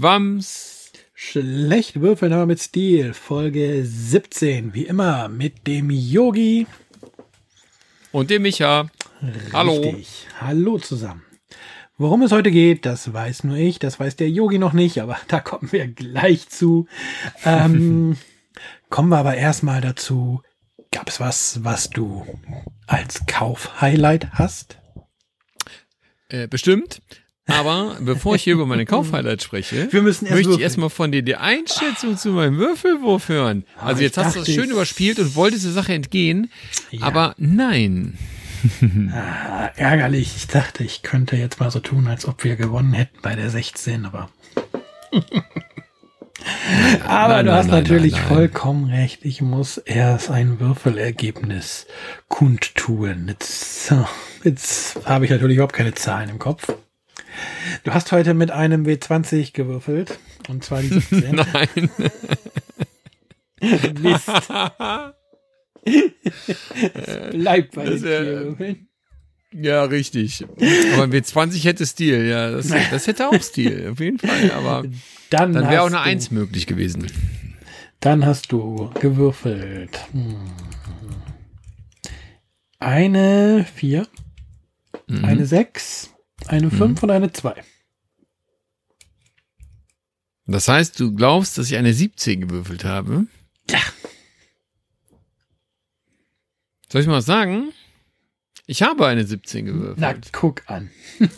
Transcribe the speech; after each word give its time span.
Schwams. 0.00 0.92
Schlecht 1.12 2.00
würfeln, 2.00 2.32
aber 2.32 2.46
mit 2.46 2.58
Stil. 2.58 3.12
Folge 3.12 3.84
17. 3.84 4.72
Wie 4.72 4.86
immer 4.86 5.28
mit 5.28 5.66
dem 5.66 5.90
Yogi. 5.90 6.66
Und 8.10 8.30
dem 8.30 8.40
Micha. 8.40 8.88
Hallo. 9.52 9.74
Richtig. 9.74 10.26
Hallo 10.40 10.78
zusammen. 10.78 11.22
Worum 11.98 12.22
es 12.22 12.32
heute 12.32 12.50
geht, 12.50 12.86
das 12.86 13.12
weiß 13.12 13.44
nur 13.44 13.58
ich, 13.58 13.78
das 13.78 14.00
weiß 14.00 14.16
der 14.16 14.30
Yogi 14.30 14.58
noch 14.58 14.72
nicht, 14.72 15.02
aber 15.02 15.18
da 15.28 15.38
kommen 15.38 15.70
wir 15.70 15.86
gleich 15.86 16.48
zu. 16.48 16.86
Ähm, 17.44 18.16
kommen 18.88 19.10
wir 19.10 19.18
aber 19.18 19.34
erstmal 19.34 19.82
dazu. 19.82 20.40
Gab 20.92 21.10
es 21.10 21.20
was, 21.20 21.62
was 21.62 21.90
du 21.90 22.24
als 22.86 23.26
Kauf-Highlight 23.26 24.32
hast? 24.32 24.78
Äh, 26.30 26.48
bestimmt. 26.48 27.02
Aber 27.46 27.96
bevor 28.00 28.36
ich 28.36 28.44
hier 28.44 28.54
über 28.54 28.66
meine 28.66 28.86
Kaufhighlights 28.86 29.42
spreche, 29.44 29.88
möchte 29.92 30.26
ich 30.52 30.60
erstmal 30.60 30.90
von 30.90 31.10
dir 31.10 31.22
die 31.22 31.36
Einschätzung 31.36 32.16
zu 32.16 32.28
meinem 32.30 32.58
Würfelwurf 32.58 33.28
hören. 33.28 33.64
Also 33.78 33.96
ich 34.00 34.06
jetzt 34.06 34.18
hast 34.18 34.36
du 34.36 34.40
das 34.40 34.48
schön 34.48 34.64
ich- 34.66 34.70
überspielt 34.70 35.18
und 35.18 35.34
wolltest 35.34 35.64
der 35.64 35.72
Sache 35.72 35.92
entgehen, 35.94 36.50
Ja. 36.90 37.02
aber 37.06 37.34
nein. 37.38 38.16
Ah, 39.14 39.70
ärgerlich. 39.76 40.34
Ich 40.36 40.46
dachte, 40.46 40.84
ich 40.84 41.00
könnte 41.02 41.34
jetzt 41.36 41.60
mal 41.60 41.70
so 41.70 41.80
tun, 41.80 42.06
als 42.08 42.28
ob 42.28 42.44
wir 42.44 42.56
gewonnen 42.56 42.92
hätten 42.92 43.16
bei 43.22 43.34
der 43.34 43.48
16, 43.48 44.04
aber. 44.04 44.28
aber 47.06 47.34
nein, 47.34 47.46
du 47.46 47.50
nein, 47.50 47.58
hast 47.58 47.66
nein, 47.68 47.82
natürlich 47.82 48.20
vollkommen 48.20 48.90
recht. 48.90 49.24
Ich 49.24 49.40
muss 49.40 49.78
erst 49.78 50.30
ein 50.30 50.60
Würfelergebnis 50.60 51.86
kundtun. 52.28 53.28
Jetzt, 53.28 53.94
jetzt 54.44 55.00
habe 55.06 55.24
ich 55.24 55.30
natürlich 55.30 55.54
überhaupt 55.56 55.74
keine 55.74 55.94
Zahlen 55.94 56.28
im 56.28 56.38
Kopf. 56.38 56.70
Du 57.84 57.92
hast 57.94 58.12
heute 58.12 58.34
mit 58.34 58.50
einem 58.50 58.84
W20 58.84 59.52
gewürfelt. 59.52 60.18
Und 60.48 60.64
zwar 60.64 60.82
die 60.82 60.88
17. 60.88 61.34
Nein. 61.52 61.90
Mist. 64.02 64.30
Es 65.82 67.30
bleibt 67.30 67.74
bei 67.74 67.84
Das 67.86 68.00
den 68.02 68.04
wär- 68.04 68.24
Würfeln. 68.44 68.86
Ja, 69.52 69.82
richtig. 69.84 70.44
Aber 70.94 71.02
ein 71.04 71.12
W20 71.12 71.64
hätte 71.64 71.84
Stil, 71.86 72.26
ja. 72.28 72.50
Das, 72.52 72.68
das 72.68 73.06
hätte 73.06 73.28
auch 73.28 73.42
Stil, 73.42 73.88
auf 73.92 73.98
jeden 73.98 74.18
Fall. 74.18 74.52
Aber 74.52 74.84
Dann, 75.30 75.52
dann 75.54 75.68
wäre 75.70 75.82
auch 75.82 75.86
eine 75.86 75.96
du- 75.96 76.02
1 76.02 76.30
möglich 76.30 76.66
gewesen. 76.66 77.06
Dann 78.00 78.24
hast 78.26 78.52
du 78.52 78.90
gewürfelt. 79.00 79.98
Hm. 80.12 80.36
Eine 82.78 83.66
4, 83.74 84.06
Mhm. 85.08 85.24
eine 85.24 85.46
6, 85.46 86.10
eine 86.48 86.70
5 86.70 87.02
und 87.02 87.10
eine 87.10 87.32
2. 87.32 87.62
Das 90.46 90.66
heißt, 90.68 90.98
du 90.98 91.14
glaubst, 91.14 91.58
dass 91.58 91.70
ich 91.70 91.76
eine 91.76 91.92
17 91.94 92.40
gewürfelt 92.40 92.84
habe? 92.84 93.26
Ja. 93.70 93.78
Soll 96.90 97.02
ich 97.02 97.06
mal 97.06 97.18
was 97.18 97.26
sagen? 97.26 97.72
Ich 98.66 98.82
habe 98.82 99.06
eine 99.06 99.24
17 99.24 99.66
gewürfelt. 99.66 99.98
Na, 99.98 100.14
guck 100.32 100.68
an. 100.68 100.90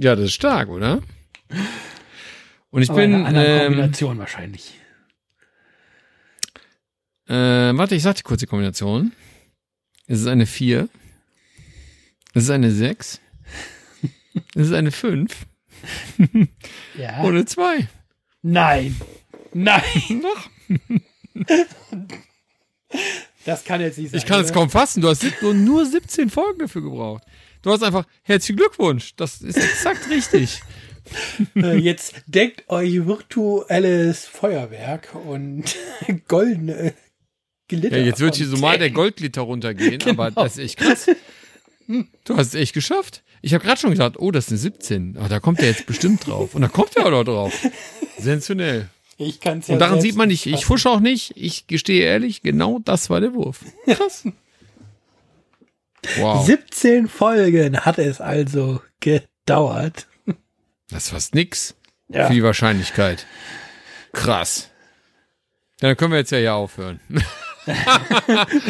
Ja, 0.00 0.14
das 0.14 0.26
ist 0.26 0.34
stark, 0.34 0.68
oder? 0.68 1.02
Und 2.70 2.82
ich 2.82 2.88
Aber 2.88 3.02
in 3.02 3.10
bin, 3.10 3.26
anderen 3.26 3.46
ähm, 3.48 3.62
Kombination 3.66 4.18
wahrscheinlich. 4.18 4.74
äh, 7.26 7.32
warte, 7.34 7.96
ich 7.96 8.04
sag 8.04 8.14
die 8.14 8.22
kurze 8.22 8.46
Kombination. 8.46 9.10
Es 10.06 10.20
ist 10.20 10.28
eine 10.28 10.46
4. 10.46 10.88
Es 12.32 12.44
ist 12.44 12.50
eine 12.50 12.70
6. 12.70 13.20
Es 14.54 14.68
ist 14.68 14.72
eine 14.72 14.90
5 14.90 15.34
Ja. 16.98 17.18
eine 17.22 17.44
2. 17.44 17.88
Nein. 18.42 18.96
Nein. 19.52 19.82
Doch. 20.22 20.50
Das 23.44 23.64
kann 23.64 23.80
jetzt 23.80 23.98
nicht 23.98 24.10
sein. 24.10 24.18
Ich 24.18 24.26
kann 24.26 24.40
es 24.40 24.46
oder? 24.50 24.54
kaum 24.54 24.70
fassen. 24.70 25.00
Du 25.00 25.08
hast 25.08 25.24
nur, 25.42 25.54
nur 25.54 25.86
17 25.86 26.30
Folgen 26.30 26.58
dafür 26.60 26.82
gebraucht. 26.82 27.22
Du 27.62 27.70
hast 27.72 27.82
einfach 27.82 28.06
herzlichen 28.22 28.56
Glückwunsch. 28.56 29.14
Das 29.16 29.40
ist 29.40 29.56
exakt 29.56 30.08
richtig. 30.10 30.60
Äh, 31.56 31.78
Jetzt 31.78 32.16
deckt 32.26 32.68
euch 32.68 33.06
virtuelles 33.06 34.26
Feuerwerk 34.26 35.14
und 35.14 35.64
goldene 36.28 36.92
Glitter. 37.66 37.96
Ja, 37.96 38.04
jetzt 38.04 38.20
wird 38.20 38.34
hier 38.34 38.46
so 38.46 38.58
mal 38.58 38.76
der. 38.76 38.90
Goldglitter 38.90 39.40
runtergehen, 39.40 40.02
aber 40.02 40.28
Genau. 40.28 40.42
das 40.42 40.58
ist 40.58 40.64
echt 40.64 40.76
krass. 40.76 41.06
Du 41.86 42.36
hast 42.36 42.48
es 42.48 42.54
echt 42.56 42.74
geschafft. 42.74 43.22
Ich 43.42 43.54
habe 43.54 43.64
gerade 43.64 43.80
schon 43.80 43.90
gedacht, 43.90 44.14
oh, 44.18 44.30
das 44.30 44.46
ist 44.46 44.50
eine 44.52 44.58
17. 44.58 45.16
Aber 45.16 45.28
da 45.28 45.40
kommt 45.40 45.60
er 45.60 45.66
jetzt 45.68 45.86
bestimmt 45.86 46.26
drauf. 46.26 46.54
Und 46.54 46.62
da 46.62 46.68
kommt 46.68 46.96
er 46.96 47.06
auch 47.12 47.24
drauf. 47.24 47.52
Sensationell. 48.18 48.88
Ich 49.16 49.40
kann's 49.40 49.66
ja 49.68 49.74
Und 49.74 49.80
daran 49.80 50.00
sieht 50.00 50.14
man 50.16 50.28
nicht, 50.28 50.46
ich 50.46 50.64
fusche 50.64 50.88
auch 50.90 51.00
nicht. 51.00 51.32
Ich 51.36 51.66
gestehe 51.66 52.04
ehrlich, 52.04 52.42
genau 52.42 52.78
das 52.84 53.10
war 53.10 53.20
der 53.20 53.34
Wurf. 53.34 53.60
Krass. 53.86 54.24
Wow. 56.18 56.46
17 56.46 57.08
Folgen 57.08 57.80
hat 57.80 57.98
es 57.98 58.20
also 58.20 58.80
gedauert. 59.00 60.06
Das 60.90 61.04
ist 61.04 61.10
fast 61.10 61.34
nix 61.34 61.74
Ja. 62.08 62.28
für 62.28 62.34
die 62.34 62.42
Wahrscheinlichkeit. 62.42 63.26
Krass. 64.12 64.70
Ja, 65.80 65.88
dann 65.88 65.96
können 65.96 66.12
wir 66.12 66.18
jetzt 66.20 66.30
ja 66.30 66.38
hier 66.38 66.54
aufhören. 66.54 67.00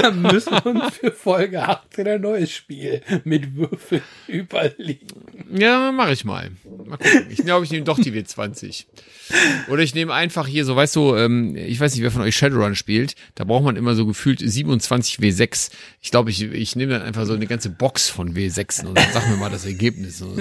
Dann 0.01 0.23
müssen 0.23 0.53
wir 0.53 0.67
uns 0.67 0.97
für 0.97 1.13
Folge 1.13 1.63
18 1.63 2.07
ein 2.09 2.21
neues 2.21 2.53
Spiel 2.53 3.03
mit 3.25 3.57
Würfeln 3.57 4.03
überlegen. 4.27 5.07
Ja, 5.53 5.93
mache 5.93 6.13
ich 6.13 6.25
mal. 6.25 6.51
Mal 6.87 6.97
gucken. 6.97 7.27
Ich 7.31 7.39
glaube, 7.39 7.65
ich 7.65 7.71
nehme 7.71 7.85
doch 7.85 7.99
die 7.99 8.13
W20. 8.13 8.87
Oder 9.69 9.83
ich 9.83 9.95
nehme 9.95 10.15
einfach 10.15 10.47
hier 10.47 10.65
so, 10.65 10.75
weißt 10.77 10.97
du, 10.97 11.17
ähm, 11.17 11.55
ich 11.57 11.81
weiß 11.81 11.95
nicht, 11.95 12.03
wer 12.03 12.11
von 12.11 12.23
euch 12.23 12.37
Shadowrun 12.37 12.75
spielt. 12.75 13.15
Da 13.35 13.45
braucht 13.45 13.65
man 13.65 13.77
immer 13.77 13.95
so 13.95 14.07
gefühlt 14.07 14.41
27 14.41 15.19
W6. 15.19 15.71
Ich 16.01 16.11
glaube, 16.11 16.31
ich, 16.31 16.43
ich 16.43 16.77
nehme 16.77 16.93
dann 16.93 17.03
einfach 17.03 17.27
so 17.27 17.35
eine 17.35 17.47
ganze 17.47 17.71
Box 17.71 18.09
von 18.09 18.35
W6 18.35 18.87
und 18.87 18.97
dann 18.97 19.13
sag 19.13 19.29
mir 19.29 19.37
mal 19.37 19.51
das 19.51 19.67
Ergebnis. 19.67 20.19
So 20.19 20.35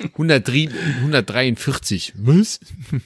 103, 0.00 0.68
143. 1.02 2.14
Was? 2.16 2.60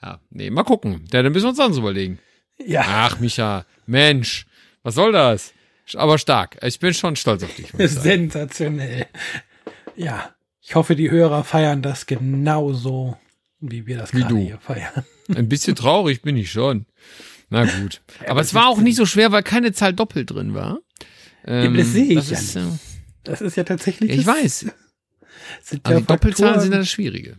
Ja, 0.00 0.20
nee, 0.30 0.48
mal 0.50 0.62
gucken. 0.62 1.04
Ja, 1.12 1.24
dann 1.24 1.32
müssen 1.32 1.46
wir 1.46 1.50
uns 1.50 1.58
anders 1.58 1.78
überlegen. 1.78 2.20
Ja, 2.64 2.82
Ach, 2.86 3.20
Micha, 3.20 3.64
Mensch, 3.86 4.46
was 4.82 4.94
soll 4.94 5.12
das? 5.12 5.52
Aber 5.94 6.18
stark. 6.18 6.58
Ich 6.62 6.78
bin 6.80 6.92
schon 6.92 7.16
stolz 7.16 7.42
auf 7.42 7.54
dich. 7.54 7.70
sensationell. 7.76 9.06
Ja, 9.96 10.34
ich 10.60 10.74
hoffe, 10.74 10.96
die 10.96 11.10
Hörer 11.10 11.44
feiern 11.44 11.80
das 11.82 12.06
genauso, 12.06 13.16
wie 13.60 13.86
wir 13.86 13.96
das 13.98 14.12
Wie 14.12 14.20
gerade 14.20 14.34
du. 14.34 14.40
hier 14.40 14.58
feiern. 14.58 15.04
Ein 15.34 15.48
bisschen 15.48 15.76
traurig 15.76 16.20
bin 16.22 16.36
ich 16.36 16.50
schon. 16.50 16.86
Na 17.48 17.64
gut. 17.64 18.02
Aber 18.26 18.40
es 18.40 18.52
war 18.54 18.68
auch 18.68 18.78
nicht 18.80 18.96
so 18.96 19.06
schwer, 19.06 19.32
weil 19.32 19.42
keine 19.42 19.72
Zahl 19.72 19.94
doppelt 19.94 20.30
drin 20.30 20.52
war. 20.54 20.78
Ähm, 21.46 21.74
das 21.76 21.92
sehe 21.92 22.04
ich 22.04 22.14
das 22.16 22.30
ja 22.30 22.36
ist, 22.38 22.54
nicht. 22.56 22.66
äh, 22.66 22.78
Das 23.24 23.40
ist 23.40 23.56
ja 23.56 23.64
tatsächlich. 23.64 24.10
Ich 24.10 24.26
weiß. 24.26 24.66
Sind 25.62 25.80
Aber 25.86 25.94
ja 25.94 26.00
die 26.00 26.06
Doppelzahlen 26.06 26.60
sind 26.60 26.72
dann 26.72 26.80
das 26.80 26.90
Schwierige. 26.90 27.36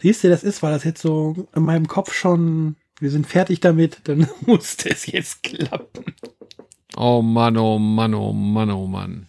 Siehst 0.00 0.22
du, 0.24 0.28
das 0.28 0.42
ist, 0.44 0.62
weil 0.62 0.72
das 0.72 0.84
jetzt 0.84 1.00
so 1.00 1.48
in 1.54 1.62
meinem 1.62 1.86
Kopf 1.88 2.12
schon, 2.12 2.76
wir 3.00 3.10
sind 3.10 3.26
fertig 3.26 3.60
damit, 3.60 4.00
dann 4.04 4.28
musste 4.46 4.90
es 4.90 5.06
jetzt 5.06 5.42
klappen. 5.42 6.04
Oh 6.96 7.22
Mann, 7.22 7.56
oh 7.56 7.78
Mann, 7.78 8.14
oh 8.14 8.32
Mann, 8.32 8.70
oh 8.70 8.86
Mann. 8.86 9.28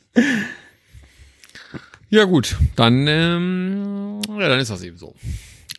Ja 2.09 2.23
gut, 2.23 2.57
dann, 2.75 3.05
ähm, 3.07 4.21
ja, 4.29 4.47
dann 4.47 4.59
ist 4.59 4.71
das 4.71 4.83
eben 4.83 4.97
so. 4.97 5.15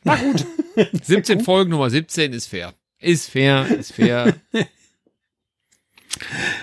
Na 0.04 0.16
gut. 0.16 0.44
17 1.02 1.40
Folgen 1.40 1.70
Nummer 1.70 1.88
17 1.90 2.32
ist 2.32 2.46
fair. 2.46 2.74
Ist 3.00 3.30
fair, 3.30 3.66
ist 3.66 3.92
fair. 3.92 4.34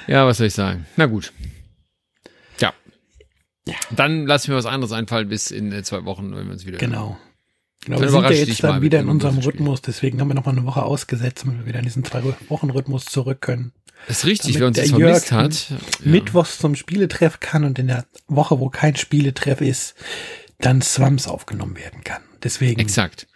ja, 0.07 0.25
was 0.25 0.37
soll 0.37 0.47
ich 0.47 0.53
sagen? 0.53 0.85
Na 0.95 1.05
gut. 1.07 1.33
Ja. 3.67 3.75
Dann 3.91 4.27
lassen 4.27 4.49
wir 4.49 4.57
was 4.57 4.67
anderes 4.67 4.91
einfallen 4.91 5.27
bis 5.27 5.51
in 5.51 5.71
äh, 5.71 5.83
zwei 5.83 6.05
Wochen, 6.05 6.35
wenn 6.35 6.45
wir 6.45 6.53
uns 6.53 6.65
wieder 6.65 6.79
hören. 6.79 7.17
Genau. 7.85 8.01
Wir 8.01 8.09
sind 8.09 8.23
ja 8.23 8.31
jetzt 8.31 8.63
dann 8.63 8.81
wieder 8.81 8.99
in 8.99 9.09
unserem. 9.09 9.37
Rhythmus, 9.37 9.81
deswegen 9.81 10.19
haben 10.19 10.27
wir 10.27 10.33
noch 10.33 10.45
mal 10.45 10.51
eine 10.51 10.65
Woche 10.65 10.83
ausgesetzt, 10.83 11.43
damit 11.45 11.59
wir 11.59 11.65
wieder 11.67 11.79
in 11.79 11.85
diesen 11.85 12.03
zwei 12.03 12.23
Wochen 12.49 12.69
Rhythmus 12.71 13.05
zurück 13.05 13.41
können. 13.41 13.73
Das 14.07 14.19
ist 14.19 14.25
richtig, 14.25 14.59
wer 14.59 14.67
uns 14.67 14.77
jetzt 14.77 14.89
vermisst 14.89 15.29
Jörg 15.29 15.43
hat. 15.43 15.69
Ja. 15.69 15.77
Mittwochs 16.03 16.57
zum 16.57 16.75
Spieletreff 16.75 17.39
kann 17.39 17.63
und 17.63 17.79
in 17.79 17.87
der 17.87 18.05
Woche, 18.27 18.59
wo 18.59 18.69
kein 18.69 18.95
Spieletreff 18.95 19.61
ist, 19.61 19.95
dann 20.59 20.81
Swams 20.81 21.27
aufgenommen 21.27 21.77
werden 21.77 22.03
kann. 22.03 22.21
Deswegen, 22.43 22.79
Exakt. 22.79 23.27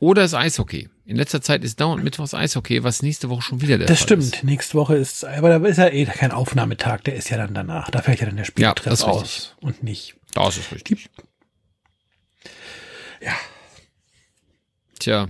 Oder 0.00 0.22
das 0.22 0.34
Eishockey. 0.34 0.88
In 1.06 1.16
letzter 1.16 1.40
Zeit 1.40 1.64
ist 1.64 1.80
dauernd 1.80 2.04
Mittwochs 2.04 2.34
Eishockey, 2.34 2.84
was 2.84 3.02
nächste 3.02 3.30
Woche 3.30 3.42
schon 3.42 3.60
wieder 3.62 3.78
der 3.78 3.86
das 3.86 3.98
Fall 3.98 4.06
stimmt. 4.06 4.22
ist. 4.22 4.44
Nächste 4.44 4.74
Woche 4.74 4.96
ist, 4.96 5.24
aber 5.24 5.58
da 5.58 5.66
ist 5.66 5.78
ja 5.78 5.88
eh 5.88 6.04
kein 6.04 6.32
Aufnahmetag, 6.32 7.02
der 7.04 7.16
ist 7.16 7.30
ja 7.30 7.36
dann 7.36 7.54
danach. 7.54 7.90
Da 7.90 8.02
fällt 8.02 8.20
ja 8.20 8.26
dann 8.26 8.36
der 8.36 8.44
Spieletreff 8.44 8.84
das 8.84 9.00
ist 9.00 9.04
aus 9.04 9.22
richtig. 9.22 9.54
und 9.60 9.82
nicht. 9.82 10.14
Das 10.34 10.56
ist 10.56 10.72
richtig. 10.72 11.08
Ja. 13.20 13.32
Tja, 14.98 15.28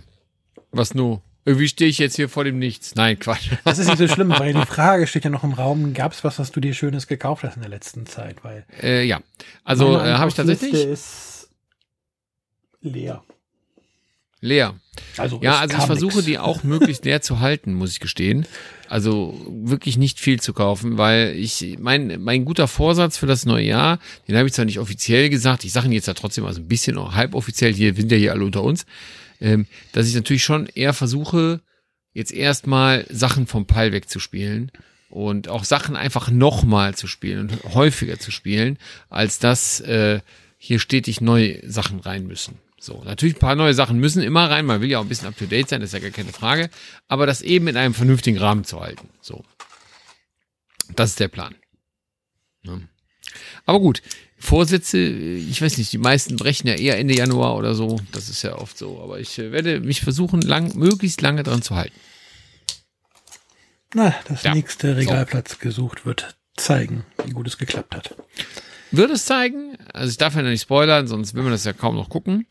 was 0.70 0.94
nur? 0.94 1.22
Irgendwie 1.44 1.68
stehe 1.68 1.88
ich 1.88 1.98
jetzt 1.98 2.16
hier 2.16 2.28
vor 2.28 2.44
dem 2.44 2.58
Nichts. 2.58 2.94
Nein, 2.94 3.18
Quatsch. 3.18 3.50
Das 3.64 3.78
ist 3.78 3.86
nicht 3.88 3.98
so 3.98 4.06
schlimm, 4.08 4.30
weil 4.30 4.52
die 4.52 4.66
Frage 4.66 5.06
steht 5.06 5.24
ja 5.24 5.30
noch 5.30 5.44
im 5.44 5.52
Raum, 5.54 5.94
gab 5.94 6.12
es 6.12 6.22
was, 6.24 6.38
was 6.38 6.50
du 6.50 6.60
dir 6.60 6.74
Schönes 6.74 7.06
gekauft 7.06 7.42
hast 7.42 7.56
in 7.56 7.62
der 7.62 7.70
letzten 7.70 8.04
Zeit? 8.06 8.44
Weil 8.44 8.66
äh, 8.82 9.04
ja, 9.04 9.20
also 9.64 9.96
äh, 9.98 10.12
habe 10.14 10.28
ich 10.28 10.34
tatsächlich. 10.34 10.74
ist 10.74 11.48
leer. 12.80 13.22
Leer. 14.40 14.74
Also 15.16 15.40
Ja, 15.42 15.58
also 15.58 15.76
ich 15.78 15.84
versuche 15.84 16.16
nix. 16.16 16.26
die 16.26 16.38
auch 16.38 16.62
möglichst 16.64 17.04
leer 17.04 17.22
zu 17.22 17.40
halten, 17.40 17.74
muss 17.74 17.92
ich 17.92 18.00
gestehen. 18.00 18.46
Also 18.88 19.38
wirklich 19.48 19.98
nicht 19.98 20.18
viel 20.18 20.40
zu 20.40 20.54
kaufen, 20.54 20.96
weil 20.96 21.34
ich 21.36 21.76
mein 21.78 22.22
mein 22.22 22.44
guter 22.46 22.66
Vorsatz 22.66 23.18
für 23.18 23.26
das 23.26 23.44
neue 23.44 23.66
Jahr, 23.66 23.98
den 24.26 24.36
habe 24.36 24.48
ich 24.48 24.54
zwar 24.54 24.64
nicht 24.64 24.78
offiziell 24.78 25.28
gesagt, 25.28 25.64
ich 25.64 25.72
sage 25.72 25.86
ihn 25.86 25.92
jetzt 25.92 26.08
ja 26.08 26.14
trotzdem 26.14 26.46
also 26.46 26.60
ein 26.60 26.68
bisschen 26.68 26.96
auch 26.96 27.14
halboffiziell, 27.14 27.74
hier 27.74 27.94
sind 27.94 28.10
ja 28.10 28.16
hier 28.16 28.32
alle 28.32 28.44
unter 28.44 28.62
uns, 28.62 28.86
ähm, 29.40 29.66
dass 29.92 30.08
ich 30.08 30.14
natürlich 30.14 30.42
schon 30.42 30.66
eher 30.66 30.94
versuche, 30.94 31.60
jetzt 32.14 32.32
erstmal 32.32 33.04
Sachen 33.10 33.46
vom 33.46 33.66
Pile 33.66 33.92
wegzuspielen 33.92 34.72
und 35.10 35.48
auch 35.48 35.64
Sachen 35.64 35.94
einfach 35.94 36.30
nochmal 36.30 36.94
zu 36.94 37.06
spielen 37.06 37.40
und 37.40 37.74
häufiger 37.74 38.18
zu 38.18 38.30
spielen, 38.30 38.78
als 39.10 39.38
dass 39.38 39.80
äh, 39.80 40.20
hier 40.56 40.78
stetig 40.78 41.20
neue 41.20 41.60
Sachen 41.70 42.00
rein 42.00 42.26
müssen. 42.26 42.58
So, 42.80 43.02
natürlich 43.04 43.36
ein 43.36 43.40
paar 43.40 43.56
neue 43.56 43.74
Sachen 43.74 43.98
müssen 43.98 44.22
immer 44.22 44.48
rein, 44.50 44.64
man 44.64 44.80
will 44.80 44.88
ja 44.90 44.98
auch 44.98 45.02
ein 45.02 45.08
bisschen 45.08 45.26
up 45.28 45.36
to 45.36 45.46
date 45.46 45.68
sein, 45.68 45.80
das 45.80 45.88
ist 45.90 45.94
ja 45.94 45.98
gar 45.98 46.10
keine 46.10 46.32
Frage, 46.32 46.70
aber 47.08 47.26
das 47.26 47.42
eben 47.42 47.66
in 47.66 47.76
einem 47.76 47.92
vernünftigen 47.94 48.38
Rahmen 48.38 48.64
zu 48.64 48.80
halten. 48.80 49.08
So. 49.20 49.44
Das 50.94 51.10
ist 51.10 51.20
der 51.20 51.28
Plan. 51.28 51.54
Ja. 52.62 52.78
Aber 53.66 53.80
gut, 53.80 54.00
Vorsätze, 54.38 54.98
ich 54.98 55.60
weiß 55.60 55.76
nicht, 55.78 55.92
die 55.92 55.98
meisten 55.98 56.36
brechen 56.36 56.68
ja 56.68 56.74
eher 56.74 56.98
Ende 56.98 57.16
Januar 57.16 57.56
oder 57.56 57.74
so, 57.74 57.98
das 58.12 58.28
ist 58.28 58.42
ja 58.42 58.56
oft 58.56 58.78
so, 58.78 59.02
aber 59.02 59.18
ich 59.18 59.38
äh, 59.38 59.50
werde 59.50 59.80
mich 59.80 60.00
versuchen, 60.00 60.40
lang, 60.40 60.76
möglichst 60.76 61.20
lange 61.20 61.42
dran 61.42 61.62
zu 61.62 61.74
halten. 61.74 61.98
Na, 63.94 64.14
das 64.28 64.44
Ja. 64.44 64.54
nächste 64.54 64.96
Regalplatz 64.96 65.58
gesucht 65.58 66.06
wird 66.06 66.36
zeigen, 66.56 67.04
wie 67.24 67.32
gut 67.32 67.46
es 67.48 67.58
geklappt 67.58 67.94
hat. 67.94 68.14
Wird 68.90 69.10
es 69.10 69.24
zeigen, 69.24 69.76
also 69.92 70.10
ich 70.10 70.16
darf 70.16 70.34
ja 70.34 70.42
noch 70.42 70.50
nicht 70.50 70.62
spoilern, 70.62 71.06
sonst 71.08 71.34
will 71.34 71.42
man 71.42 71.52
das 71.52 71.64
ja 71.64 71.72
kaum 71.72 71.96
noch 71.96 72.08
gucken. 72.08 72.46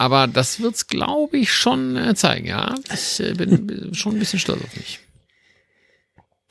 Aber 0.00 0.26
das 0.26 0.60
wird's, 0.60 0.86
glaube 0.86 1.36
ich, 1.36 1.52
schon 1.52 1.94
äh, 1.94 2.14
zeigen, 2.14 2.46
ja. 2.46 2.74
Ich 2.90 3.20
äh, 3.20 3.34
bin 3.34 3.90
schon 3.92 4.14
ein 4.14 4.18
bisschen 4.18 4.38
stolz 4.38 4.64
auf 4.64 4.74
mich. 4.74 4.98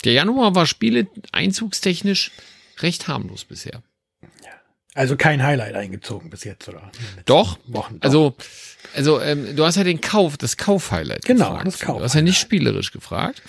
Der 0.04 0.14
Januar 0.14 0.54
war 0.54 0.68
Spiele 0.68 1.08
einzugstechnisch 1.32 2.30
recht 2.78 3.08
harmlos 3.08 3.46
bisher. 3.46 3.82
Also 4.94 5.18
kein 5.18 5.42
Highlight 5.42 5.74
eingezogen 5.74 6.30
bis 6.30 6.44
jetzt, 6.44 6.70
oder? 6.70 6.92
Doch, 7.26 7.58
Wochen. 7.66 8.00
Doch. 8.00 8.06
also, 8.06 8.36
also 8.96 9.20
ähm, 9.20 9.56
du 9.56 9.66
hast 9.66 9.78
ja 9.78 9.84
den 9.84 10.00
Kauf, 10.00 10.38
das 10.38 10.56
Kauf-Highlight 10.58 11.26
Genau, 11.26 11.54
gefragt. 11.58 11.66
das 11.66 11.80
Du 11.80 12.04
hast 12.04 12.14
ja 12.14 12.22
nicht 12.22 12.38
spielerisch 12.40 12.92
gefragt. 12.92 13.42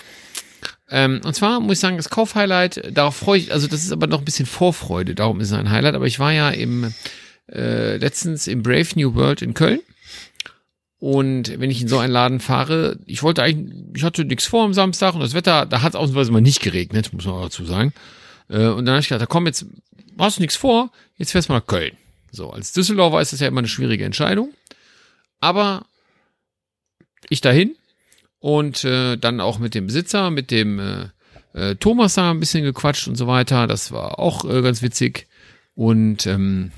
Ähm, 0.89 1.21
und 1.23 1.35
zwar 1.35 1.59
muss 1.59 1.73
ich 1.73 1.79
sagen, 1.79 1.97
das 1.97 2.09
Kauf-Highlight, 2.09 2.89
darauf 2.97 3.17
freue 3.17 3.37
ich, 3.37 3.53
also 3.53 3.67
das 3.67 3.83
ist 3.83 3.91
aber 3.91 4.07
noch 4.07 4.19
ein 4.19 4.25
bisschen 4.25 4.47
Vorfreude, 4.47 5.13
darum 5.13 5.39
ist 5.41 5.49
es 5.51 5.53
ein 5.53 5.69
Highlight, 5.69 5.93
aber 5.93 6.07
ich 6.07 6.17
war 6.17 6.31
ja 6.31 6.49
im 6.49 6.91
äh, 7.51 7.97
letztens 7.97 8.47
im 8.47 8.63
Brave 8.63 8.87
New 8.95 9.15
World 9.15 9.41
in 9.41 9.53
Köln. 9.53 9.81
Und 10.99 11.59
wenn 11.59 11.71
ich 11.71 11.81
in 11.81 11.87
so 11.87 11.97
einen 11.97 12.13
Laden 12.13 12.39
fahre, 12.39 12.99
ich 13.07 13.23
wollte 13.23 13.41
eigentlich, 13.41 13.75
ich 13.95 14.03
hatte 14.03 14.23
nichts 14.23 14.45
vor 14.45 14.65
am 14.65 14.73
Samstag 14.73 15.15
und 15.15 15.21
das 15.21 15.33
Wetter, 15.33 15.65
da 15.65 15.81
hat 15.81 15.93
es 15.93 15.95
ausnahmsweise 15.95 16.31
mal 16.31 16.41
nicht 16.41 16.61
geregnet, 16.61 17.11
muss 17.11 17.25
man 17.25 17.35
auch 17.35 17.43
dazu 17.43 17.65
sagen. 17.65 17.91
Äh, 18.49 18.67
und 18.67 18.85
dann 18.85 18.93
habe 18.93 18.99
ich 18.99 19.07
gedacht, 19.07 19.23
da 19.23 19.25
komm, 19.25 19.47
jetzt 19.47 19.65
hast 20.19 20.37
du 20.37 20.41
nichts 20.41 20.55
vor, 20.55 20.91
jetzt 21.17 21.31
fährst 21.31 21.49
du 21.49 21.53
mal 21.53 21.59
nach 21.59 21.65
Köln. 21.65 21.97
So, 22.31 22.51
als 22.51 22.71
Düsseldorfer 22.73 23.19
ist 23.19 23.33
das 23.33 23.39
ja 23.39 23.47
immer 23.47 23.59
eine 23.59 23.67
schwierige 23.67 24.05
Entscheidung. 24.05 24.53
Aber 25.39 25.85
ich 27.29 27.41
dahin 27.41 27.75
und 28.39 28.83
äh, 28.83 29.17
dann 29.17 29.41
auch 29.41 29.59
mit 29.59 29.73
dem 29.73 29.87
Besitzer, 29.87 30.29
mit 30.29 30.51
dem 30.51 30.79
äh, 30.79 31.09
äh, 31.53 31.75
Thomas 31.75 32.13
da 32.13 32.31
ein 32.31 32.39
bisschen 32.39 32.63
gequatscht 32.63 33.07
und 33.07 33.15
so 33.15 33.27
weiter. 33.27 33.67
Das 33.67 33.91
war 33.91 34.19
auch 34.19 34.45
äh, 34.45 34.61
ganz 34.61 34.81
witzig. 34.81 35.27
Und 35.75 36.27
ähm, 36.27 36.71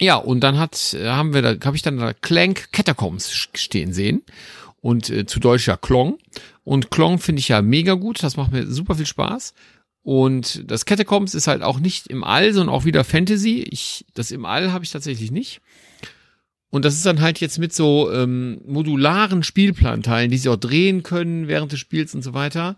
ja, 0.00 0.16
und 0.16 0.40
dann 0.40 0.58
hat 0.58 0.94
äh, 0.94 1.08
haben 1.08 1.34
wir 1.34 1.42
da 1.42 1.56
habe 1.66 1.76
ich 1.76 1.82
dann 1.82 1.98
da 1.98 2.12
Clank 2.12 2.72
Catacombs 2.72 3.32
stehen 3.32 3.92
sehen 3.92 4.22
und 4.80 5.10
äh, 5.10 5.26
zu 5.26 5.40
Deutsch 5.40 5.66
ja 5.66 5.76
Klong 5.76 6.18
und 6.64 6.90
Klong 6.90 7.18
finde 7.18 7.40
ich 7.40 7.48
ja 7.48 7.62
mega 7.62 7.94
gut, 7.94 8.22
das 8.22 8.36
macht 8.36 8.52
mir 8.52 8.66
super 8.66 8.94
viel 8.94 9.06
Spaß. 9.06 9.54
Und 10.02 10.70
das 10.70 10.86
Catacombs 10.86 11.34
ist 11.34 11.48
halt 11.48 11.62
auch 11.62 11.80
nicht 11.80 12.06
im 12.06 12.24
All, 12.24 12.52
sondern 12.52 12.74
auch 12.74 12.84
wieder 12.84 13.04
Fantasy. 13.04 13.62
Ich 13.68 14.06
das 14.14 14.30
im 14.30 14.44
All 14.44 14.72
habe 14.72 14.84
ich 14.84 14.90
tatsächlich 14.90 15.30
nicht. 15.30 15.60
Und 16.70 16.84
das 16.84 16.94
ist 16.94 17.06
dann 17.06 17.20
halt 17.20 17.40
jetzt 17.40 17.58
mit 17.58 17.72
so 17.72 18.12
ähm, 18.12 18.60
modularen 18.66 19.42
Spielplanteilen, 19.42 20.30
die 20.30 20.36
sie 20.36 20.50
auch 20.50 20.56
drehen 20.56 21.02
können 21.02 21.48
während 21.48 21.72
des 21.72 21.80
Spiels 21.80 22.14
und 22.14 22.22
so 22.22 22.34
weiter. 22.34 22.76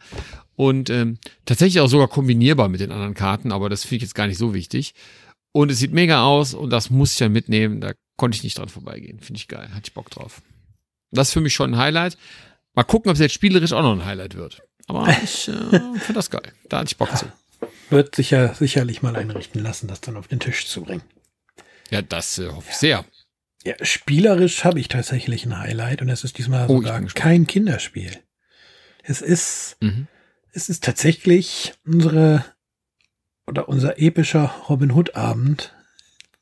Und 0.55 0.91
ähm, 0.91 1.19
tatsächlich 1.45 1.81
auch 1.81 1.89
sogar 1.89 2.09
kombinierbar 2.09 2.69
mit 2.69 2.81
den 2.81 2.93
anderen 2.93 3.15
Karten, 3.15 3.51
aber 3.51 3.69
das 3.69 3.83
finde 3.83 3.97
ich 3.97 4.03
jetzt 4.03 4.15
gar 4.15 4.27
nicht 4.27 4.39
so 4.39 4.55
wichtig. 4.55 4.95
Und 5.53 5.71
es 5.71 5.79
sieht 5.79 5.93
mega 5.93 6.23
aus 6.25 6.55
und 6.55 6.71
das 6.71 6.91
muss 6.91 7.13
ich 7.13 7.19
dann 7.19 7.33
mitnehmen. 7.33 7.81
Da 7.81 7.93
konnte 8.17 8.37
ich 8.37 8.45
nicht 8.45 8.59
dran 8.59 8.69
vorbeigehen. 8.69 9.21
Finde 9.21 9.39
ich 9.39 9.49
geil. 9.49 9.69
Hatte 9.71 9.83
ich 9.89 9.95
Bock 9.95 10.11
drauf. 10.11 10.43
Das 11.11 11.29
ist 11.29 11.33
für 11.35 11.41
mich 11.41 11.55
schon 11.55 11.75
ein 11.75 11.79
Highlight. 11.79 12.17
Mal 12.75 12.85
gucken, 12.85 13.11
ob 13.11 13.15
es 13.15 13.21
jetzt 13.21 13.35
spielerisch 13.35 13.73
auch 13.73 13.83
noch 13.83 13.93
ein 13.93 14.05
Highlight 14.05 14.37
wird. 14.37 14.63
Aber 14.87 15.09
ich 15.23 15.49
äh, 15.49 15.53
finde 15.53 16.13
das 16.15 16.31
geil. 16.31 16.53
Da 16.69 16.79
hatte 16.79 16.89
ich 16.93 16.97
Bock 16.97 17.17
zu. 17.17 17.27
Wird 17.91 18.15
sicher, 18.15 18.55
sicherlich 18.55 19.03
mal 19.03 19.17
einrichten 19.17 19.61
lassen, 19.63 19.89
das 19.89 20.01
dann 20.01 20.17
auf 20.17 20.29
den 20.29 20.39
Tisch 20.39 20.67
zu 20.67 20.83
bringen. 20.83 21.03
Ja, 21.91 22.03
das 22.03 22.39
äh, 22.39 22.49
hoffe 22.49 22.69
ich 22.71 22.77
sehr. 22.77 23.05
Ja, 23.65 23.75
spielerisch 23.83 24.65
habe 24.65 24.79
ich 24.81 24.87
tatsächlich 24.89 25.45
ein 25.45 25.59
Highlight 25.59 26.01
und 26.01 26.09
es 26.09 26.23
ist 26.25 26.39
diesmal 26.39 26.67
Oh, 26.71 26.77
sogar 26.77 27.01
kein 27.03 27.47
Kinderspiel. 27.49 28.17
Es 29.03 29.21
ist, 29.21 29.77
Mhm. 29.81 30.07
es 30.53 30.69
ist 30.69 30.85
tatsächlich 30.85 31.75
unsere 31.85 32.45
oder 33.51 33.69
unser 33.69 33.99
epischer 34.01 34.55
Robin 34.69 34.93
Hood 34.93 35.17
Abend 35.17 35.75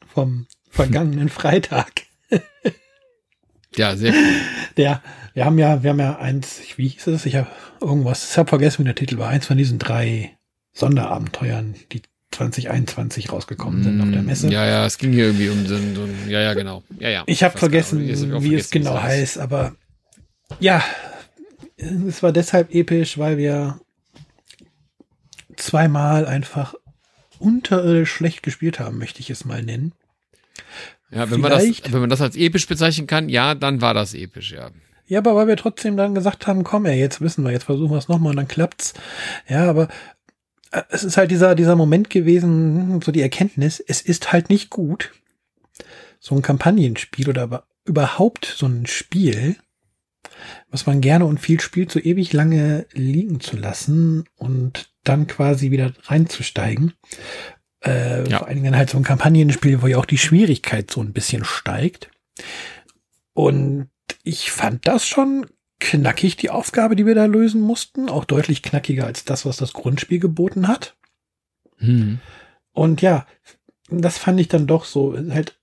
vom 0.06 0.46
vergangenen 0.70 1.28
Freitag. 1.30 2.02
Ja, 3.76 3.96
sehr 3.96 4.12
cool. 4.12 4.34
Der, 4.76 5.02
wir 5.34 5.44
haben 5.44 5.58
ja, 5.58 5.82
wir 5.82 5.90
haben 5.90 6.00
ja 6.00 6.18
eins, 6.18 6.60
wie 6.76 6.88
hieß 6.88 7.08
es? 7.08 7.26
Ich 7.26 7.36
habe 7.36 7.48
irgendwas, 7.80 8.30
ich 8.30 8.38
habe 8.38 8.48
vergessen, 8.48 8.80
wie 8.80 8.84
der 8.84 8.94
Titel 8.94 9.18
war. 9.18 9.28
Eins 9.28 9.46
von 9.46 9.56
diesen 9.56 9.78
drei 9.78 10.36
Sonderabenteuern, 10.72 11.74
die 11.92 12.02
2021 12.30 13.32
rausgekommen 13.32 13.82
sind 13.82 14.00
auf 14.00 14.10
der 14.10 14.22
Messe. 14.22 14.48
Mm, 14.48 14.50
Ja, 14.50 14.66
ja, 14.66 14.86
es 14.86 14.98
ging 14.98 15.12
hier 15.12 15.26
irgendwie 15.26 15.48
um 15.48 15.66
so 15.66 15.74
ein, 15.76 15.94
so 15.94 16.02
ein 16.02 16.28
ja, 16.28 16.40
ja, 16.40 16.54
genau. 16.54 16.82
Ja, 16.98 17.08
ja. 17.08 17.22
Ich 17.26 17.42
habe 17.42 17.54
weiß 17.54 17.60
vergessen, 17.60 18.00
wie 18.00 18.10
es 18.10 18.20
vergessen, 18.20 18.70
genau 18.70 18.96
es 18.96 19.02
heißt, 19.02 19.38
aber 19.38 19.74
ja, 20.60 20.82
es 21.76 22.22
war 22.22 22.32
deshalb 22.32 22.74
episch, 22.74 23.16
weil 23.18 23.38
wir 23.38 23.80
zweimal 25.56 26.26
einfach 26.26 26.74
unterirdisch 27.38 28.12
schlecht 28.12 28.42
gespielt 28.42 28.80
haben, 28.80 28.98
möchte 28.98 29.20
ich 29.20 29.30
es 29.30 29.44
mal 29.44 29.62
nennen. 29.62 29.92
Ja, 31.10 31.30
wenn 31.30 31.40
man, 31.40 31.50
das, 31.50 31.64
wenn 31.90 32.00
man 32.00 32.10
das 32.10 32.20
als 32.20 32.36
episch 32.36 32.66
bezeichnen 32.66 33.06
kann, 33.06 33.28
ja, 33.28 33.54
dann 33.54 33.80
war 33.80 33.94
das 33.94 34.14
episch, 34.14 34.52
ja. 34.52 34.70
Ja, 35.06 35.20
aber 35.20 35.34
weil 35.34 35.48
wir 35.48 35.56
trotzdem 35.56 35.96
dann 35.96 36.14
gesagt 36.14 36.46
haben, 36.46 36.64
komm, 36.64 36.84
ey, 36.84 36.98
jetzt 36.98 37.22
wissen 37.22 37.42
wir, 37.42 37.50
jetzt 37.50 37.64
versuchen 37.64 37.92
wir 37.92 37.98
es 37.98 38.08
nochmal 38.08 38.30
und 38.30 38.36
dann 38.36 38.48
klappt's. 38.48 38.92
Ja, 39.48 39.68
aber 39.68 39.88
äh, 40.70 40.82
es 40.90 41.02
ist 41.02 41.16
halt 41.16 41.30
dieser, 41.30 41.54
dieser 41.54 41.76
Moment 41.76 42.10
gewesen, 42.10 43.00
so 43.00 43.10
die 43.10 43.22
Erkenntnis, 43.22 43.80
es 43.80 44.02
ist 44.02 44.32
halt 44.32 44.50
nicht 44.50 44.68
gut, 44.68 45.12
so 46.20 46.34
ein 46.34 46.42
Kampagnenspiel 46.42 47.30
oder 47.30 47.66
überhaupt 47.86 48.44
so 48.44 48.66
ein 48.66 48.84
Spiel, 48.86 49.56
was 50.70 50.84
man 50.84 51.00
gerne 51.00 51.24
und 51.24 51.40
viel 51.40 51.60
spielt, 51.60 51.90
so 51.90 51.98
ewig 51.98 52.34
lange 52.34 52.86
liegen 52.92 53.40
zu 53.40 53.56
lassen 53.56 54.24
und 54.36 54.90
dann 55.08 55.26
quasi 55.26 55.70
wieder 55.70 55.92
reinzusteigen. 56.04 56.94
Äh, 57.84 58.28
Ja. 58.28 58.38
Vor 58.38 58.48
allen 58.48 58.56
Dingen 58.56 58.76
halt 58.76 58.90
so 58.90 58.98
ein 58.98 59.04
Kampagnenspiel, 59.04 59.82
wo 59.82 59.86
ja 59.86 59.98
auch 59.98 60.04
die 60.04 60.18
Schwierigkeit 60.18 60.90
so 60.90 61.00
ein 61.00 61.12
bisschen 61.12 61.44
steigt. 61.44 62.10
Und 63.32 63.88
ich 64.22 64.50
fand 64.50 64.86
das 64.86 65.06
schon 65.06 65.46
knackig, 65.80 66.36
die 66.36 66.50
Aufgabe, 66.50 66.96
die 66.96 67.06
wir 67.06 67.14
da 67.14 67.26
lösen 67.26 67.60
mussten. 67.60 68.08
Auch 68.08 68.24
deutlich 68.24 68.62
knackiger 68.62 69.06
als 69.06 69.24
das, 69.24 69.46
was 69.46 69.56
das 69.56 69.72
Grundspiel 69.72 70.18
geboten 70.18 70.66
hat. 70.66 70.96
Hm. 71.76 72.18
Und 72.72 73.00
ja, 73.00 73.26
das 73.88 74.18
fand 74.18 74.40
ich 74.40 74.48
dann 74.48 74.66
doch 74.66 74.84
so, 74.84 75.16
halt, 75.30 75.58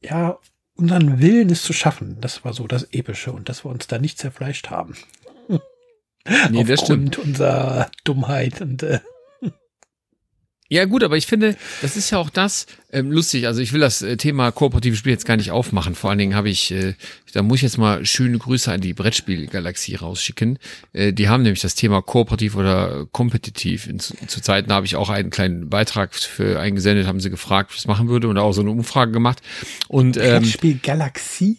ja, 0.00 0.38
unseren 0.76 1.20
Willen 1.20 1.50
es 1.50 1.62
zu 1.62 1.72
schaffen. 1.72 2.18
Das 2.20 2.44
war 2.44 2.52
so 2.52 2.66
das 2.66 2.84
Epische 2.92 3.32
und 3.32 3.48
dass 3.48 3.64
wir 3.64 3.70
uns 3.70 3.86
da 3.86 3.98
nicht 3.98 4.18
zerfleischt 4.18 4.70
haben. 4.70 4.94
Nee, 6.50 6.64
das 6.64 6.80
stimmt. 6.80 7.18
Unserer 7.18 7.90
Dummheit 8.04 8.60
und 8.60 8.82
äh, 8.82 9.00
Ja, 10.68 10.84
gut, 10.84 11.04
aber 11.04 11.16
ich 11.16 11.26
finde, 11.26 11.56
das 11.80 11.96
ist 11.96 12.10
ja 12.10 12.18
auch 12.18 12.28
das, 12.28 12.66
ähm, 12.90 13.12
lustig, 13.12 13.46
also 13.46 13.60
ich 13.60 13.72
will 13.72 13.80
das 13.80 14.02
äh, 14.02 14.16
Thema 14.16 14.50
kooperative 14.50 14.96
Spiel 14.96 15.12
jetzt 15.12 15.24
gar 15.24 15.36
nicht 15.36 15.52
aufmachen. 15.52 15.94
Vor 15.94 16.10
allen 16.10 16.18
Dingen 16.18 16.34
habe 16.34 16.50
ich, 16.50 16.72
äh, 16.72 16.94
da 17.32 17.42
muss 17.42 17.58
ich 17.58 17.62
jetzt 17.62 17.78
mal 17.78 18.04
schöne 18.04 18.38
Grüße 18.38 18.72
an 18.72 18.80
die 18.80 18.92
Brettspielgalaxie 18.92 19.94
rausschicken. 19.94 20.58
Äh, 20.92 21.12
die 21.12 21.28
haben 21.28 21.44
nämlich 21.44 21.60
das 21.60 21.76
Thema 21.76 22.02
kooperativ 22.02 22.56
oder 22.56 23.06
kompetitiv. 23.12 23.86
In, 23.86 24.00
zu, 24.00 24.14
zu 24.26 24.40
Zeiten 24.40 24.72
habe 24.72 24.86
ich 24.86 24.96
auch 24.96 25.08
einen 25.08 25.30
kleinen 25.30 25.70
Beitrag 25.70 26.14
für 26.16 26.58
eingesendet, 26.58 27.06
haben 27.06 27.20
sie 27.20 27.30
gefragt, 27.30 27.70
was 27.72 27.86
machen 27.86 28.08
würde 28.08 28.26
und 28.26 28.36
auch 28.36 28.52
so 28.52 28.62
eine 28.62 28.70
Umfrage 28.70 29.12
gemacht. 29.12 29.42
Und 29.86 30.16
ähm, 30.16 30.42
Brettspiel 30.42 30.80
Galaxie. 30.82 31.58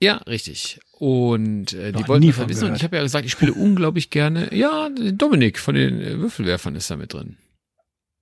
ja, 0.00 0.16
richtig. 0.26 0.80
Und 1.04 1.74
äh, 1.74 1.92
die 1.92 2.08
wollten 2.08 2.34
halt 2.34 2.48
wissen. 2.48 2.70
Und 2.70 2.76
ich 2.76 2.82
habe 2.82 2.96
ja 2.96 3.02
gesagt, 3.02 3.26
ich 3.26 3.32
spiele 3.32 3.52
unglaublich 3.52 4.08
gerne. 4.08 4.48
Ja, 4.54 4.88
Dominik 4.88 5.58
von 5.58 5.74
den 5.74 6.00
äh, 6.00 6.18
Würfelwerfern 6.18 6.74
ist 6.76 6.90
da 6.90 6.96
mit 6.96 7.12
drin. 7.12 7.36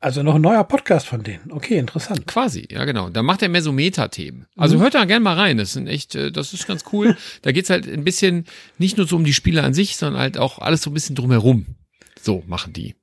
Also 0.01 0.25
noch 0.25 0.35
ein 0.35 0.41
neuer 0.41 0.65
Podcast 0.65 1.07
von 1.07 1.23
denen. 1.23 1.53
Okay, 1.53 1.79
interessant. 1.79 2.27
Quasi, 2.27 2.67
ja 2.69 2.85
genau. 2.85 3.09
Da 3.09 3.23
macht 3.23 3.41
er 3.41 3.51
mehr 3.51 3.63
so 3.63 3.71
Meta-Themen. 3.71 4.47
Also 4.57 4.79
mhm. 4.79 4.83
hört 4.83 4.97
da 4.97 5.05
gerne 5.05 5.23
mal 5.23 5.37
rein. 5.37 5.59
Das 5.59 5.75
sind 5.75 5.87
echt, 5.87 6.17
äh, 6.17 6.33
das 6.33 6.55
ist 6.55 6.67
ganz 6.67 6.83
cool. 6.93 7.17
da 7.43 7.53
geht's 7.53 7.71
halt 7.71 7.87
ein 7.87 8.03
bisschen 8.03 8.47
nicht 8.79 8.97
nur 8.97 9.07
so 9.07 9.15
um 9.15 9.23
die 9.23 9.33
Spiele 9.33 9.63
an 9.63 9.75
sich, 9.75 9.97
sondern 9.97 10.21
halt 10.21 10.37
auch 10.37 10.59
alles 10.59 10.83
so 10.83 10.91
ein 10.91 10.95
bisschen 10.95 11.15
drumherum. 11.15 11.77
So 12.21 12.43
machen 12.49 12.73
die. 12.73 12.97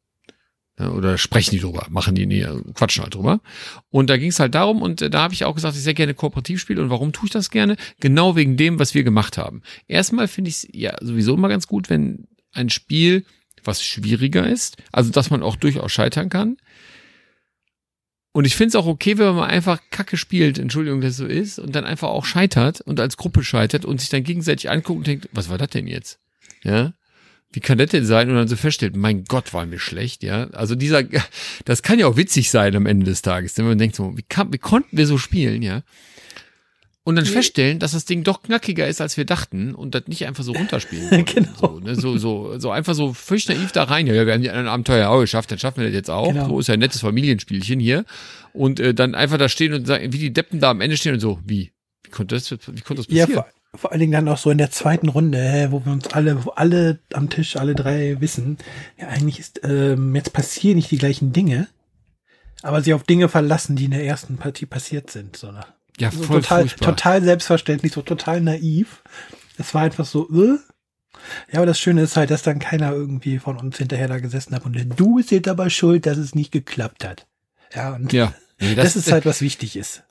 Oder 0.79 1.17
sprechen 1.17 1.51
die 1.51 1.59
drüber, 1.59 1.87
machen 1.89 2.15
die, 2.15 2.25
nee, 2.25 2.47
quatschen 2.73 3.03
halt 3.03 3.15
drüber. 3.15 3.41
Und 3.89 4.09
da 4.09 4.17
ging's 4.17 4.39
halt 4.39 4.55
darum, 4.55 4.81
und 4.81 5.01
äh, 5.01 5.09
da 5.09 5.23
habe 5.23 5.33
ich 5.33 5.45
auch 5.45 5.55
gesagt, 5.55 5.75
ich 5.75 5.83
sehr 5.83 5.93
gerne 5.93 6.13
kooperativ 6.13 6.61
spiele. 6.61 6.81
Und 6.81 6.89
warum 6.89 7.11
tue 7.11 7.25
ich 7.25 7.31
das 7.31 7.49
gerne? 7.49 7.75
Genau 7.99 8.35
wegen 8.35 8.55
dem, 8.55 8.79
was 8.79 8.93
wir 8.93 9.03
gemacht 9.03 9.37
haben. 9.37 9.61
Erstmal 9.87 10.27
finde 10.27 10.49
ich 10.49 10.55
es 10.55 10.67
ja 10.71 10.95
sowieso 11.01 11.33
immer 11.35 11.49
ganz 11.49 11.67
gut, 11.67 11.89
wenn 11.89 12.27
ein 12.53 12.69
Spiel 12.69 13.25
was 13.63 13.83
schwieriger 13.83 14.47
ist, 14.47 14.77
also 14.93 15.11
dass 15.11 15.29
man 15.29 15.43
auch 15.43 15.57
durchaus 15.57 15.91
scheitern 15.91 16.29
kann 16.29 16.55
und 18.31 18.45
ich 18.45 18.55
finde 18.55 18.69
es 18.69 18.75
auch 18.75 18.85
okay, 18.85 19.17
wenn 19.17 19.35
man 19.35 19.49
einfach 19.49 19.81
Kacke 19.89 20.15
spielt, 20.15 20.59
Entschuldigung, 20.59 21.01
dass 21.01 21.11
es 21.11 21.17
so 21.17 21.25
ist, 21.25 21.59
und 21.59 21.75
dann 21.75 21.85
einfach 21.85 22.09
auch 22.09 22.25
scheitert 22.25 22.81
und 22.81 22.99
als 22.99 23.17
Gruppe 23.17 23.43
scheitert 23.43 23.85
und 23.85 23.99
sich 23.99 24.09
dann 24.09 24.23
gegenseitig 24.23 24.69
anguckt 24.69 24.99
und 24.99 25.07
denkt, 25.07 25.29
was 25.31 25.49
war 25.49 25.57
das 25.57 25.69
denn 25.69 25.87
jetzt? 25.87 26.19
Ja? 26.63 26.93
Wie 27.51 27.59
kann 27.59 27.77
das 27.79 27.89
denn 27.89 28.05
sein? 28.05 28.29
Und 28.29 28.35
dann 28.35 28.47
so 28.47 28.55
feststellt, 28.55 28.95
mein 28.95 29.23
Gott, 29.23 29.53
war 29.53 29.65
mir 29.65 29.79
schlecht, 29.79 30.23
ja. 30.23 30.49
Also 30.51 30.75
dieser, 30.75 31.03
das 31.65 31.81
kann 31.81 31.99
ja 31.99 32.07
auch 32.07 32.17
witzig 32.17 32.51
sein 32.51 32.75
am 32.75 32.85
Ende 32.85 33.05
des 33.05 33.21
Tages, 33.21 33.57
wenn 33.57 33.65
man 33.65 33.77
denkt 33.77 33.95
so, 33.95 34.17
wie, 34.17 34.23
kann, 34.23 34.53
wie 34.53 34.57
konnten 34.57 34.97
wir 34.97 35.07
so 35.07 35.17
spielen, 35.17 35.61
ja? 35.61 35.83
und 37.09 37.15
dann 37.15 37.25
feststellen, 37.25 37.79
dass 37.79 37.93
das 37.93 38.05
Ding 38.05 38.23
doch 38.23 38.43
knackiger 38.43 38.87
ist, 38.87 39.01
als 39.01 39.17
wir 39.17 39.25
dachten 39.25 39.73
und 39.73 39.95
das 39.95 40.03
nicht 40.05 40.27
einfach 40.27 40.43
so 40.43 40.51
runterspielen. 40.51 41.25
genau. 41.25 41.49
So, 41.59 41.79
ne? 41.79 41.95
so, 41.95 42.17
so, 42.19 42.59
so 42.59 42.69
einfach 42.69 42.93
so 42.93 43.13
völlig 43.13 43.47
naiv 43.47 43.71
da 43.71 43.85
rein. 43.85 44.05
Ja, 44.05 44.13
wir 44.27 44.31
haben 44.31 44.43
die 44.43 44.49
anderen 44.51 44.67
Abenteuer 44.67 45.09
auch 45.09 45.19
geschafft, 45.19 45.49
dann 45.49 45.57
schaffen 45.57 45.77
wir 45.77 45.85
das 45.85 45.95
jetzt 45.95 46.11
auch. 46.11 46.27
Genau. 46.27 46.47
So 46.47 46.59
ist 46.59 46.67
ja 46.67 46.75
ein 46.75 46.79
nettes 46.79 47.01
Familienspielchen 47.01 47.79
hier. 47.79 48.05
Und 48.53 48.79
äh, 48.79 48.93
dann 48.93 49.15
einfach 49.15 49.39
da 49.39 49.49
stehen 49.49 49.73
und 49.73 49.87
sagen, 49.87 50.13
wie 50.13 50.19
die 50.19 50.31
Deppen 50.31 50.59
da 50.59 50.69
am 50.69 50.81
Ende 50.81 50.97
stehen 50.97 51.15
und 51.15 51.19
so, 51.19 51.39
wie? 51.43 51.71
Wie 52.03 52.11
konnte 52.11 52.35
das, 52.35 52.51
wie 52.51 52.81
konnte 52.81 52.95
das 52.97 53.07
passieren? 53.07 53.31
Ja, 53.31 53.45
vor, 53.75 53.91
allen 53.91 53.99
Dingen 53.99 54.11
dann 54.11 54.27
auch 54.27 54.37
so 54.37 54.49
in 54.49 54.57
der 54.57 54.71
zweiten 54.71 55.09
Runde, 55.09 55.67
wo 55.71 55.85
wir 55.85 55.91
uns 55.91 56.07
alle, 56.07 56.45
wo 56.45 56.51
alle 56.51 56.99
am 57.13 57.29
Tisch, 57.29 57.55
alle 57.55 57.75
drei 57.75 58.19
wissen, 58.19 58.57
ja, 58.97 59.07
eigentlich 59.07 59.39
ist, 59.39 59.61
ähm, 59.63 60.15
jetzt 60.15 60.33
passieren 60.33 60.77
nicht 60.77 60.91
die 60.91 60.97
gleichen 60.97 61.33
Dinge, 61.33 61.67
aber 62.61 62.81
sie 62.81 62.93
auf 62.93 63.03
Dinge 63.03 63.29
verlassen, 63.29 63.75
die 63.75 63.85
in 63.85 63.91
der 63.91 64.05
ersten 64.05 64.37
Partie 64.37 64.65
passiert 64.65 65.11
sind, 65.11 65.37
so 65.37 65.51
nach 65.51 65.73
ja, 65.99 66.11
voll 66.11 66.21
so 66.21 66.33
total, 66.35 66.61
furchtbar. 66.61 66.95
total 66.95 67.23
selbstverständlich, 67.23 67.91
so 67.91 68.01
total 68.01 68.41
naiv. 68.41 69.03
Es 69.57 69.73
war 69.73 69.81
einfach 69.81 70.05
so, 70.05 70.29
äh. 70.29 70.57
Ja, 71.51 71.59
aber 71.59 71.65
das 71.65 71.79
Schöne 71.79 72.01
ist 72.01 72.15
halt, 72.15 72.31
dass 72.31 72.43
dann 72.43 72.59
keiner 72.59 72.91
irgendwie 72.91 73.39
von 73.39 73.57
uns 73.57 73.77
hinterher 73.77 74.07
da 74.07 74.19
gesessen 74.19 74.55
hat 74.55 74.65
und 74.65 74.77
du 74.97 75.15
bist 75.15 75.31
jetzt 75.31 75.49
aber 75.49 75.69
schuld, 75.69 76.05
dass 76.05 76.17
es 76.17 76.33
nicht 76.33 76.51
geklappt 76.51 77.03
hat. 77.03 77.27
Ja, 77.73 77.93
und 77.95 78.13
ja. 78.13 78.33
Nee, 78.61 78.75
das, 78.75 78.93
das, 78.93 79.07
ist 79.07 79.11
halt, 79.13 79.25
was 79.25 79.39
wichtig 79.39 79.77
ist. 79.77 80.03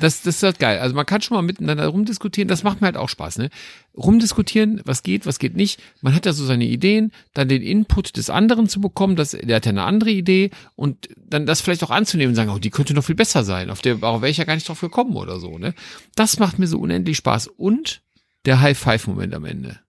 Das, 0.00 0.22
das 0.22 0.36
ist 0.36 0.42
halt 0.42 0.58
geil. 0.58 0.78
Also 0.78 0.94
man 0.94 1.06
kann 1.06 1.22
schon 1.22 1.36
mal 1.36 1.42
miteinander 1.42 1.86
rumdiskutieren. 1.86 2.48
Das 2.48 2.62
macht 2.62 2.80
mir 2.80 2.86
halt 2.86 2.96
auch 2.96 3.08
Spaß, 3.08 3.38
ne? 3.38 3.50
Rumdiskutieren, 3.96 4.82
was 4.84 5.02
geht, 5.02 5.24
was 5.24 5.38
geht 5.38 5.56
nicht. 5.56 5.80
Man 6.02 6.14
hat 6.14 6.26
ja 6.26 6.32
so 6.32 6.44
seine 6.44 6.66
Ideen, 6.66 7.12
dann 7.32 7.48
den 7.48 7.62
Input 7.62 8.16
des 8.16 8.28
anderen 8.28 8.68
zu 8.68 8.80
bekommen, 8.80 9.16
das, 9.16 9.30
der 9.30 9.56
hat 9.56 9.64
ja 9.64 9.70
eine 9.70 9.84
andere 9.84 10.10
Idee 10.10 10.50
und 10.74 11.08
dann 11.16 11.46
das 11.46 11.62
vielleicht 11.62 11.82
auch 11.82 11.90
anzunehmen 11.90 12.32
und 12.32 12.36
sagen, 12.36 12.50
oh, 12.50 12.58
die 12.58 12.70
könnte 12.70 12.92
noch 12.92 13.04
viel 13.04 13.14
besser 13.14 13.42
sein. 13.42 13.70
Auf 13.70 13.80
der, 13.80 14.02
wäre 14.02 14.28
ich 14.28 14.36
ja 14.36 14.44
gar 14.44 14.54
nicht 14.54 14.68
drauf 14.68 14.80
gekommen 14.80 15.16
oder 15.16 15.40
so, 15.40 15.56
ne? 15.58 15.74
Das 16.14 16.38
macht 16.38 16.58
mir 16.58 16.66
so 16.66 16.78
unendlich 16.78 17.16
Spaß. 17.16 17.48
Und 17.48 18.02
der 18.44 18.60
High-Five-Moment 18.60 19.34
am 19.34 19.44
Ende. 19.44 19.80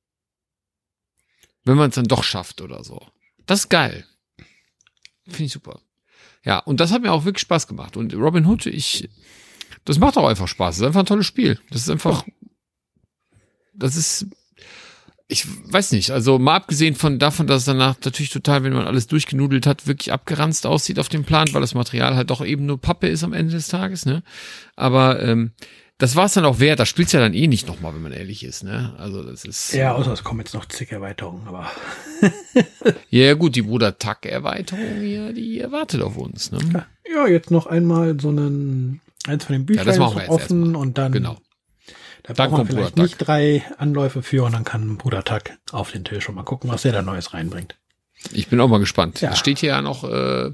Wenn 1.64 1.78
man 1.78 1.90
es 1.90 1.96
dann 1.96 2.06
doch 2.06 2.24
schafft 2.24 2.62
oder 2.62 2.84
so. 2.84 3.06
Das 3.46 3.62
ist 3.62 3.70
geil. 3.70 4.06
Finde 5.26 5.44
ich 5.44 5.52
super. 5.52 5.82
Ja, 6.44 6.60
und 6.60 6.80
das 6.80 6.92
hat 6.92 7.02
mir 7.02 7.12
auch 7.12 7.26
wirklich 7.26 7.42
Spaß 7.42 7.68
gemacht. 7.68 7.98
Und 7.98 8.14
Robin 8.14 8.46
Hood, 8.46 8.66
ich, 8.68 9.10
das 9.88 10.00
macht 10.00 10.18
auch 10.18 10.28
einfach 10.28 10.50
Spaß. 10.50 10.76
Das 10.76 10.82
ist 10.82 10.86
einfach 10.86 11.00
ein 11.00 11.06
tolles 11.06 11.26
Spiel. 11.26 11.60
Das 11.70 11.82
ist 11.82 11.90
einfach, 11.90 12.26
das 13.74 13.96
ist, 13.96 14.28
ich 15.30 15.46
weiß 15.72 15.94
nicht, 15.94 16.12
also 16.12 16.40
mal 16.40 16.56
abgesehen 16.56 16.94
von 16.94 17.20
davon, 17.20 17.48
dass 17.48 17.60
es 17.60 17.66
danach 17.66 17.96
natürlich 18.04 18.32
total, 18.32 18.64
wenn 18.64 18.74
man 18.74 18.86
alles 18.86 19.08
durchgenudelt 19.08 19.66
hat, 19.66 19.88
wirklich 19.88 20.12
abgeranzt 20.12 20.68
aussieht 20.68 21.00
auf 21.00 21.08
dem 21.08 21.24
Plan, 21.24 21.48
weil 21.54 21.62
das 21.62 21.74
Material 21.74 22.18
halt 22.18 22.30
doch 22.32 22.46
eben 22.46 22.66
nur 22.66 22.82
Pappe 22.82 23.08
ist 23.08 23.24
am 23.24 23.32
Ende 23.32 23.54
des 23.54 23.70
Tages, 23.70 24.06
ne? 24.06 24.24
Aber 24.76 25.22
ähm, 25.22 25.54
das 25.98 26.18
war 26.18 26.26
es 26.26 26.34
dann 26.34 26.44
auch 26.44 26.60
wert. 26.60 26.80
Das 26.82 26.90
spielt's 26.90 27.14
ja 27.14 27.22
dann 27.22 27.34
eh 27.34 27.48
nicht 27.48 27.66
nochmal, 27.66 27.96
wenn 27.96 28.02
man 28.02 28.12
ehrlich 28.12 28.44
ist, 28.44 28.66
ne? 28.66 28.94
Also 28.98 29.24
das 29.24 29.46
ist. 29.46 29.74
Ja, 29.74 29.96
außer 29.96 30.12
es 30.12 30.26
kommen 30.26 30.42
jetzt 30.42 30.54
noch 30.54 30.66
zig 30.66 30.92
Erweiterungen, 30.92 31.48
aber. 31.48 31.72
ja, 33.10 33.34
gut, 33.36 33.56
die 33.56 33.62
Bruder 33.62 33.98
Tack-Erweiterung 33.98 35.00
hier, 35.00 35.32
die 35.32 35.60
erwartet 35.60 36.02
auf 36.02 36.18
uns, 36.18 36.52
ne? 36.52 36.86
Ja, 37.10 37.26
jetzt 37.26 37.52
noch 37.52 37.68
einmal 37.68 38.20
so 38.20 38.28
einen 38.28 39.00
Eins 39.28 39.46
von 39.46 39.54
den 39.54 39.66
Büchern 39.66 39.88
ja, 39.88 39.98
noch 39.98 40.28
offen 40.28 40.76
und 40.76 40.98
dann. 40.98 41.12
Genau. 41.12 41.38
Da 42.24 42.34
dann 42.34 42.50
braucht 42.50 42.58
man 42.58 42.68
vielleicht 42.68 42.98
nicht 42.98 43.18
drei 43.18 43.64
Anläufe 43.78 44.22
für 44.22 44.44
und 44.44 44.52
dann 44.52 44.66
kann 44.66 44.98
Bruder 44.98 45.24
Tack 45.24 45.58
auf 45.72 45.92
den 45.92 46.04
Tisch 46.04 46.28
und 46.28 46.36
mal 46.36 46.44
gucken, 46.44 46.70
was 46.70 46.82
der 46.82 46.92
da 46.92 47.02
Neues 47.02 47.34
reinbringt. 47.34 47.76
Ich 48.34 48.48
bin 48.48 48.60
auch 48.60 48.68
mal 48.68 48.80
gespannt. 48.80 49.22
Ja. 49.22 49.30
Das 49.30 49.40
steht 49.40 49.60
hier 49.60 49.70
ja 49.70 49.82
noch 49.82 50.04
äh, 50.04 50.52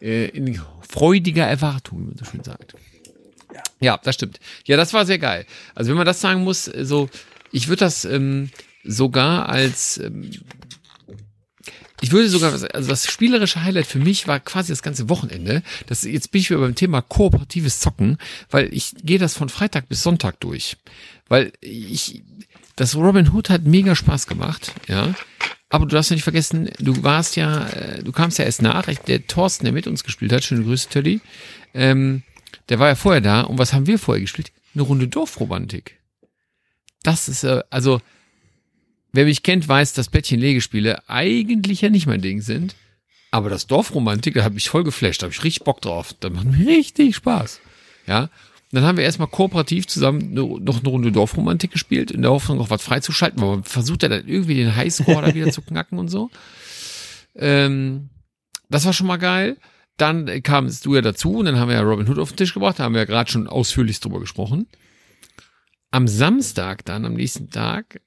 äh, 0.00 0.28
in 0.28 0.60
freudiger 0.86 1.46
Erwartung, 1.46 2.00
wie 2.00 2.06
man 2.08 2.16
so 2.18 2.24
schön 2.24 2.44
sagt. 2.44 2.74
Ja. 3.54 3.62
ja, 3.80 4.00
das 4.02 4.16
stimmt. 4.16 4.40
Ja, 4.66 4.76
das 4.76 4.92
war 4.92 5.06
sehr 5.06 5.18
geil. 5.18 5.46
Also 5.74 5.90
wenn 5.90 5.96
man 5.96 6.06
das 6.06 6.20
sagen 6.20 6.42
muss, 6.42 6.64
so, 6.64 7.08
ich 7.52 7.68
würde 7.68 7.80
das 7.80 8.04
ähm, 8.04 8.50
sogar 8.82 9.48
als 9.48 9.98
ähm, 9.98 10.30
ich 12.00 12.12
würde 12.12 12.28
sogar, 12.28 12.52
also 12.52 12.88
das 12.88 13.10
spielerische 13.10 13.62
Highlight 13.62 13.86
für 13.86 13.98
mich 13.98 14.26
war 14.26 14.40
quasi 14.40 14.72
das 14.72 14.82
ganze 14.82 15.08
Wochenende. 15.08 15.62
Das, 15.86 16.02
jetzt 16.02 16.32
bin 16.32 16.40
ich 16.40 16.50
wieder 16.50 16.60
beim 16.60 16.74
Thema 16.74 17.02
kooperatives 17.02 17.80
Zocken, 17.80 18.18
weil 18.50 18.72
ich 18.74 18.94
gehe 19.02 19.18
das 19.18 19.34
von 19.34 19.48
Freitag 19.48 19.88
bis 19.88 20.02
Sonntag 20.02 20.40
durch. 20.40 20.76
Weil 21.28 21.52
ich, 21.60 22.22
das 22.76 22.96
Robin 22.96 23.32
Hood 23.32 23.48
hat 23.48 23.62
mega 23.62 23.94
Spaß 23.94 24.26
gemacht, 24.26 24.72
ja. 24.88 25.14
Aber 25.70 25.86
du 25.86 25.94
darfst 25.94 26.10
ja 26.10 26.14
nicht 26.14 26.24
vergessen, 26.24 26.70
du 26.78 27.02
warst 27.02 27.36
ja, 27.36 27.66
äh, 27.68 28.02
du 28.02 28.12
kamst 28.12 28.38
ja 28.38 28.44
erst 28.44 28.62
nach. 28.62 28.86
Der 28.86 29.26
Thorsten, 29.26 29.64
der 29.64 29.72
mit 29.72 29.86
uns 29.86 30.04
gespielt 30.04 30.32
hat, 30.32 30.44
schöne 30.44 30.64
Grüße, 30.64 30.88
Teddy, 30.88 31.20
ähm, 31.74 32.22
der 32.68 32.78
war 32.78 32.88
ja 32.88 32.94
vorher 32.94 33.20
da. 33.20 33.42
Und 33.42 33.58
was 33.58 33.72
haben 33.72 33.86
wir 33.86 33.98
vorher 33.98 34.20
gespielt? 34.20 34.52
Eine 34.74 34.82
Runde 34.82 35.08
Dorfromantik. 35.08 35.98
Das 37.02 37.28
ist, 37.28 37.44
also, 37.44 38.00
Wer 39.14 39.26
mich 39.26 39.44
kennt, 39.44 39.68
weiß, 39.68 39.92
dass 39.92 40.08
Bettchen-Legespiele 40.08 41.08
eigentlich 41.08 41.82
ja 41.82 41.88
nicht 41.88 42.08
mein 42.08 42.20
Ding 42.20 42.40
sind. 42.40 42.74
Aber 43.30 43.48
das 43.48 43.68
Dorfromantik, 43.68 44.34
da 44.34 44.42
hat 44.42 44.54
mich 44.54 44.68
voll 44.68 44.82
geflasht, 44.82 45.22
da 45.22 45.26
habe 45.26 45.32
ich 45.32 45.44
richtig 45.44 45.62
Bock 45.62 45.80
drauf. 45.80 46.16
Da 46.18 46.30
macht 46.30 46.46
mir 46.46 46.66
richtig 46.66 47.14
Spaß. 47.14 47.60
Ja. 48.08 48.22
Und 48.22 48.30
dann 48.72 48.82
haben 48.82 48.96
wir 48.96 49.04
erstmal 49.04 49.28
kooperativ 49.28 49.86
zusammen 49.86 50.34
noch 50.34 50.80
eine 50.80 50.88
Runde 50.88 51.12
Dorfromantik 51.12 51.70
gespielt, 51.70 52.10
in 52.10 52.22
der 52.22 52.32
Hoffnung, 52.32 52.58
noch 52.58 52.70
was 52.70 52.82
freizuschalten, 52.82 53.40
aber 53.40 53.52
man 53.52 53.62
versucht 53.62 54.02
ja 54.02 54.08
dann 54.08 54.26
irgendwie 54.26 54.56
den 54.56 54.74
Highscore 54.74 55.22
da 55.22 55.32
wieder 55.32 55.52
zu 55.52 55.62
knacken 55.66 56.00
und 56.00 56.08
so. 56.08 56.30
Ähm, 57.36 58.10
das 58.68 58.84
war 58.84 58.92
schon 58.92 59.06
mal 59.06 59.18
geil. 59.18 59.58
Dann 59.96 60.42
kamst 60.42 60.86
du 60.86 60.96
ja 60.96 61.02
dazu 61.02 61.36
und 61.36 61.44
dann 61.44 61.60
haben 61.60 61.68
wir 61.68 61.76
ja 61.76 61.82
Robin 61.82 62.08
Hood 62.08 62.18
auf 62.18 62.32
den 62.32 62.36
Tisch 62.36 62.52
gebracht, 62.52 62.80
da 62.80 62.82
haben 62.82 62.94
wir 62.94 63.02
ja 63.02 63.06
gerade 63.06 63.30
schon 63.30 63.46
ausführlich 63.46 64.00
drüber 64.00 64.18
gesprochen. 64.18 64.66
Am 65.92 66.08
Samstag 66.08 66.84
dann, 66.84 67.04
am 67.04 67.14
nächsten 67.14 67.50
Tag, 67.50 68.00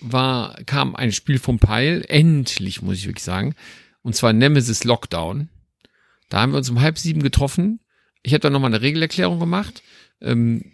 war, 0.00 0.56
kam 0.64 0.96
ein 0.96 1.12
Spiel 1.12 1.38
vom 1.38 1.58
Peil, 1.58 2.04
endlich, 2.08 2.82
muss 2.82 2.96
ich 2.96 3.06
wirklich 3.06 3.24
sagen, 3.24 3.54
und 4.02 4.16
zwar 4.16 4.32
Nemesis 4.32 4.84
Lockdown. 4.84 5.48
Da 6.28 6.40
haben 6.40 6.52
wir 6.52 6.58
uns 6.58 6.70
um 6.70 6.80
halb 6.80 6.98
sieben 6.98 7.22
getroffen. 7.22 7.80
Ich 8.22 8.32
habe 8.32 8.40
da 8.40 8.50
nochmal 8.50 8.70
eine 8.70 8.82
Regelerklärung 8.82 9.40
gemacht. 9.40 9.82
Ähm, 10.20 10.72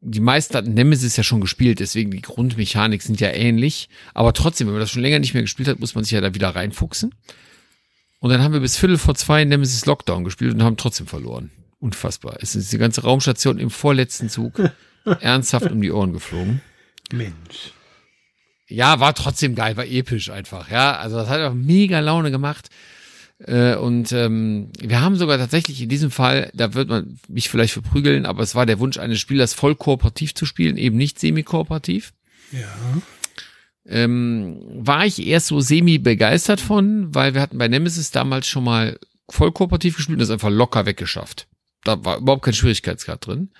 die 0.00 0.20
meisten 0.20 0.54
hatten 0.54 0.74
Nemesis 0.74 1.16
ja 1.16 1.22
schon 1.22 1.40
gespielt, 1.40 1.80
deswegen 1.80 2.10
die 2.10 2.20
Grundmechanik 2.20 3.00
sind 3.00 3.20
ja 3.20 3.30
ähnlich. 3.30 3.88
Aber 4.12 4.34
trotzdem, 4.34 4.66
wenn 4.66 4.74
man 4.74 4.80
das 4.80 4.90
schon 4.90 5.02
länger 5.02 5.18
nicht 5.18 5.32
mehr 5.32 5.42
gespielt 5.42 5.68
hat, 5.68 5.80
muss 5.80 5.94
man 5.94 6.04
sich 6.04 6.12
ja 6.12 6.20
da 6.20 6.34
wieder 6.34 6.50
reinfuchsen. 6.50 7.14
Und 8.20 8.30
dann 8.30 8.42
haben 8.42 8.52
wir 8.52 8.60
bis 8.60 8.76
Viertel 8.76 8.98
vor 8.98 9.14
zwei 9.14 9.44
Nemesis 9.44 9.86
Lockdown 9.86 10.24
gespielt 10.24 10.54
und 10.54 10.62
haben 10.62 10.76
trotzdem 10.76 11.06
verloren. 11.06 11.50
Unfassbar. 11.78 12.38
Es 12.40 12.54
ist 12.54 12.72
die 12.72 12.78
ganze 12.78 13.02
Raumstation 13.02 13.58
im 13.58 13.70
vorletzten 13.70 14.28
Zug 14.28 14.60
ernsthaft 15.20 15.70
um 15.70 15.80
die 15.80 15.90
Ohren 15.92 16.12
geflogen. 16.12 16.60
Mensch. 17.12 17.72
Ja, 18.68 18.98
war 19.00 19.14
trotzdem 19.14 19.54
geil, 19.54 19.76
war 19.76 19.86
episch 19.86 20.30
einfach, 20.30 20.70
ja. 20.70 20.96
Also 20.96 21.16
das 21.16 21.28
hat 21.28 21.40
auch 21.40 21.54
mega 21.54 22.00
Laune 22.00 22.30
gemacht. 22.30 22.70
Äh, 23.38 23.76
und 23.76 24.12
ähm, 24.12 24.70
wir 24.80 25.00
haben 25.00 25.16
sogar 25.16 25.38
tatsächlich 25.38 25.82
in 25.82 25.88
diesem 25.88 26.10
Fall, 26.10 26.50
da 26.54 26.74
wird 26.74 26.88
man 26.88 27.18
mich 27.28 27.48
vielleicht 27.48 27.72
verprügeln, 27.72 28.26
aber 28.26 28.42
es 28.42 28.54
war 28.54 28.64
der 28.64 28.78
Wunsch 28.78 28.98
eines 28.98 29.20
Spielers, 29.20 29.54
voll 29.54 29.74
kooperativ 29.74 30.34
zu 30.34 30.46
spielen, 30.46 30.76
eben 30.76 30.96
nicht 30.96 31.18
semi-kooperativ. 31.18 32.12
Ja. 32.52 32.68
Ähm, 33.86 34.62
war 34.66 35.04
ich 35.04 35.26
erst 35.26 35.48
so 35.48 35.60
semi-begeistert 35.60 36.60
von, 36.60 37.14
weil 37.14 37.34
wir 37.34 37.42
hatten 37.42 37.58
bei 37.58 37.68
Nemesis 37.68 38.10
damals 38.12 38.46
schon 38.46 38.64
mal 38.64 38.98
voll 39.28 39.52
kooperativ 39.52 39.96
gespielt 39.96 40.16
und 40.16 40.20
das 40.20 40.30
einfach 40.30 40.50
locker 40.50 40.86
weggeschafft. 40.86 41.48
Da 41.82 42.02
war 42.04 42.18
überhaupt 42.18 42.44
kein 42.44 42.54
Schwierigkeitsgrad 42.54 43.26
drin. 43.26 43.50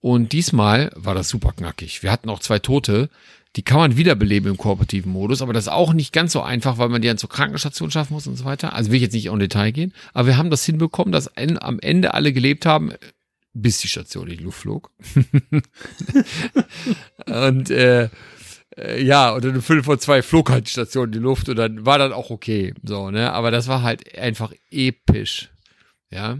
Und 0.00 0.32
diesmal 0.32 0.90
war 0.96 1.14
das 1.14 1.28
super 1.28 1.52
knackig. 1.52 2.02
Wir 2.02 2.10
hatten 2.10 2.30
auch 2.30 2.40
zwei 2.40 2.58
Tote. 2.58 3.10
Die 3.56 3.62
kann 3.62 3.78
man 3.78 3.96
wiederbeleben 3.96 4.48
im 4.50 4.56
kooperativen 4.56 5.10
Modus, 5.10 5.42
aber 5.42 5.52
das 5.52 5.64
ist 5.64 5.72
auch 5.72 5.92
nicht 5.92 6.12
ganz 6.12 6.32
so 6.32 6.40
einfach, 6.40 6.78
weil 6.78 6.88
man 6.88 7.02
die 7.02 7.08
dann 7.08 7.18
zur 7.18 7.28
Krankenstation 7.28 7.90
schaffen 7.90 8.14
muss 8.14 8.28
und 8.28 8.36
so 8.36 8.44
weiter. 8.44 8.74
Also 8.74 8.90
will 8.90 8.96
ich 8.96 9.02
jetzt 9.02 9.12
nicht 9.12 9.26
in 9.26 9.38
Detail 9.40 9.72
gehen, 9.72 9.92
aber 10.14 10.28
wir 10.28 10.36
haben 10.36 10.50
das 10.50 10.64
hinbekommen, 10.64 11.10
dass 11.10 11.36
am 11.36 11.80
Ende 11.80 12.14
alle 12.14 12.32
gelebt 12.32 12.64
haben, 12.64 12.92
bis 13.52 13.80
die 13.80 13.88
Station 13.88 14.28
in 14.28 14.38
die 14.38 14.44
Luft 14.44 14.60
flog. 14.60 14.92
und 17.26 17.70
äh, 17.70 18.08
äh, 18.76 19.02
ja, 19.02 19.30
und 19.30 19.44
eine 19.44 19.62
Viertel 19.62 19.82
vor 19.82 19.98
zwei 19.98 20.22
flog 20.22 20.50
halt 20.50 20.66
die 20.66 20.70
Station 20.72 21.06
in 21.06 21.12
die 21.12 21.18
Luft 21.18 21.48
und 21.48 21.56
dann 21.56 21.84
war 21.84 21.98
dann 21.98 22.12
auch 22.12 22.30
okay. 22.30 22.74
So, 22.82 23.10
ne? 23.10 23.32
Aber 23.32 23.50
das 23.50 23.68
war 23.68 23.82
halt 23.82 24.16
einfach 24.16 24.52
episch. 24.70 25.50
Ja. 26.10 26.38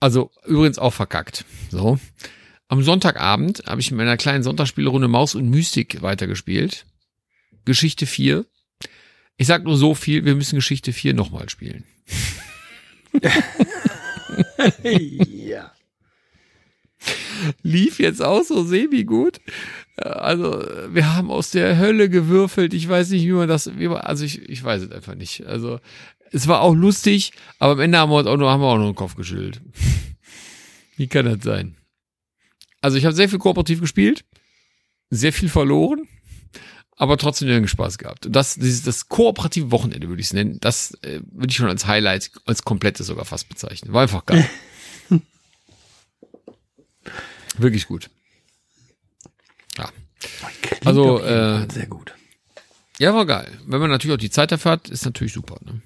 Also 0.00 0.30
übrigens 0.46 0.78
auch 0.78 0.94
verkackt. 0.94 1.44
So. 1.70 1.98
Am 2.68 2.82
Sonntagabend 2.82 3.64
habe 3.66 3.80
ich 3.80 3.90
in 3.90 3.96
meiner 3.96 4.16
kleinen 4.16 4.42
Sonntagsspielrunde 4.42 5.08
Maus 5.08 5.34
und 5.34 5.50
Mystik 5.50 6.02
weitergespielt. 6.02 6.86
Geschichte 7.64 8.06
4. 8.06 8.46
Ich 9.36 9.46
sag 9.46 9.64
nur 9.64 9.76
so 9.76 9.94
viel, 9.94 10.24
wir 10.24 10.34
müssen 10.34 10.56
Geschichte 10.56 10.92
4 10.92 11.14
nochmal 11.14 11.48
spielen. 11.48 11.84
ja. 15.26 15.72
Lief 17.62 17.98
jetzt 17.98 18.22
auch 18.22 18.42
so 18.42 18.62
semi-gut. 18.64 19.40
Also, 19.96 20.62
wir 20.90 21.16
haben 21.16 21.30
aus 21.30 21.50
der 21.50 21.78
Hölle 21.78 22.08
gewürfelt. 22.08 22.74
Ich 22.74 22.88
weiß 22.88 23.10
nicht, 23.10 23.24
wie 23.24 23.32
man 23.32 23.48
das, 23.48 23.78
wie 23.78 23.88
man, 23.88 23.98
also 23.98 24.24
ich, 24.24 24.48
ich 24.48 24.62
weiß 24.62 24.82
es 24.82 24.92
einfach 24.92 25.14
nicht. 25.14 25.46
Also, 25.46 25.80
es 26.32 26.46
war 26.46 26.60
auch 26.60 26.74
lustig, 26.74 27.32
aber 27.58 27.72
am 27.72 27.80
Ende 27.80 27.98
haben 27.98 28.10
wir 28.10 28.18
uns 28.18 28.26
auch 28.26 28.36
nur, 28.36 28.50
haben 28.50 28.60
wir 28.60 28.68
auch 28.68 28.76
nur 28.76 28.92
den 28.92 28.94
Kopf 28.94 29.16
geschüttelt. 29.16 29.60
wie 30.96 31.08
kann 31.08 31.26
das 31.26 31.42
sein? 31.42 31.76
Also, 32.80 32.96
ich 32.96 33.04
habe 33.04 33.14
sehr 33.14 33.28
viel 33.28 33.38
kooperativ 33.38 33.80
gespielt, 33.80 34.24
sehr 35.10 35.32
viel 35.32 35.48
verloren, 35.48 36.08
aber 36.96 37.16
trotzdem 37.18 37.48
irgendwie 37.48 37.68
Spaß 37.68 37.98
gehabt. 37.98 38.26
Und 38.26 38.32
das, 38.32 38.54
dieses, 38.54 38.82
das 38.82 39.08
kooperative 39.08 39.70
Wochenende 39.70 40.08
würde 40.08 40.20
ich 40.20 40.28
es 40.28 40.32
nennen, 40.32 40.58
das 40.60 40.94
äh, 41.02 41.20
würde 41.30 41.50
ich 41.50 41.56
schon 41.56 41.68
als 41.68 41.86
Highlight, 41.86 42.30
als 42.46 42.62
komplettes 42.62 43.06
sogar 43.08 43.24
fast 43.24 43.48
bezeichnen. 43.48 43.92
War 43.92 44.02
einfach 44.02 44.24
geil. 44.24 44.48
Wirklich 47.58 47.86
gut. 47.86 48.08
Ja. 49.76 49.90
Also, 50.84 51.20
äh, 51.22 51.66
sehr 51.70 51.86
gut. 51.86 52.14
Ja, 52.98 53.14
war 53.14 53.26
geil. 53.26 53.58
Wenn 53.66 53.80
man 53.80 53.90
natürlich 53.90 54.14
auch 54.14 54.20
die 54.20 54.30
Zeit 54.30 54.52
dafür 54.52 54.72
hat, 54.72 54.88
ist 54.88 55.04
natürlich 55.04 55.32
super. 55.32 55.56
Ne? 55.64 55.80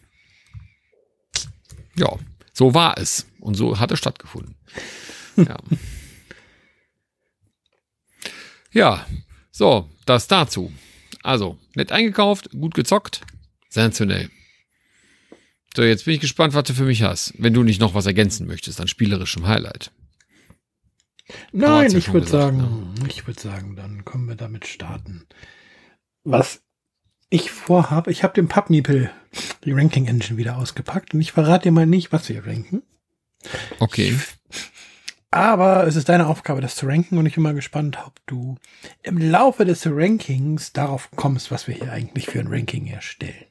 Ja, 1.97 2.19
so 2.53 2.75
war 2.75 2.99
es. 2.99 3.27
Und 3.41 3.55
so 3.55 3.79
hat 3.79 3.93
es 3.93 3.99
stattgefunden. 3.99 4.57
ja. 5.37 5.57
ja, 8.73 9.07
so, 9.51 9.89
das 10.07 10.29
dazu. 10.29 10.73
Also, 11.23 11.59
nett 11.75 11.93
eingekauft, 11.93 12.51
gut 12.51 12.75
gezockt, 12.75 13.21
sensationell. 13.69 14.31
So, 15.77 15.83
jetzt 15.83 16.05
bin 16.05 16.15
ich 16.15 16.21
gespannt, 16.21 16.55
was 16.55 16.65
du 16.65 16.75
für 16.75 16.85
mich 16.85 17.03
hast. 17.03 17.35
Wenn 17.39 17.55
du 17.55 17.63
nicht 17.63 17.81
noch 17.81 17.95
was 17.95 18.07
ergänzen 18.07 18.47
möchtest 18.47 18.81
an 18.81 18.89
spielerischem 18.89 19.47
Highlight. 19.47 19.91
Nein, 21.53 21.91
ja 21.91 21.99
ich 21.99 22.13
würde 22.13 22.27
sagen, 22.27 22.95
ne? 23.01 23.09
ich 23.09 23.27
würde 23.27 23.41
sagen, 23.41 23.75
dann 23.75 24.05
können 24.05 24.29
wir 24.29 24.37
damit 24.37 24.67
starten. 24.67 25.27
Was 26.23 26.63
ich 27.35 27.51
vorhabe, 27.51 28.13
ich 28.13 28.23
habe 28.23 28.33
den 28.33 28.47
PubMeeple, 28.47 29.11
die 29.65 29.73
Ranking 29.73 30.07
Engine 30.07 30.39
wieder 30.39 30.57
ausgepackt 30.57 31.15
und 31.15 31.21
ich 31.21 31.33
verrate 31.33 31.65
dir 31.65 31.73
mal 31.73 31.85
nicht, 31.85 32.13
was 32.13 32.29
wir 32.29 32.47
ranken. 32.47 32.83
Okay. 33.81 34.17
Aber 35.33 35.85
es 35.85 35.97
ist 35.97 36.09
deine 36.09 36.29
Aufgabe, 36.29 36.61
das 36.61 36.77
zu 36.77 36.87
ranken 36.87 37.19
und 37.19 37.27
ich 37.27 37.35
bin 37.35 37.43
mal 37.43 37.55
gespannt, 37.55 37.99
ob 38.07 38.15
du 38.27 38.55
im 39.03 39.19
Laufe 39.19 39.65
des 39.65 39.85
Rankings 39.85 40.73
darauf 40.73 41.11
kommst, 41.17 41.51
was 41.51 41.67
wir 41.67 41.75
hier 41.75 41.91
eigentlich 41.91 42.27
für 42.27 42.39
ein 42.39 42.47
Ranking 42.47 42.87
erstellen. 42.87 43.47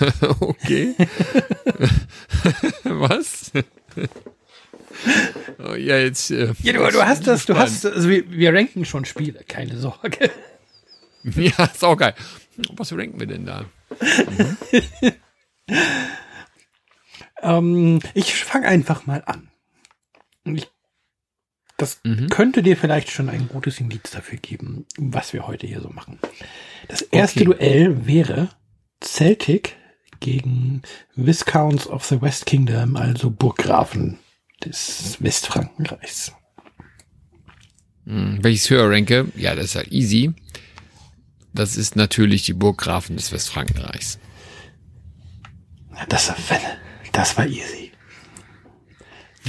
okay. 0.40 0.94
was? 2.82 3.52
Oh, 5.58 5.74
ja, 5.74 5.98
jetzt. 5.98 6.30
Äh, 6.30 6.54
ja, 6.62 6.72
du, 6.72 6.90
du 6.90 7.02
hast 7.04 7.26
das, 7.26 7.46
du 7.46 7.56
hast, 7.56 7.86
also 7.86 8.08
wir, 8.08 8.28
wir 8.32 8.52
ranken 8.52 8.84
schon 8.84 9.04
Spiele, 9.04 9.44
keine 9.46 9.76
Sorge. 9.76 10.30
Ja, 11.22 11.64
ist 11.66 11.84
auch 11.84 11.96
geil. 11.96 12.14
Was 12.72 12.92
ranken 12.92 13.20
wir 13.20 13.26
denn 13.26 13.46
da? 13.46 13.64
Mhm. 14.00 14.56
ähm, 17.42 18.00
ich 18.14 18.34
fange 18.34 18.66
einfach 18.66 19.06
mal 19.06 19.22
an. 19.26 19.50
Ich, 20.44 20.68
das 21.76 22.00
mhm. 22.04 22.28
könnte 22.28 22.62
dir 22.62 22.76
vielleicht 22.76 23.10
schon 23.10 23.28
ein 23.28 23.48
gutes 23.48 23.78
Indiz 23.80 24.10
dafür 24.10 24.38
geben, 24.38 24.86
was 24.96 25.32
wir 25.32 25.46
heute 25.46 25.66
hier 25.66 25.80
so 25.80 25.88
machen. 25.90 26.18
Das 26.88 27.02
erste 27.02 27.40
okay. 27.40 27.44
Duell 27.44 28.06
wäre 28.06 28.48
Celtic 29.02 29.76
gegen 30.20 30.82
Viscounts 31.14 31.86
of 31.86 32.04
the 32.04 32.20
West 32.20 32.46
Kingdom, 32.46 32.96
also 32.96 33.30
Burggrafen 33.30 34.18
des 34.64 35.16
Westfrankenreichs. 35.20 36.32
Hm, 38.04 38.38
welches 38.42 38.70
höher 38.70 38.90
ranke? 38.90 39.30
Ja, 39.36 39.54
das 39.54 39.66
ist 39.66 39.74
halt 39.76 39.92
easy. 39.92 40.34
Das 41.58 41.76
ist 41.76 41.96
natürlich 41.96 42.44
die 42.44 42.52
Burggrafen 42.52 43.16
des 43.16 43.32
Westfrankenreichs. 43.32 44.20
Das, 46.08 46.32
das 47.10 47.36
war 47.36 47.46
easy. 47.48 47.90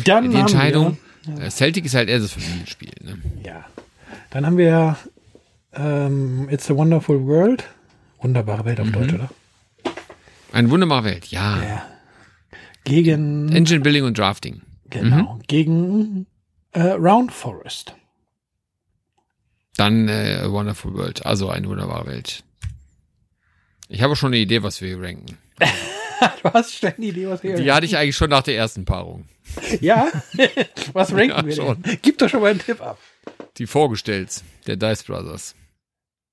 Dann 0.05 0.31
die 0.31 0.37
Entscheidung, 0.37 0.97
wir, 1.23 1.45
äh, 1.45 1.51
Celtic 1.51 1.85
ist 1.85 1.93
halt 1.93 2.09
eher 2.09 2.17
das 2.17 2.31
Familienspiel. 2.31 2.93
Ne? 3.03 3.19
Ja. 3.45 3.63
Dann 4.31 4.47
haben 4.47 4.57
wir 4.57 4.97
ähm, 5.73 6.49
It's 6.49 6.71
a 6.71 6.75
Wonderful 6.75 7.27
World. 7.27 7.63
Wunderbare 8.23 8.65
Welt 8.65 8.79
auf 8.79 8.87
mhm. 8.87 8.91
Deutsch, 8.93 9.13
oder? 9.13 9.29
Eine 10.51 10.71
wunderbare 10.71 11.03
Welt, 11.03 11.27
ja. 11.27 11.61
ja. 11.61 11.85
Gegen 12.85 13.51
Engine 13.51 13.81
Building 13.81 14.05
und 14.05 14.17
Drafting. 14.17 14.63
Genau, 14.89 15.35
mhm. 15.35 15.41
gegen 15.45 16.25
äh, 16.71 16.81
Round 16.81 17.31
Forest. 17.31 17.93
Dann 19.79 20.09
äh, 20.09 20.41
Wonderful 20.51 20.93
World, 20.93 21.25
also 21.25 21.49
eine 21.49 21.65
wunderbare 21.69 22.05
Welt. 22.07 22.43
Ich 23.87 24.01
habe 24.01 24.17
schon 24.17 24.33
eine 24.33 24.37
Idee, 24.41 24.61
was 24.61 24.81
wir 24.81 24.89
hier 24.89 25.01
ranken. 25.01 25.37
du 25.59 26.53
hast 26.53 26.77
schon 26.77 26.89
eine 26.89 27.05
Idee, 27.05 27.29
was 27.29 27.43
wir 27.43 27.55
hier 27.55 27.63
Die 27.63 27.71
hatte 27.71 27.85
ich 27.85 27.95
eigentlich 27.95 28.17
schon 28.17 28.29
nach 28.29 28.43
der 28.43 28.57
ersten 28.57 28.83
Paarung. 28.83 29.25
Ja? 29.79 30.11
was 30.93 31.13
ranken 31.13 31.29
ja, 31.29 31.45
wir 31.45 31.55
schon. 31.55 31.81
denn? 31.81 31.97
Gib 32.01 32.17
doch 32.17 32.27
schon 32.27 32.41
mal 32.41 32.51
einen 32.51 32.59
Tipp 32.59 32.81
ab. 32.81 32.99
Die 33.57 33.67
vorgestellt, 33.67 34.43
der 34.67 34.75
Dice 34.75 35.03
Brothers. 35.03 35.55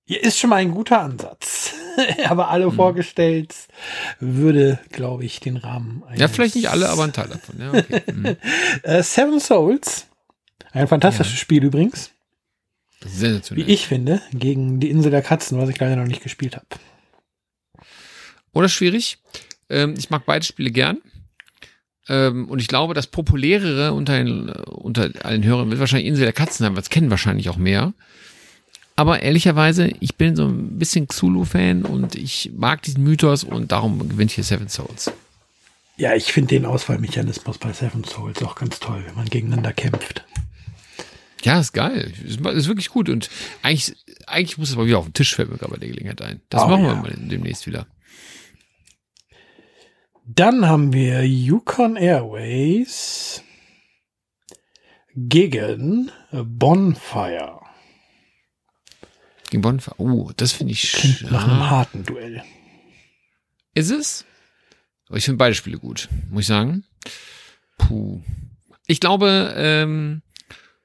Hier 0.09 0.25
ist 0.25 0.41
schon 0.41 0.51
mal 0.51 0.57
ein 0.57 0.73
guter 0.73 1.01
Ansatz. 1.01 1.73
aber 2.25 2.49
alle 2.49 2.67
hm. 2.67 2.73
vorgestellt 2.73 3.55
würde, 4.19 4.81
glaube 4.91 5.25
ich, 5.25 5.39
den 5.39 5.57
Rahmen. 5.57 6.03
Ja, 6.17 6.27
vielleicht 6.27 6.57
nicht 6.57 6.69
alle, 6.69 6.89
aber 6.89 7.05
ein 7.05 7.13
Teil 7.13 7.29
davon. 7.29 7.61
Ja, 7.61 7.71
okay. 7.73 8.03
hm. 8.07 8.37
uh, 8.87 9.03
Seven 9.03 9.39
Souls. 9.39 10.09
Ein 10.73 10.89
fantastisches 10.89 11.35
ja. 11.35 11.39
Spiel 11.39 11.63
übrigens. 11.63 12.11
Sensationell. 13.05 13.67
Wie 13.67 13.73
ich 13.73 13.87
finde, 13.87 14.23
gegen 14.33 14.81
die 14.81 14.91
Insel 14.91 15.11
der 15.11 15.23
Katzen, 15.23 15.59
was 15.59 15.69
ich 15.69 15.79
leider 15.79 15.97
noch 15.97 16.07
nicht 16.07 16.23
gespielt 16.23 16.57
habe. 16.57 16.67
Oder 18.53 18.69
schwierig. 18.69 19.19
Ähm, 19.69 19.95
ich 19.99 20.11
mag 20.11 20.25
beide 20.27 20.45
Spiele 20.45 20.71
gern. 20.71 20.99
Ähm, 22.09 22.49
und 22.49 22.61
ich 22.61 22.69
glaube, 22.69 22.95
das 22.95 23.09
populärere 23.09 23.93
unter, 23.93 24.17
den, 24.17 24.49
unter 24.49 25.11
allen 25.23 25.45
Hörern 25.45 25.71
wird 25.71 25.81
wahrscheinlich 25.81 26.09
Insel 26.09 26.25
der 26.25 26.33
Katzen 26.33 26.65
sein, 26.65 26.75
weil 26.75 26.83
es 26.83 26.91
kennen 26.91 27.11
wahrscheinlich 27.11 27.49
auch 27.49 27.57
mehr. 27.57 27.93
Aber 28.95 29.21
ehrlicherweise, 29.23 29.91
ich 30.01 30.17
bin 30.17 30.37
so 30.37 30.47
ein 30.47 30.79
bisschen 30.79 31.07
Xulu-Fan 31.07 31.85
und 31.85 32.15
ich 32.15 32.53
mag 32.57 32.83
diesen 32.83 33.05
Mythos 33.05 33.45
und 33.45 33.73
darum 33.73 34.09
gewinnt 34.09 34.31
hier 34.31 34.45
Seven 34.45 34.69
Souls. 34.69 35.13
Ja, 35.99 36.15
ich 36.15 36.33
finde 36.33 36.49
den 36.49 36.65
Auswahlmechanismus 36.65 37.59
bei 37.59 37.73
Seven 37.73 38.05
Souls 38.05 38.43
auch 38.43 38.55
ganz 38.55 38.81
toll, 38.81 39.03
wenn 39.07 39.15
man 39.15 39.27
gegeneinander 39.27 39.73
kämpft. 39.73 40.25
Ja, 41.43 41.61
ist 41.61 41.73
geil. 41.73 42.13
Ist, 42.25 42.41
ist 42.41 42.69
wirklich 42.69 42.89
gut. 42.89 43.09
Und 43.09 43.29
eigentlich, 43.63 43.95
eigentlich 44.27 44.59
muss 44.59 44.71
es 44.71 44.77
mal 44.77 44.87
wieder 44.87 44.99
auf 44.99 45.07
den 45.07 45.13
Tisch 45.13 45.35
fällt 45.35 45.51
mir 45.51 45.59
gerade 45.59 45.73
bei 45.73 45.79
der 45.79 45.89
Gelegenheit 45.89 46.23
ein. 46.23 46.41
Das 46.49 46.63
oh, 46.63 46.69
machen 46.69 46.85
wir 46.85 46.95
mal 46.95 47.15
demnächst 47.17 47.67
wieder. 47.67 47.87
Dann 50.27 50.67
haben 50.67 50.93
wir 50.93 51.25
Yukon 51.25 51.97
Airways 51.97 53.43
gegen 55.15 56.11
Bonfire. 56.33 57.61
Gegen 59.51 59.63
Bonfire. 59.63 59.95
Oh, 59.99 60.33
das 60.37 60.53
finde 60.53 60.73
ich 60.73 60.93
Klingt 60.93 61.31
nach 61.31 61.47
einem 61.47 61.71
harten 61.71 62.05
Duell. 62.05 62.43
Ist 63.75 63.91
es? 63.91 64.25
Aber 65.09 65.19
ich 65.19 65.25
finde 65.25 65.39
beide 65.39 65.55
Spiele 65.55 65.79
gut, 65.79 66.09
muss 66.31 66.43
ich 66.43 66.47
sagen. 66.49 66.85
Puh. 67.79 68.21
Ich 68.87 69.01
glaube, 69.01 69.55
ähm, 69.57 70.23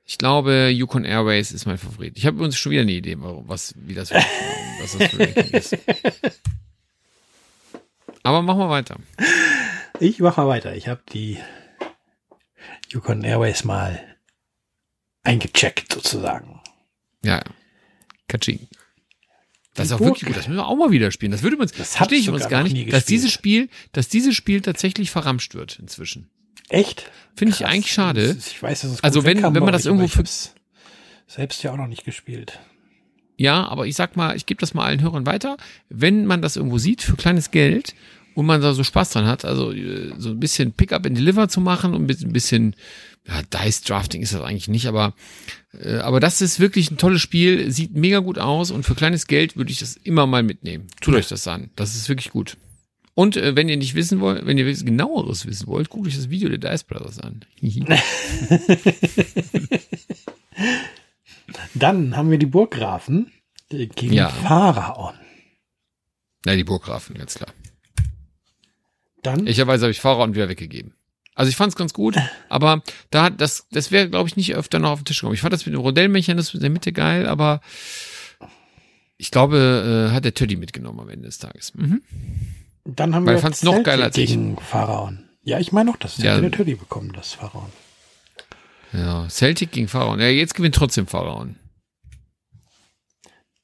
ich 0.05 0.17
glaube, 0.17 0.69
Yukon 0.69 1.05
Airways 1.05 1.51
ist 1.51 1.65
mein 1.65 1.77
Favorit. 1.77 2.17
Ich 2.17 2.25
habe 2.25 2.35
übrigens 2.35 2.57
schon 2.57 2.71
wieder 2.71 2.81
eine 2.81 2.91
Idee, 2.91 3.15
warum, 3.19 3.47
was, 3.47 3.73
wie 3.77 3.93
das, 3.93 4.11
was 4.11 4.97
das 4.97 5.09
für 5.09 5.23
ist. 5.23 5.77
Aber 8.23 8.41
machen 8.41 8.59
wir 8.59 8.69
weiter. 8.69 8.97
Ich 9.99 10.19
mache 10.19 10.41
mal 10.41 10.47
weiter. 10.47 10.75
Ich 10.75 10.87
habe 10.87 11.01
die 11.11 11.37
Yukon 12.89 13.23
Airways 13.23 13.63
mal 13.63 14.03
eingecheckt 15.23 15.93
sozusagen. 15.93 16.61
Ja, 17.23 17.43
Katsching. 18.27 18.67
Das 19.73 19.87
ist 19.87 19.93
auch 19.93 19.99
wirklich 20.01 20.25
gut. 20.25 20.35
Das 20.35 20.47
müssen 20.47 20.57
wir 20.57 20.67
auch 20.67 20.75
mal 20.75 20.91
wieder 20.91 21.11
spielen. 21.11 21.31
Das 21.31 21.43
würde 21.43 21.55
man, 21.55 21.69
Das 21.77 21.95
verstehe 21.95 22.19
ich 22.19 22.29
uns 22.29 22.49
gar 22.49 22.63
nicht, 22.63 22.91
dass 22.91 23.05
dieses 23.05 23.31
Spiel, 23.31 23.69
dass 23.93 24.09
dieses 24.09 24.35
Spiel 24.35 24.61
tatsächlich 24.61 25.11
verramscht 25.11 25.55
wird 25.55 25.79
inzwischen. 25.79 26.29
Echt? 26.71 27.09
Finde 27.35 27.53
ich 27.53 27.65
eigentlich 27.65 27.91
schade. 27.91 28.35
Ich 28.37 28.61
weiß, 28.61 28.81
dass 28.81 28.91
es 28.91 29.03
Also 29.03 29.23
wenn- 29.23 29.41
wenn 29.43 29.63
man 29.63 29.71
das 29.73 29.85
irgendwo 29.85 30.07
für- 30.07 30.19
hab's 30.19 30.53
selbst 31.27 31.63
ja 31.63 31.71
auch 31.71 31.77
noch 31.77 31.87
nicht 31.87 32.03
gespielt. 32.03 32.59
Ja, 33.37 33.67
aber 33.67 33.87
ich 33.87 33.95
sag 33.95 34.15
mal, 34.17 34.35
ich 34.35 34.45
gebe 34.45 34.59
das 34.59 34.73
mal 34.73 34.85
allen 34.85 35.01
Hörern 35.01 35.25
weiter. 35.25 35.57
Wenn 35.89 36.25
man 36.25 36.41
das 36.41 36.55
irgendwo 36.57 36.77
sieht 36.77 37.01
für 37.01 37.15
kleines 37.15 37.51
Geld 37.51 37.95
und 38.35 38.45
man 38.45 38.61
da 38.61 38.73
so 38.73 38.83
Spaß 38.83 39.11
dran 39.11 39.25
hat, 39.25 39.45
also 39.45 39.71
äh, 39.71 40.13
so 40.17 40.29
ein 40.29 40.39
bisschen 40.39 40.73
Pickup 40.73 41.05
and 41.05 41.17
Deliver 41.17 41.47
zu 41.49 41.59
machen 41.61 41.93
und 41.95 42.09
ein 42.11 42.33
bisschen, 42.33 42.75
ja, 43.27 43.41
Dice 43.43 43.81
Drafting 43.83 44.21
ist 44.21 44.33
das 44.33 44.41
eigentlich 44.41 44.67
nicht, 44.67 44.85
aber 44.87 45.13
äh, 45.73 45.97
aber 45.97 46.19
das 46.19 46.41
ist 46.41 46.59
wirklich 46.59 46.91
ein 46.91 46.97
tolles 46.97 47.21
Spiel, 47.21 47.71
sieht 47.71 47.95
mega 47.95 48.19
gut 48.19 48.37
aus 48.37 48.69
und 48.71 48.83
für 48.83 48.93
kleines 48.95 49.25
Geld 49.27 49.57
würde 49.57 49.71
ich 49.71 49.79
das 49.79 49.95
immer 49.95 50.27
mal 50.27 50.43
mitnehmen. 50.43 50.87
Tut 51.01 51.15
euch 51.15 51.27
das 51.29 51.47
an, 51.47 51.71
das 51.75 51.95
ist 51.95 52.09
wirklich 52.09 52.29
gut. 52.31 52.57
Und 53.13 53.35
äh, 53.37 53.55
wenn 53.55 53.67
ihr 53.69 53.77
nicht 53.77 53.95
wissen 53.95 54.19
wollt, 54.21 54.45
wenn 54.45 54.57
ihr 54.57 54.73
genaueres 54.73 55.45
wissen 55.45 55.67
wollt, 55.67 55.89
guckt 55.89 56.07
euch 56.07 56.15
das 56.15 56.29
Video 56.29 56.49
der 56.49 56.57
Dice 56.57 56.83
Brothers 56.83 57.19
an. 57.19 57.41
Dann 61.73 62.15
haben 62.15 62.31
wir 62.31 62.37
die 62.37 62.45
Burggrafen 62.45 63.31
gegen 63.69 64.13
Ja. 64.13 64.29
Pharaon. 64.29 65.13
Na, 66.45 66.55
die 66.55 66.63
Burggrafen, 66.63 67.15
ganz 67.15 67.35
klar. 67.35 67.53
Dann 69.21 69.41
Ehrlicherweise 69.41 69.85
habe 69.85 69.91
ich 69.91 69.99
Fahrrad 70.01 70.33
wieder 70.33 70.49
weggegeben. 70.49 70.93
Also 71.35 71.49
ich 71.49 71.55
fand 71.55 71.71
es 71.71 71.77
ganz 71.77 71.93
gut, 71.93 72.15
aber 72.49 72.81
da 73.09 73.23
hat 73.25 73.39
das, 73.39 73.67
das 73.71 73.91
wäre, 73.91 74.09
glaube 74.09 74.27
ich, 74.27 74.35
nicht 74.35 74.55
öfter 74.55 74.79
noch 74.79 74.91
auf 74.91 74.99
den 75.01 75.05
Tisch 75.05 75.19
gekommen. 75.19 75.35
Ich 75.35 75.41
fand 75.41 75.53
das 75.53 75.65
mit 75.65 75.73
dem 75.73 75.81
Rodellmechanismus 75.81 76.55
in 76.55 76.61
der 76.61 76.69
Mitte 76.69 76.91
geil, 76.91 77.27
aber 77.27 77.61
ich 79.17 79.31
glaube, 79.31 80.09
äh, 80.09 80.13
hat 80.13 80.25
der 80.25 80.33
Teddy 80.33 80.55
mitgenommen 80.55 80.99
am 80.99 81.09
Ende 81.09 81.27
des 81.27 81.37
Tages. 81.37 81.73
Mhm. 81.75 82.01
Dann 82.85 83.13
haben 83.15 83.25
Weil 83.25 83.33
wir 83.33 83.37
ich 83.37 83.41
fand's 83.43 83.63
noch 83.63 83.73
Celtic 83.73 83.85
geiler 83.85 84.03
als 84.05 84.17
ich. 84.17 84.29
gegen 84.29 84.57
Pharaon. 84.57 85.29
Ja, 85.43 85.59
ich 85.59 85.71
meine 85.71 85.91
auch, 85.91 85.97
das 85.97 86.17
Ja. 86.17 86.39
der 86.39 86.51
Teddy 86.51 86.75
bekommen, 86.75 87.13
das 87.13 87.33
Pharaon. 87.33 87.71
Ja, 88.93 89.27
Celtic 89.29 89.71
gegen 89.71 89.87
Pharaon. 89.87 90.19
Ja, 90.19 90.27
jetzt 90.27 90.53
gewinnt 90.55 90.75
trotzdem 90.75 91.07
Pharaon. 91.07 91.55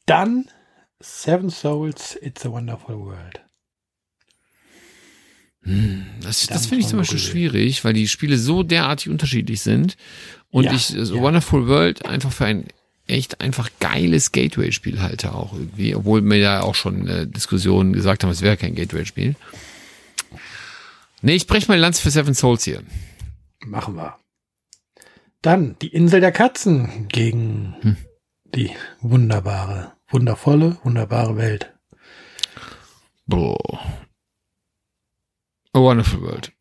Dann 0.05 0.49
Seven 0.99 1.49
Souls, 1.49 2.17
It's 2.21 2.45
a 2.45 2.49
Wonderful 2.51 2.97
World. 2.97 3.41
Das, 6.21 6.47
Da 6.47 6.53
das 6.53 6.61
muss 6.63 6.65
finde 6.67 6.81
ich 6.83 6.87
zum 6.87 6.99
Beispiel 6.99 7.19
schwierig, 7.19 7.83
weil 7.83 7.93
die 7.93 8.07
Spiele 8.07 8.37
so 8.37 8.63
derartig 8.63 9.09
unterschiedlich 9.09 9.61
sind 9.61 9.97
und 10.49 10.63
Ja, 10.63 10.71
ich 10.73 10.85
so 10.87 11.15
ja. 11.17 11.21
Wonderful 11.21 11.67
World 11.67 12.05
einfach 12.05 12.31
für 12.31 12.45
ein 12.45 12.67
echt 13.07 13.41
einfach 13.41 13.69
geiles 13.79 14.31
Gateway-Spiel 14.31 15.01
halte 15.01 15.33
auch 15.33 15.53
irgendwie, 15.53 15.95
obwohl 15.95 16.21
mir 16.21 16.37
ja 16.37 16.61
auch 16.61 16.75
schon 16.75 17.07
äh, 17.07 17.27
Diskussionen 17.27 17.93
gesagt 17.93 18.23
haben, 18.23 18.31
es 18.31 18.41
wäre 18.41 18.57
kein 18.57 18.75
Gateway-Spiel. 18.75 19.35
Nee, 21.21 21.35
ich 21.35 21.47
breche 21.47 21.67
mal 21.67 21.79
Lanz 21.79 21.99
für 21.99 22.11
Seven 22.11 22.33
Souls 22.33 22.63
hier. 22.63 22.83
Machen 23.65 23.95
wir. 23.95 24.17
Dann 25.41 25.77
die 25.81 25.87
Insel 25.87 26.19
der 26.21 26.31
Katzen 26.31 27.07
gegen 27.07 27.75
Hm. 27.81 27.97
die 28.53 28.71
wunderbare, 29.01 29.93
wundervolle, 30.09 30.77
wunderbare 30.83 31.37
Welt. 31.37 31.73
Boah. 33.25 33.57
A 35.73 35.79
Wonderful 35.79 36.21
World. 36.21 36.51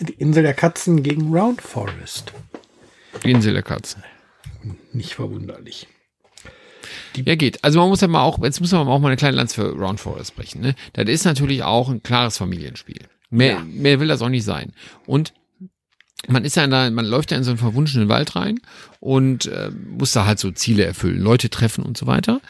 Die 0.00 0.14
Insel 0.14 0.42
der 0.42 0.54
Katzen 0.54 1.02
gegen 1.02 1.32
Round 1.34 1.62
Forest. 1.62 2.32
Die 3.22 3.30
Insel 3.30 3.52
der 3.52 3.62
Katzen. 3.62 4.02
Nicht 4.92 5.14
verwunderlich. 5.14 5.86
Ja, 7.16 7.34
geht. 7.36 7.62
Also 7.64 7.78
man 7.80 7.88
muss 7.88 8.00
ja 8.00 8.08
mal 8.08 8.22
auch, 8.22 8.42
jetzt 8.42 8.60
muss 8.60 8.72
man 8.72 8.86
auch 8.86 8.98
mal 8.98 9.08
eine 9.08 9.16
kleine 9.16 9.36
Lanze 9.36 9.54
für 9.56 9.70
Round 9.70 10.00
Forest 10.00 10.34
brechen. 10.36 10.60
Ne? 10.60 10.74
Das 10.92 11.08
ist 11.08 11.24
natürlich 11.24 11.62
auch 11.62 11.88
ein 11.88 12.02
klares 12.02 12.38
Familienspiel. 12.38 13.06
Mehr, 13.30 13.54
Ja. 13.54 13.64
mehr 13.64 14.00
will 14.00 14.08
das 14.08 14.20
auch 14.22 14.28
nicht 14.28 14.44
sein. 14.44 14.72
Und 15.06 15.32
man 16.28 16.44
ist 16.44 16.56
ja 16.56 16.64
in 16.64 16.70
da, 16.70 16.90
man 16.90 17.04
läuft 17.04 17.30
ja 17.30 17.36
in 17.36 17.44
so 17.44 17.50
einen 17.50 17.58
verwunschenen 17.58 18.08
Wald 18.08 18.34
rein 18.36 18.60
und 19.00 19.46
äh, 19.46 19.70
muss 19.70 20.12
da 20.12 20.26
halt 20.26 20.38
so 20.38 20.50
Ziele 20.50 20.84
erfüllen, 20.84 21.20
Leute 21.20 21.50
treffen 21.50 21.84
und 21.84 21.96
so 21.96 22.06
weiter. 22.06 22.40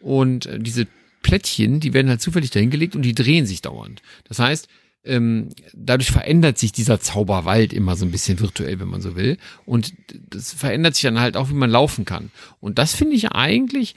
Und 0.00 0.46
äh, 0.46 0.58
diese 0.58 0.86
Plättchen, 1.22 1.80
die 1.80 1.92
werden 1.92 2.08
halt 2.08 2.20
zufällig 2.22 2.50
dahingelegt 2.50 2.96
und 2.96 3.02
die 3.02 3.14
drehen 3.14 3.46
sich 3.46 3.62
dauernd. 3.62 4.02
Das 4.28 4.38
heißt, 4.38 4.68
ähm, 5.04 5.48
dadurch 5.72 6.10
verändert 6.10 6.58
sich 6.58 6.72
dieser 6.72 7.00
Zauberwald 7.00 7.72
immer 7.72 7.96
so 7.96 8.04
ein 8.04 8.10
bisschen 8.10 8.40
virtuell, 8.40 8.80
wenn 8.80 8.88
man 8.88 9.00
so 9.00 9.16
will. 9.16 9.38
Und 9.64 9.94
das 10.28 10.52
verändert 10.52 10.94
sich 10.94 11.02
dann 11.02 11.20
halt 11.20 11.36
auch, 11.36 11.48
wie 11.48 11.54
man 11.54 11.70
laufen 11.70 12.04
kann. 12.04 12.30
Und 12.60 12.78
das 12.78 12.94
finde 12.94 13.16
ich 13.16 13.32
eigentlich 13.32 13.94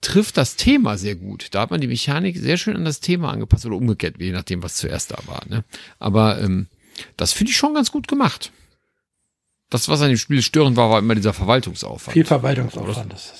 trifft 0.00 0.36
das 0.36 0.56
Thema 0.56 0.96
sehr 0.96 1.14
gut. 1.14 1.48
Da 1.50 1.60
hat 1.62 1.70
man 1.70 1.80
die 1.80 1.86
Mechanik 1.86 2.38
sehr 2.38 2.56
schön 2.56 2.76
an 2.76 2.84
das 2.84 3.00
Thema 3.00 3.30
angepasst 3.30 3.66
oder 3.66 3.76
umgekehrt, 3.76 4.16
je 4.18 4.32
nachdem, 4.32 4.62
was 4.62 4.76
zuerst 4.76 5.10
da 5.10 5.18
war. 5.26 5.42
Ne? 5.48 5.64
Aber 5.98 6.40
ähm, 6.40 6.68
das 7.16 7.32
finde 7.32 7.50
ich 7.50 7.56
schon 7.56 7.74
ganz 7.74 7.92
gut 7.92 8.08
gemacht. 8.08 8.52
Das, 9.68 9.88
was 9.88 10.00
an 10.00 10.08
dem 10.08 10.18
Spiel 10.18 10.42
störend 10.42 10.76
war, 10.76 10.90
war 10.90 10.98
immer 10.98 11.14
dieser 11.14 11.32
Verwaltungsaufwand. 11.32 12.14
Viel 12.14 12.24
Verwaltungsaufwand. 12.24 13.12
Das 13.12 13.32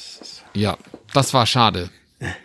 Ja, 0.55 0.79
das 1.13 1.35
war 1.35 1.47
schade. 1.47 1.91
Ja, 2.21 2.29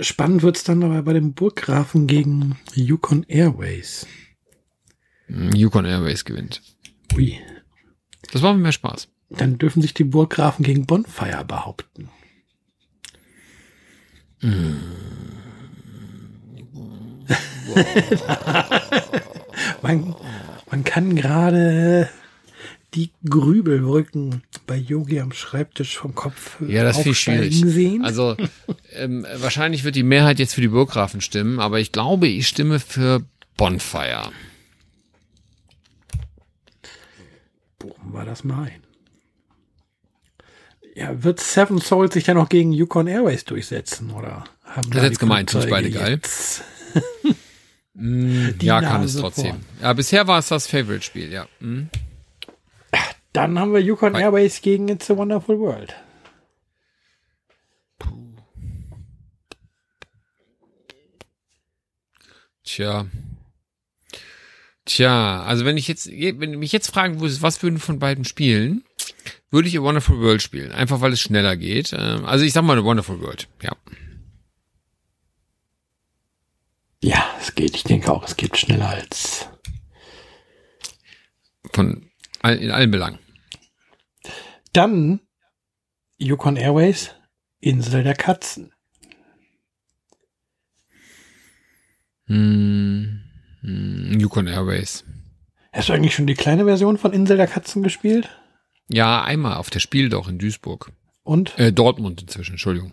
spannend 0.00 0.42
wird's 0.42 0.64
dann 0.64 0.82
aber 0.82 1.02
bei 1.02 1.12
dem 1.12 1.34
Burggrafen 1.34 2.06
gegen 2.06 2.58
Yukon 2.74 3.24
Airways. 3.24 4.06
Hm, 5.26 5.52
Yukon 5.52 5.84
Airways 5.84 6.24
gewinnt. 6.24 6.62
Ui. 7.14 7.38
Das 8.32 8.42
war 8.42 8.54
mir 8.54 8.60
mehr 8.60 8.72
Spaß. 8.72 9.08
Dann 9.30 9.58
dürfen 9.58 9.82
sich 9.82 9.94
die 9.94 10.04
Burggrafen 10.04 10.64
gegen 10.64 10.86
Bonfire 10.86 11.44
behaupten. 11.44 12.10
man, 19.82 20.14
man 20.70 20.84
kann 20.84 21.16
gerade 21.16 22.08
die 22.94 23.10
Grübelrücken 23.28 24.42
bei 24.66 24.76
Yogi 24.76 25.20
am 25.20 25.32
Schreibtisch 25.32 25.96
vom 25.96 26.14
Kopf 26.14 26.56
Ja, 26.66 26.82
das 26.84 26.96
aufsteigen 26.96 27.52
schwierig. 27.52 27.54
sehen. 27.74 28.04
Also 28.04 28.36
ähm, 28.92 29.26
wahrscheinlich 29.36 29.84
wird 29.84 29.94
die 29.96 30.02
Mehrheit 30.02 30.38
jetzt 30.38 30.54
für 30.54 30.60
die 30.60 30.68
Burggrafen 30.68 31.20
stimmen, 31.20 31.60
aber 31.60 31.78
ich 31.80 31.92
glaube, 31.92 32.26
ich 32.28 32.48
stimme 32.48 32.80
für 32.80 33.22
Bonfire. 33.56 34.30
Buchen 37.78 38.12
wir 38.12 38.24
das 38.24 38.44
mal 38.44 38.64
ein. 38.64 38.82
Ja, 40.94 41.22
wird 41.22 41.40
Seven 41.40 41.78
Souls 41.80 42.14
sich 42.14 42.24
dann 42.24 42.36
noch 42.36 42.48
gegen 42.48 42.72
Yukon 42.72 43.06
Airways 43.06 43.44
durchsetzen, 43.44 44.10
oder? 44.10 44.44
Haben 44.64 44.90
Das 44.90 44.90
da 44.90 44.98
ist 45.00 45.04
jetzt 45.04 45.18
gemeint, 45.18 45.50
sind 45.50 45.68
beide 45.68 45.90
geil. 45.90 46.12
jetzt- 46.12 46.62
ja, 48.62 48.80
kann 48.80 49.02
es 49.04 49.12
Nase 49.14 49.20
trotzdem. 49.20 49.44
vorn. 49.46 49.64
Ja, 49.82 49.92
bisher 49.92 50.26
war 50.26 50.38
es 50.38 50.48
das 50.48 50.66
Favorite-Spiel, 50.66 51.30
ja. 51.32 51.46
Hm. 51.60 51.90
Dann 53.36 53.58
haben 53.58 53.74
wir 53.74 53.82
Yukon 53.82 54.14
Hi. 54.14 54.22
Airways 54.22 54.62
gegen 54.62 54.88
It's 54.88 55.10
a 55.10 55.16
Wonderful 55.16 55.58
World. 55.58 55.94
Tja. 62.64 63.06
Tja, 64.86 65.42
also 65.42 65.66
wenn 65.66 65.76
ich 65.76 65.86
jetzt, 65.86 66.08
wenn 66.10 66.58
mich 66.58 66.72
jetzt 66.72 66.88
fragen 66.88 67.20
würdest, 67.20 67.42
was 67.42 67.62
würden 67.62 67.78
von 67.78 67.98
beiden 67.98 68.24
spielen, 68.24 68.84
würde 69.50 69.68
ich 69.68 69.78
A 69.78 69.82
Wonderful 69.82 70.18
World 70.18 70.40
spielen. 70.40 70.72
Einfach 70.72 71.02
weil 71.02 71.12
es 71.12 71.20
schneller 71.20 71.58
geht. 71.58 71.92
Ähm, 71.92 72.24
Also 72.24 72.42
ich 72.42 72.54
sag 72.54 72.62
mal 72.64 72.78
A 72.78 72.84
Wonderful 72.84 73.20
World, 73.20 73.48
ja. 73.62 73.76
Ja, 77.02 77.22
es 77.38 77.54
geht. 77.54 77.76
Ich 77.76 77.84
denke 77.84 78.10
auch, 78.10 78.24
es 78.24 78.38
geht 78.38 78.56
schneller 78.56 78.88
als. 78.88 79.46
Von 81.74 82.10
in 82.42 82.70
allen 82.70 82.90
Belangen. 82.90 83.18
Dann 84.76 85.20
Yukon 86.18 86.56
Airways, 86.56 87.14
Insel 87.60 88.02
der 88.02 88.14
Katzen. 88.14 88.74
Hm, 92.26 93.22
Yukon 93.62 94.46
Airways. 94.46 95.02
Hast 95.72 95.88
du 95.88 95.94
eigentlich 95.94 96.14
schon 96.14 96.26
die 96.26 96.34
kleine 96.34 96.66
Version 96.66 96.98
von 96.98 97.14
Insel 97.14 97.38
der 97.38 97.46
Katzen 97.46 97.82
gespielt? 97.82 98.28
Ja, 98.88 99.22
einmal 99.22 99.56
auf 99.56 99.70
der 99.70 99.80
Spiel 99.80 100.10
doch 100.10 100.28
in 100.28 100.38
Duisburg. 100.38 100.92
Und? 101.22 101.58
Äh, 101.58 101.72
Dortmund 101.72 102.20
inzwischen, 102.20 102.52
Entschuldigung. 102.52 102.92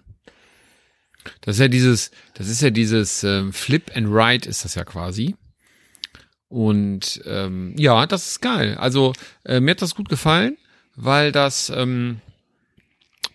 Das 1.41 1.57
ist 1.57 1.59
ja 1.59 1.67
dieses, 1.67 2.11
das 2.35 2.47
ist 2.47 2.61
ja 2.61 2.69
dieses 2.69 3.25
ähm, 3.25 3.51
Flip 3.51 3.91
and 3.93 4.07
Ride 4.07 4.47
ist 4.47 4.63
das 4.63 4.75
ja 4.75 4.85
quasi. 4.85 5.35
Und 6.47 7.21
ähm, 7.25 7.75
ja, 7.77 8.05
das 8.05 8.27
ist 8.27 8.41
geil. 8.41 8.77
Also 8.77 9.11
äh, 9.43 9.59
mir 9.59 9.71
hat 9.71 9.81
das 9.81 9.95
gut 9.95 10.07
gefallen, 10.07 10.55
weil 10.95 11.31
das 11.31 11.71
ähm, 11.75 12.21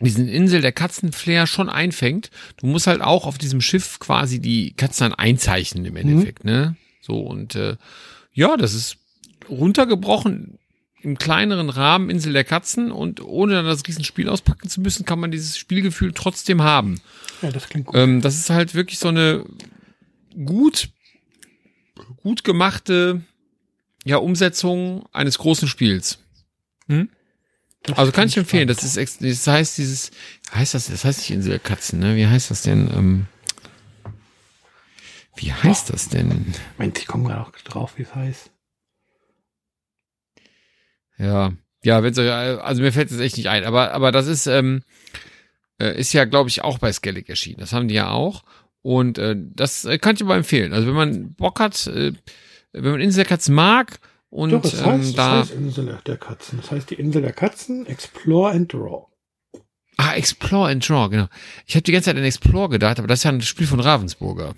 diesen 0.01 0.29
Insel 0.29 0.61
der 0.61 0.73
Katzenflair 0.73 1.47
schon 1.47 1.69
einfängt. 1.69 2.31
Du 2.57 2.67
musst 2.67 2.87
halt 2.87 3.01
auch 3.01 3.27
auf 3.27 3.39
diesem 3.39 3.61
Schiff 3.61 3.99
quasi 3.99 4.41
die 4.41 4.73
Katzen 4.73 5.11
dann 5.11 5.19
einzeichnen 5.19 5.85
im 5.85 5.97
Endeffekt, 5.97 6.45
ne? 6.45 6.77
So 7.01 7.21
und 7.21 7.55
äh, 7.55 7.77
ja, 8.33 8.57
das 8.57 8.75
ist 8.75 8.99
runtergebrochen 9.49 10.59
im 11.01 11.17
kleineren 11.17 11.71
Rahmen 11.71 12.11
Insel 12.11 12.33
der 12.33 12.45
Katzen 12.45 12.91
und 12.91 13.21
ohne 13.21 13.55
dann 13.55 13.67
das 13.67 13.87
Riesenspiel 13.87 14.29
auspacken 14.29 14.69
zu 14.69 14.81
müssen, 14.81 15.05
kann 15.05 15.21
man 15.21 15.31
dieses 15.31 15.57
Spielgefühl 15.57 16.13
trotzdem 16.13 16.63
haben. 16.63 17.01
Ja, 17.41 17.51
das 17.51 17.69
klingt 17.69 17.87
gut. 17.87 17.97
Ähm, 17.97 18.21
das 18.21 18.37
ist 18.37 18.51
halt 18.51 18.75
wirklich 18.75 18.99
so 18.99 19.09
eine 19.09 19.45
gut, 20.45 20.91
gut 22.23 22.43
gemachte 22.45 23.23
ja, 24.05 24.17
Umsetzung 24.17 25.07
eines 25.13 25.39
großen 25.39 25.69
Spiels. 25.69 26.19
Hm? 26.89 27.11
Also 27.97 28.13
kann 28.13 28.29
ich 28.29 28.37
empfehlen. 28.37 28.69
Das 28.69 28.83
ist, 28.83 29.23
das 29.23 29.47
heißt 29.47 29.79
dieses, 29.79 30.11
heißt 30.55 30.75
das, 30.75 30.87
das 30.87 31.05
heißt 31.05 31.21
nicht 31.21 31.31
Insel 31.31 31.51
der 31.51 31.59
Katzen, 31.59 31.99
ne? 31.99 32.17
Wie 32.17 32.27
heißt 32.27 32.51
das 32.51 32.63
denn? 32.63 32.91
Ähm, 32.95 33.27
wie 35.37 35.53
heißt 35.53 35.91
das 35.91 36.09
denn? 36.09 36.55
Moment, 36.77 36.99
ich 36.99 37.07
komme 37.07 37.29
gerade 37.29 37.41
auch 37.43 37.51
drauf, 37.51 37.93
wie 37.97 38.03
es 38.03 38.15
heißt. 38.15 38.51
Ja, 41.19 41.53
ja, 41.83 42.03
wenn 42.03 42.19
also 42.19 42.83
mir 42.83 42.93
fällt 42.93 43.11
es 43.11 43.21
echt 43.21 43.37
nicht 43.37 43.49
ein, 43.49 43.65
aber 43.65 43.93
aber 43.93 44.13
das 44.13 44.27
ist 44.27 44.47
ähm, 44.47 44.83
äh, 45.81 45.99
ist 45.99 46.13
ja 46.13 46.25
glaube 46.25 46.49
ich 46.49 46.63
auch 46.63 46.79
bei 46.79 46.93
Skellig 46.93 47.29
erschienen. 47.29 47.61
Das 47.61 47.73
haben 47.73 47.89
die 47.89 47.95
ja 47.95 48.11
auch 48.11 48.45
und 48.83 49.19
äh, 49.19 49.37
das 49.37 49.85
äh, 49.85 49.99
kann 49.99 50.17
ich 50.17 50.23
aber 50.23 50.37
empfehlen. 50.37 50.73
Also 50.73 50.89
wenn 50.89 50.95
man 50.95 51.35
Bock 51.35 51.61
hat, 51.61 51.87
äh, 51.87 52.13
wenn 52.73 52.93
man 52.93 53.01
Insel 53.01 53.25
der 53.25 53.29
Katzen 53.29 53.55
mag 53.55 53.99
und 54.31 54.51
Doch, 54.51 54.65
es 54.65 54.81
ähm, 54.81 54.87
heißt, 54.87 55.19
da 55.19 55.41
es 55.41 55.49
heißt 55.51 55.59
Insel 55.59 55.99
der 56.05 56.17
Katzen. 56.17 56.59
Das 56.61 56.71
heißt 56.71 56.91
die 56.91 56.95
Insel 56.95 57.23
der 57.23 57.33
Katzen, 57.33 57.87
Explore 57.87 58.53
and 58.53 58.73
Draw. 58.73 59.07
ah 59.97 60.15
Explore 60.15 60.71
and 60.71 60.87
Draw 60.87 61.09
genau. 61.09 61.29
Ich 61.67 61.75
habe 61.75 61.83
die 61.83 61.93
ganze 61.93 62.07
Zeit 62.07 62.17
an 62.17 62.25
Explore 62.25 62.69
gedacht, 62.69 62.99
aber 62.99 63.09
das 63.09 63.21
ist 63.21 63.25
ja 63.25 63.33
ein 63.33 63.43
Spiel 63.43 63.67
von 63.67 63.81
Ravensburger, 63.81 64.55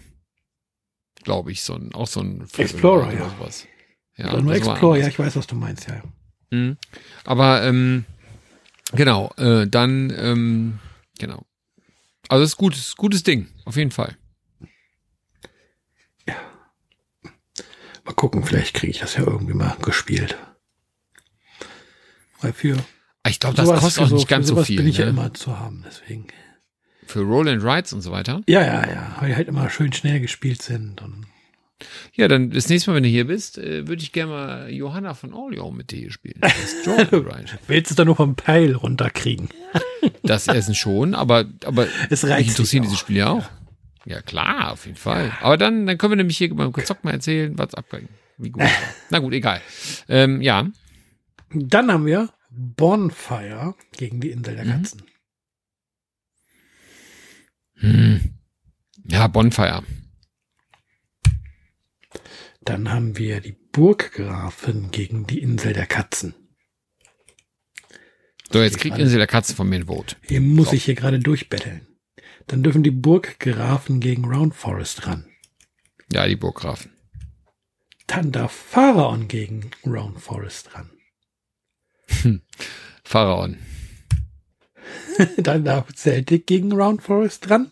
glaube 1.23 1.53
ich, 1.53 1.63
so 1.63 1.75
ein 1.75 1.95
auch 1.95 2.07
so 2.09 2.21
ein 2.21 2.47
Explorer, 2.57 3.09
oder 3.09 3.15
ja. 3.15 3.31
sowas. 3.31 3.67
Ja, 4.17 4.33
Oder 4.33 4.43
nur 4.43 4.55
das 4.55 4.67
war 4.67 4.73
Explore, 4.75 4.95
anders. 4.95 5.07
ja, 5.07 5.13
ich 5.13 5.19
weiß, 5.19 5.37
was 5.37 5.47
du 5.47 5.55
meinst, 5.55 5.89
ja. 5.89 6.03
Mhm. 6.51 6.77
Aber 7.25 7.63
ähm, 7.63 8.05
genau, 8.93 9.33
äh, 9.37 9.67
dann 9.67 10.13
ähm, 10.17 10.79
genau. 11.19 11.45
Also 12.29 12.45
es 12.45 12.51
ist 12.51 12.57
gut, 12.57 12.75
es 12.75 12.81
ist 12.81 12.93
ein 12.95 12.97
gutes 12.99 13.23
Ding, 13.23 13.49
auf 13.65 13.77
jeden 13.77 13.93
Fall. 13.93 14.17
Mal 18.11 18.14
gucken, 18.16 18.42
vielleicht 18.42 18.75
kriege 18.75 18.90
ich 18.90 18.99
das 18.99 19.14
ja 19.14 19.23
irgendwie 19.23 19.55
mal 19.55 19.77
gespielt. 19.83 20.37
Weil 22.40 22.53
für 22.53 22.77
Ich 23.29 23.38
glaube, 23.38 23.57
das 23.57 23.68
kostet 23.68 24.03
auch 24.03 24.11
nicht 24.11 24.27
ganz 24.27 24.49
so 24.49 24.61
viel. 24.64 24.79
bin 24.79 24.88
ich 24.88 24.99
ja 24.99 25.05
ne? 25.05 25.11
immer 25.12 25.33
zu 25.33 25.61
haben, 25.61 25.85
deswegen. 25.87 26.27
Für 27.07 27.20
Roll 27.20 27.49
and 27.49 27.62
Rides 27.62 27.92
und 27.92 28.01
so 28.01 28.11
weiter. 28.11 28.42
Ja, 28.49 28.62
ja, 28.62 28.88
ja, 28.90 29.16
weil 29.20 29.29
die 29.29 29.37
halt 29.37 29.46
immer 29.46 29.70
schön 29.70 29.92
schnell 29.92 30.18
gespielt 30.18 30.61
sind 30.61 31.01
und 31.03 31.27
Ja, 32.12 32.27
dann 32.27 32.51
das 32.51 32.68
nächste 32.68 32.90
Mal, 32.90 32.96
wenn 32.96 33.05
du 33.05 33.09
hier 33.09 33.29
bist, 33.29 33.59
äh, 33.59 33.87
würde 33.87 34.03
ich 34.03 34.11
gerne 34.11 34.33
mal 34.33 34.70
Johanna 34.73 35.14
von 35.14 35.33
Orleans 35.33 35.77
mit 35.77 35.92
dir 35.92 36.11
spielen. 36.11 36.40
Willst 37.68 37.90
du 37.92 37.94
dann 37.94 38.07
nur 38.07 38.16
vom 38.16 38.35
Peil 38.35 38.75
runterkriegen. 38.75 39.51
Das 40.25 40.49
Essen 40.49 40.75
schon, 40.75 41.14
aber 41.14 41.44
aber 41.64 41.87
Es 42.11 42.25
mich 42.25 42.33
reizt 42.33 42.49
interessieren 42.49 42.83
diese. 42.83 42.96
Spiele 42.96 43.20
ja 43.20 43.29
auch. 43.31 43.49
Ja 44.07 44.23
klar, 44.23 44.73
auf 44.73 44.87
jeden 44.87 44.97
Fall. 44.97 45.33
Aber 45.41 45.57
dann 45.57 45.87
dann 45.87 45.99
können 45.99 46.13
wir 46.13 46.17
nämlich 46.17 46.39
hier 46.39 46.55
beim 46.55 46.73
Zock 46.85 47.05
mal 47.05 47.13
erzählen, 47.13 47.57
was 47.59 47.75
abging. 47.75 48.09
Wie 48.39 48.51
gut. 48.51 48.63
Na 49.11 49.19
gut, 49.19 49.33
egal. 49.35 49.61
Ähm, 50.09 50.41
ja, 50.41 50.69
Dann 51.53 51.93
haben 51.93 52.07
wir 52.07 52.33
Bonfire 52.51 53.75
gegen 53.93 54.21
die 54.21 54.31
Insel 54.31 54.57
der 54.57 54.65
Mhm. 54.65 54.71
Katzen. 54.71 55.03
hm. 57.75 58.35
ja 59.09 59.27
Bonfire. 59.27 59.83
Dann 62.63 62.91
haben 62.91 63.17
wir 63.19 63.41
die 63.41 63.57
Burggrafen 63.73 64.91
gegen 64.91 65.27
die 65.27 65.41
Insel 65.41 65.73
der 65.73 65.87
Katzen. 65.87 66.35
So, 68.53 68.61
jetzt 68.63 68.79
kriegt 68.79 68.99
Insel 68.99 69.19
der 69.19 69.27
Katzen 69.27 69.55
von 69.57 69.69
mir 69.69 69.77
ein 69.77 69.87
Vote. 69.87 70.17
Hier 70.23 70.41
muss 70.41 70.69
So. 70.71 70.73
ich 70.77 70.85
hier 70.85 70.95
gerade 70.95 71.21
durchbetteln. 71.21 71.87
Dann 72.51 72.65
dürfen 72.65 72.83
die 72.83 72.91
Burggrafen 72.91 74.01
gegen 74.01 74.25
Round 74.25 74.57
Forest 74.57 75.07
ran. 75.07 75.25
Ja, 76.13 76.27
die 76.27 76.35
Burggrafen. 76.35 76.91
Dann 78.09 78.33
darf 78.33 78.51
Pharaon 78.51 79.29
gegen 79.29 79.71
Round 79.87 80.21
Forest 80.21 80.75
ran. 80.75 80.91
Pharaon. 83.05 83.57
Dann 85.37 85.65
darf 85.65 85.95
Celtic 85.95 86.49
gegen 86.49 86.73
Round 86.73 87.03
Forest 87.03 87.49
ran. 87.51 87.71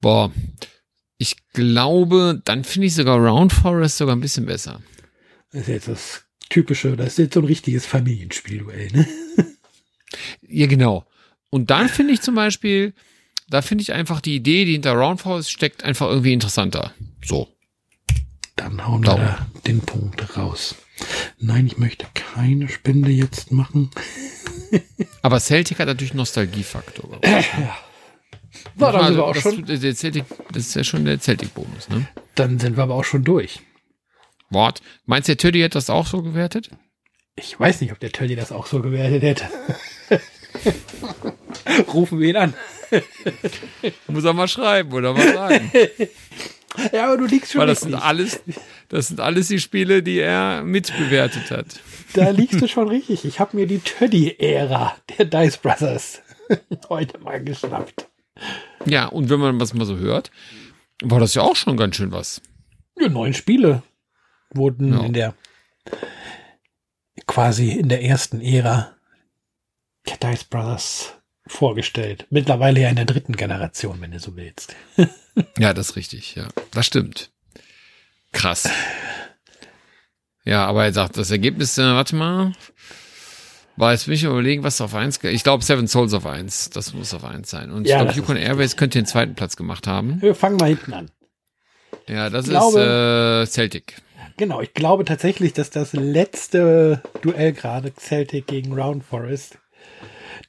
Boah. 0.00 0.32
Ich 1.18 1.48
glaube, 1.52 2.40
dann 2.44 2.62
finde 2.62 2.86
ich 2.86 2.94
sogar 2.94 3.18
Round 3.18 3.52
Forest 3.52 3.98
sogar 3.98 4.14
ein 4.14 4.20
bisschen 4.20 4.46
besser. 4.46 4.80
Das 5.50 5.62
ist 5.62 5.68
jetzt 5.68 5.88
das 5.88 6.24
typische, 6.48 6.96
das 6.96 7.08
ist 7.08 7.18
jetzt 7.18 7.34
so 7.34 7.40
ein 7.40 7.46
richtiges 7.46 7.86
Familienspielduell, 7.86 8.88
ne? 8.92 9.06
Ja, 10.46 10.66
genau. 10.68 11.04
Und 11.50 11.70
dann 11.70 11.88
finde 11.88 12.12
ich 12.14 12.20
zum 12.20 12.34
Beispiel, 12.36 12.94
da 13.48 13.62
finde 13.62 13.82
ich 13.82 13.92
einfach 13.92 14.20
die 14.20 14.36
Idee, 14.36 14.64
die 14.64 14.72
hinter 14.72 14.92
Round 14.92 15.20
Forest 15.20 15.50
steckt, 15.50 15.82
einfach 15.82 16.08
irgendwie 16.08 16.32
interessanter. 16.32 16.92
So. 17.24 17.48
Dann 18.56 18.86
hauen 18.86 19.02
wir 19.02 19.10
Daumen. 19.10 19.24
da 19.24 19.46
den 19.66 19.80
Punkt 19.80 20.36
raus. 20.36 20.76
Nein, 21.38 21.66
ich 21.66 21.78
möchte 21.78 22.06
keine 22.14 22.68
Spende 22.68 23.10
jetzt 23.10 23.50
machen. 23.50 23.90
Aber 25.22 25.40
Celtic 25.40 25.80
hat 25.80 25.88
natürlich 25.88 26.14
Nostalgiefaktor. 26.14 27.18
So, 27.20 27.20
dann 27.22 27.42
sind 28.76 28.78
wir 28.78 28.94
Also, 28.94 29.24
auch 29.24 29.34
das, 29.34 29.42
schon, 29.42 29.64
Der 29.66 29.94
Celtic, 29.94 30.24
das 30.52 30.68
ist 30.68 30.74
ja 30.76 30.84
schon 30.84 31.04
der 31.04 31.18
Celtic-Bonus, 31.18 31.88
ne? 31.88 32.06
dann 32.36 32.58
sind 32.60 32.76
wir 32.76 32.84
aber 32.84 32.94
auch 32.94 33.04
schon 33.04 33.24
durch. 33.24 33.60
Wort. 34.50 34.82
Meinst 35.06 35.28
du, 35.28 35.32
der 35.32 35.38
Teddy 35.38 35.60
hat 35.62 35.74
das 35.74 35.90
auch 35.90 36.06
so 36.06 36.22
gewertet? 36.22 36.70
Ich 37.36 37.58
weiß 37.58 37.80
nicht, 37.80 37.92
ob 37.92 37.98
der 37.98 38.12
Tölli 38.12 38.36
das 38.36 38.52
auch 38.52 38.66
so 38.66 38.80
gewertet 38.80 39.22
hätte. 39.22 39.48
Rufen 41.92 42.20
wir 42.20 42.28
ihn 42.28 42.36
an. 42.36 42.54
Muss 44.06 44.24
er 44.24 44.32
mal 44.34 44.46
schreiben 44.46 44.92
oder 44.92 45.12
mal 45.12 45.32
sagen. 45.32 45.70
Ja, 46.92 47.06
aber 47.06 47.16
du 47.16 47.26
liegst 47.26 47.52
schon 47.52 47.60
Weil 47.60 47.68
das 47.68 47.80
sind 47.80 47.94
richtig. 47.94 48.08
alles, 48.08 48.40
das 48.88 49.08
sind 49.08 49.20
alles 49.20 49.48
die 49.48 49.58
Spiele, 49.58 50.02
die 50.02 50.18
er 50.18 50.62
mitbewertet 50.62 51.50
hat. 51.50 51.66
Da 52.12 52.30
liegst 52.30 52.60
du 52.60 52.68
schon 52.68 52.88
richtig. 52.88 53.24
Ich 53.24 53.40
habe 53.40 53.56
mir 53.56 53.66
die 53.66 53.80
Toddy-Ära 53.80 54.96
der 55.18 55.24
Dice 55.24 55.56
Brothers 55.58 56.22
heute 56.88 57.18
mal 57.18 57.42
geschnappt. 57.42 58.06
Ja, 58.86 59.06
und 59.06 59.28
wenn 59.30 59.40
man 59.40 59.60
was 59.60 59.74
mal 59.74 59.86
so 59.86 59.96
hört, 59.96 60.30
war 61.02 61.18
das 61.18 61.34
ja 61.34 61.42
auch 61.42 61.56
schon 61.56 61.76
ganz 61.76 61.96
schön 61.96 62.12
was. 62.12 62.40
Ja, 62.98 63.08
neun 63.08 63.34
Spiele 63.34 63.82
wurden 64.56 64.92
Ja. 64.92 65.04
in 65.04 65.12
der 65.12 65.34
quasi 67.26 67.70
in 67.72 67.88
der 67.88 68.02
ersten 68.02 68.40
Ära 68.40 68.92
der 70.08 70.16
Dice 70.18 70.44
Brothers 70.44 71.14
vorgestellt. 71.46 72.26
Mittlerweile 72.30 72.80
ja 72.80 72.88
in 72.88 72.96
der 72.96 73.04
dritten 73.04 73.36
Generation, 73.36 74.00
wenn 74.00 74.10
du 74.12 74.18
so 74.20 74.36
willst. 74.36 74.74
Ja, 75.58 75.74
das 75.74 75.90
ist 75.90 75.96
richtig, 75.96 76.36
ja. 76.36 76.46
Das 76.70 76.86
stimmt. 76.86 77.32
Krass. 78.30 78.68
Ja, 80.44 80.64
aber 80.66 80.84
er 80.84 80.92
sagt, 80.92 81.16
das 81.16 81.32
Ergebnis, 81.32 81.76
äh, 81.76 81.82
warte 81.82 82.14
mal, 82.14 82.52
war 83.76 83.90
jetzt 83.90 84.06
will 84.06 84.14
ich 84.14 84.22
überlegen, 84.22 84.62
was 84.62 84.80
auf 84.80 84.94
eins, 84.94 85.18
ich 85.24 85.42
glaube 85.42 85.64
Seven 85.64 85.88
Souls 85.88 86.12
auf 86.14 86.24
eins, 86.24 86.70
das 86.70 86.94
muss 86.94 87.12
auf 87.14 87.24
eins 87.24 87.50
sein. 87.50 87.72
Und 87.72 87.88
Ja, 87.88 87.96
ich 87.96 88.02
glaube, 88.04 88.16
Yukon 88.16 88.36
Airways 88.36 88.76
könnte 88.76 88.98
den 89.00 89.06
zweiten 89.06 89.34
Platz 89.34 89.56
gemacht 89.56 89.88
haben. 89.88 90.22
Wir 90.22 90.36
fangen 90.36 90.56
mal 90.56 90.68
hinten 90.68 90.92
an. 90.92 91.10
Ja, 92.06 92.30
das 92.30 92.46
glaube- 92.46 93.42
ist 93.42 93.48
äh, 93.48 93.52
Celtic. 93.52 93.96
Genau, 94.36 94.60
ich 94.60 94.74
glaube 94.74 95.04
tatsächlich, 95.04 95.52
dass 95.52 95.70
das 95.70 95.92
letzte 95.92 97.02
Duell 97.22 97.52
gerade 97.52 97.92
Celtic 97.94 98.46
gegen 98.46 98.72
Round 98.72 99.04
Forest 99.04 99.58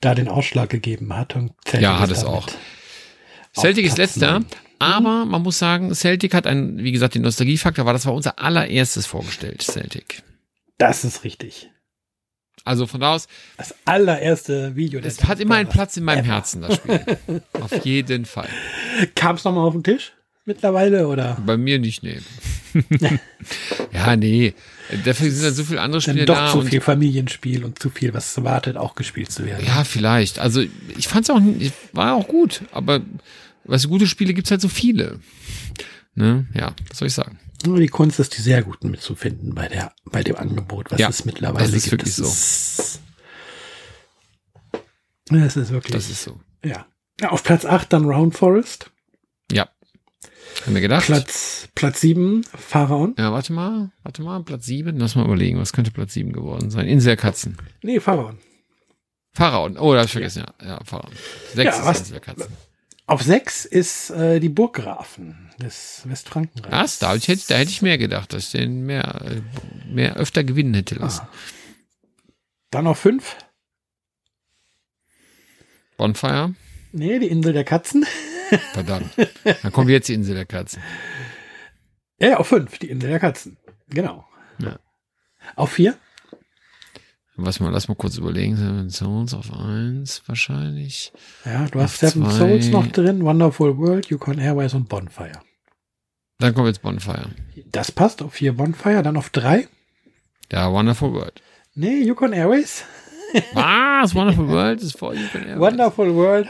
da 0.01 0.15
den 0.15 0.27
Ausschlag 0.27 0.69
gegeben 0.69 1.15
hat. 1.15 1.35
Und 1.35 1.53
Celtic 1.65 1.81
Ja, 1.81 1.99
hat 1.99 2.09
es 2.11 2.23
auch. 2.23 2.47
Celtic 3.53 3.85
ist 3.85 3.97
letzter, 3.97 4.41
aber 4.79 5.25
man 5.25 5.41
muss 5.43 5.59
sagen, 5.59 5.93
Celtic 5.93 6.33
hat 6.33 6.47
einen, 6.47 6.79
wie 6.79 6.91
gesagt, 6.91 7.15
den 7.15 7.21
Nostalgiefaktor, 7.21 7.85
war 7.85 7.93
das 7.93 8.05
war 8.05 8.13
unser 8.13 8.39
allererstes 8.39 9.05
vorgestellt, 9.05 9.61
Celtic. 9.61 10.23
Das 10.77 11.05
ist 11.05 11.23
richtig. 11.23 11.69
Also 12.65 12.87
von 12.87 12.99
da 12.99 13.13
aus, 13.13 13.27
Das 13.57 13.75
allererste 13.85 14.75
Video. 14.75 14.99
es 15.01 15.17
der 15.17 15.27
hat 15.27 15.39
immer 15.39 15.55
einen. 15.55 15.69
Platz 15.69 15.95
in 15.97 16.03
meinem 16.03 16.25
Herzen, 16.25 16.61
das 16.63 16.75
Spiel. 16.75 16.99
Auf 17.61 17.85
jeden 17.85 18.25
Fall. 18.25 18.49
Kam 19.13 19.35
es 19.35 19.43
nochmal 19.43 19.67
auf 19.67 19.73
den 19.73 19.83
Tisch 19.83 20.13
mittlerweile 20.45 21.07
oder 21.07 21.37
Bei 21.45 21.57
mir 21.57 21.79
nicht, 21.79 22.03
nee. 22.03 22.19
ja, 23.93 24.15
nee. 24.15 24.53
Dafür 25.05 25.31
sind 25.31 25.43
dann 25.43 25.53
so 25.53 25.63
viele 25.63 25.81
andere 25.81 26.01
Spiele 26.01 26.25
doch 26.25 26.35
da. 26.35 26.51
zu 26.51 26.59
und, 26.59 26.69
viel 26.69 26.81
Familienspiel 26.81 27.63
und 27.63 27.79
zu 27.79 27.89
viel, 27.89 28.13
was 28.13 28.43
wartet, 28.43 28.77
auch 28.77 28.95
gespielt 28.95 29.31
zu 29.31 29.45
werden? 29.45 29.65
ja, 29.65 29.83
vielleicht. 29.83 30.39
Also 30.39 30.61
ich 30.97 31.07
fand's 31.07 31.29
auch, 31.29 31.39
war 31.93 32.13
auch 32.13 32.27
gut, 32.27 32.61
aber 32.71 33.01
du, 33.65 33.89
gute 33.89 34.07
Spiele 34.07 34.33
gibt's 34.33 34.51
halt 34.51 34.61
so 34.61 34.69
viele. 34.69 35.19
Ne? 36.13 36.45
Ja, 36.53 36.73
was 36.89 36.99
soll 36.99 37.07
ich 37.07 37.13
sagen? 37.13 37.39
Nur 37.65 37.79
die 37.79 37.87
Kunst 37.87 38.19
ist, 38.19 38.37
die 38.37 38.41
sehr 38.41 38.61
guten 38.61 38.91
mitzufinden 38.91 39.55
bei 39.55 39.67
der, 39.67 39.91
bei 40.05 40.23
dem 40.23 40.35
Angebot, 40.35 40.91
was 40.91 40.99
Ja, 40.99 41.09
es 41.09 41.25
mittlerweile 41.25 41.65
das 41.65 41.73
ist 41.73 41.83
gibt. 41.89 41.93
wirklich 41.93 42.13
so. 42.13 42.23
Ist, 42.25 42.99
das 45.29 45.57
ist 45.57 45.71
wirklich. 45.71 45.93
Das 45.93 46.09
ist 46.09 46.23
so. 46.23 46.39
ja. 46.63 46.85
ja. 47.19 47.29
Auf 47.31 47.43
Platz 47.43 47.65
8 47.65 47.91
dann 47.91 48.05
Round 48.05 48.35
Forest. 48.35 48.91
Haben 50.65 50.73
wir 50.75 50.81
gedacht. 50.81 51.05
Platz, 51.05 51.67
Platz 51.75 52.01
7, 52.01 52.43
Pharaon. 52.43 53.13
Ja, 53.17 53.31
warte 53.31 53.53
mal, 53.53 53.91
warte 54.03 54.21
mal, 54.23 54.41
Platz 54.43 54.65
7. 54.65 54.97
Lass 54.97 55.15
mal 55.15 55.25
überlegen, 55.25 55.59
was 55.59 55.73
könnte 55.73 55.91
Platz 55.91 56.13
7 56.13 56.31
geworden 56.33 56.69
sein? 56.71 56.87
Insel 56.87 57.09
der 57.09 57.17
Katzen. 57.17 57.57
Nee, 57.83 57.99
Pharaon. 57.99 58.37
Pharaon. 59.31 59.77
Oh, 59.77 59.93
da 59.93 59.99
hab 59.99 60.05
ich 60.05 60.11
vergessen, 60.13 60.45
ja. 60.61 60.67
Ja, 60.67 60.79
Pharaon. 60.85 61.11
Sechs 61.53 61.75
Ja, 61.75 61.81
ist 61.81 61.85
was- 61.85 61.99
Insel 61.99 62.11
der 62.13 62.21
Katzen. 62.21 62.53
Auf 63.07 63.21
6 63.21 63.65
ist 63.65 64.09
äh, 64.09 64.39
die 64.39 64.49
Burggrafen 64.49 65.51
des 65.61 66.01
Westfrankenreichs. 66.05 66.71
Was? 66.71 66.99
Da, 66.99 67.13
hätte- 67.13 67.37
da 67.47 67.55
hätte 67.57 67.69
ich 67.69 67.81
mehr 67.83 67.97
gedacht, 67.99 68.33
dass 68.33 68.45
ich 68.45 68.51
den 68.51 68.85
mehr, 68.85 69.21
äh, 69.25 69.41
mehr 69.93 70.15
öfter 70.15 70.43
gewinnen 70.43 70.73
hätte 70.73 70.95
lassen. 70.95 71.21
Ah. 71.23 71.29
Dann 72.71 72.87
auf 72.87 72.97
5. 72.97 73.35
Bonfire? 75.97 76.55
Nee, 76.91 77.19
die 77.19 77.27
Insel 77.27 77.53
der 77.53 77.63
Katzen. 77.63 78.05
Verdammt. 78.73 79.09
Dann 79.63 79.71
kommt 79.71 79.89
jetzt 79.89 80.07
die 80.09 80.13
Insel 80.13 80.35
der 80.35 80.45
Katzen. 80.45 80.81
Ja, 82.19 82.29
ja, 82.29 82.37
auf 82.37 82.47
5, 82.47 82.77
die 82.79 82.89
Insel 82.89 83.09
der 83.09 83.19
Katzen. 83.19 83.57
Genau. 83.89 84.25
Ja. 84.59 84.79
Auf 85.55 85.71
4? 85.73 85.95
Was 87.37 87.59
mal, 87.59 87.69
lass 87.69 87.87
mal 87.89 87.95
kurz 87.95 88.17
überlegen. 88.17 88.55
Seven 88.55 88.89
Souls 88.89 89.33
auf 89.33 89.51
eins 89.51 90.23
wahrscheinlich. 90.25 91.11
Ja, 91.43 91.65
du 91.67 91.81
hast 91.81 92.01
Auf 92.03 92.11
Seven 92.11 92.23
zwei. 92.23 92.37
Souls 92.37 92.67
noch 92.69 92.87
drin, 92.87 93.23
Wonderful 93.25 93.77
World, 93.77 94.05
Yukon 94.07 94.39
Airways 94.39 94.73
und 94.73 94.87
Bonfire. 94.87 95.41
Dann 96.39 96.53
kommt 96.53 96.67
jetzt 96.67 96.81
Bonfire. 96.81 97.29
Das 97.71 97.91
passt 97.91 98.21
auf 98.21 98.33
4 98.33 98.53
Bonfire, 98.53 99.03
dann 99.03 99.17
auf 99.17 99.29
3. 99.31 99.67
Ja, 100.51 100.71
Wonderful 100.71 101.11
World. 101.13 101.41
Nee, 101.73 102.03
Yukon 102.03 102.31
Airways. 102.31 102.85
Was? 103.53 104.15
Wonderful 104.15 104.47
World 104.47 104.81
ist 104.81 104.97
vor 104.97 105.13
Yukon 105.13 105.43
Airways. 105.45 105.59
Wonderful 105.59 106.15
World 106.15 106.47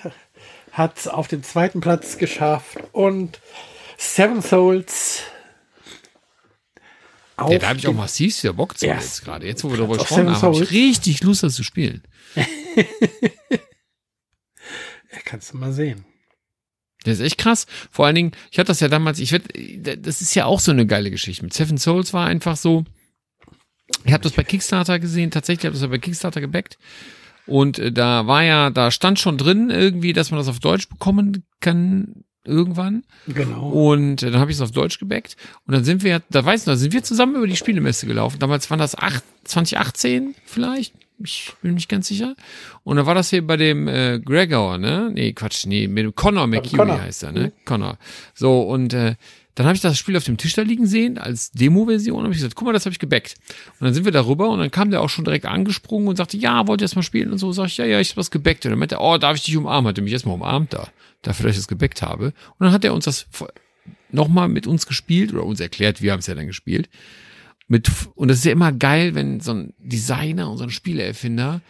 hat 0.75 1.07
auf 1.07 1.27
den 1.27 1.41
zweiten 1.41 1.79
Platz 1.79 2.17
geschafft 2.17 2.77
und 2.91 3.39
Seven 3.97 4.41
Souls 4.41 5.23
auf 7.37 7.51
Ja, 7.51 7.59
da 7.59 7.69
habe 7.69 7.79
ich 7.79 7.87
auch 7.87 7.93
massiv 7.93 8.41
wieder 8.43 8.53
Bock 8.53 8.77
zu 8.77 8.85
jetzt 8.85 9.23
gerade. 9.23 9.45
Jetzt, 9.45 9.63
wo 9.63 9.69
wir 9.69 9.77
darüber 9.77 9.97
gesprochen 9.97 10.29
haben, 10.29 10.41
habe 10.41 10.63
ich 10.63 10.71
richtig 10.71 11.23
Lust, 11.23 11.43
das 11.43 11.55
zu 11.55 11.63
spielen. 11.63 12.03
Ja, 15.15 15.21
kannst 15.23 15.53
du 15.53 15.57
mal 15.57 15.71
sehen. 15.71 16.03
Das 17.05 17.19
ist 17.19 17.25
echt 17.25 17.37
krass. 17.37 17.67
Vor 17.89 18.05
allen 18.05 18.15
Dingen, 18.15 18.31
ich 18.51 18.59
hatte 18.59 18.67
das 18.67 18.81
ja 18.81 18.89
damals, 18.89 19.19
ich 19.19 19.31
werd, 19.31 19.45
das 20.05 20.21
ist 20.21 20.35
ja 20.35 20.43
auch 20.43 20.59
so 20.59 20.71
eine 20.71 20.85
geile 20.85 21.09
Geschichte. 21.09 21.41
Mit 21.41 21.53
Seven 21.53 21.77
Souls 21.77 22.11
war 22.11 22.27
einfach 22.27 22.57
so, 22.57 22.83
ich 24.03 24.11
habe 24.11 24.23
das 24.23 24.33
bei 24.33 24.43
Kickstarter 24.43 24.99
gesehen, 24.99 25.31
tatsächlich 25.31 25.65
habe 25.65 25.75
ich 25.75 25.81
das 25.81 25.89
bei 25.89 25.99
Kickstarter 25.99 26.41
gebackt. 26.41 26.77
Und 27.47 27.79
äh, 27.79 27.91
da 27.91 28.27
war 28.27 28.43
ja, 28.43 28.69
da 28.69 28.91
stand 28.91 29.19
schon 29.19 29.37
drin 29.37 29.69
irgendwie, 29.69 30.13
dass 30.13 30.31
man 30.31 30.39
das 30.39 30.47
auf 30.47 30.59
Deutsch 30.59 30.89
bekommen 30.89 31.43
kann 31.59 32.23
irgendwann. 32.45 33.03
Genau. 33.27 33.69
Und 33.69 34.23
äh, 34.23 34.31
dann 34.31 34.39
habe 34.39 34.51
ich 34.51 34.57
es 34.57 34.61
auf 34.61 34.71
Deutsch 34.71 34.99
gebackt. 34.99 35.35
Und 35.65 35.73
dann 35.73 35.83
sind 35.83 36.03
wir, 36.03 36.21
da 36.29 36.45
weiß 36.45 36.61
ich 36.61 36.67
noch, 36.67 36.75
sind 36.75 36.93
wir 36.93 37.03
zusammen 37.03 37.35
über 37.35 37.47
die 37.47 37.55
Spielemesse 37.55 38.05
gelaufen. 38.05 38.39
Damals 38.39 38.69
waren 38.69 38.79
das 38.79 38.97
acht, 38.97 39.23
2018 39.45 40.35
vielleicht. 40.45 40.93
Ich 41.23 41.53
bin 41.61 41.75
nicht 41.75 41.89
ganz 41.89 42.07
sicher. 42.07 42.35
Und 42.83 42.97
dann 42.97 43.05
war 43.05 43.15
das 43.15 43.29
hier 43.29 43.45
bei 43.45 43.55
dem 43.57 43.87
äh, 43.87 44.19
Gregor, 44.19 44.77
ne? 44.77 45.11
Nee, 45.13 45.31
Quatsch, 45.31 45.65
nee, 45.65 45.87
mit 45.87 46.03
dem 46.03 46.13
Connor 46.13 46.45
McKeery 46.45 46.89
heißt 46.89 47.23
er, 47.23 47.31
ne? 47.31 47.51
Connor. 47.63 47.97
So, 48.33 48.63
und 48.63 48.93
äh, 48.93 49.15
dann 49.55 49.65
habe 49.65 49.75
ich 49.75 49.81
das 49.81 49.97
Spiel 49.97 50.17
auf 50.17 50.25
dem 50.25 50.37
Tisch 50.37 50.53
da 50.53 50.61
liegen 50.61 50.85
sehen, 50.85 51.17
als 51.17 51.51
Demo-Version. 51.51 52.23
habe 52.23 52.33
ich 52.33 52.39
gesagt, 52.39 52.55
guck 52.55 52.65
mal, 52.65 52.73
das 52.73 52.85
habe 52.85 52.91
ich 52.91 52.99
gebackt. 52.99 53.35
Und 53.79 53.85
dann 53.85 53.93
sind 53.93 54.03
wir 54.03 54.11
darüber 54.11 54.49
und 54.49 54.59
dann 54.59 54.69
kam 54.69 54.91
der 54.91 55.01
auch 55.01 55.09
schon 55.09 55.23
direkt 55.23 55.45
angesprungen 55.45 56.09
und 56.09 56.17
sagte, 56.17 56.35
ja, 56.35 56.67
wollt 56.67 56.81
ihr 56.81 56.85
erst 56.85 56.97
mal 56.97 57.03
spielen? 57.03 57.31
Und 57.31 57.37
so 57.37 57.53
sag 57.53 57.67
ich, 57.67 57.77
ja, 57.77 57.85
ja, 57.85 58.01
ich 58.01 58.11
habe 58.11 58.17
was 58.17 58.31
gebackt. 58.31 58.65
Und 58.65 58.71
dann 58.71 58.79
meinte 58.79 58.95
er, 58.95 59.01
oh, 59.01 59.17
darf 59.17 59.37
ich 59.37 59.43
dich 59.43 59.55
umarmen? 59.55 59.87
Hat 59.87 59.97
er 59.97 60.03
mich 60.03 60.11
erstmal 60.11 60.35
umarmt 60.35 60.73
da, 60.73 60.89
dafür, 61.21 61.47
dass 61.47 61.55
ich 61.55 61.61
das 61.61 61.67
gebackt 61.69 62.01
habe. 62.01 62.25
Und 62.25 62.65
dann 62.65 62.71
hat 62.73 62.83
er 62.83 62.93
uns 62.93 63.05
das 63.05 63.27
nochmal 64.11 64.49
mit 64.49 64.67
uns 64.67 64.87
gespielt 64.87 65.33
oder 65.33 65.45
uns 65.45 65.61
erklärt, 65.61 66.01
wir 66.01 66.11
haben 66.11 66.19
es 66.19 66.27
ja 66.27 66.35
dann 66.35 66.47
gespielt. 66.47 66.89
Mit, 67.67 67.89
und 68.15 68.27
das 68.27 68.39
ist 68.39 68.45
ja 68.45 68.51
immer 68.51 68.73
geil, 68.73 69.15
wenn 69.15 69.39
so 69.39 69.53
ein 69.53 69.73
Designer 69.79 70.51
und 70.51 70.57
so 70.57 70.63
ein 70.65 70.69
Spieleerfinder 70.69 71.61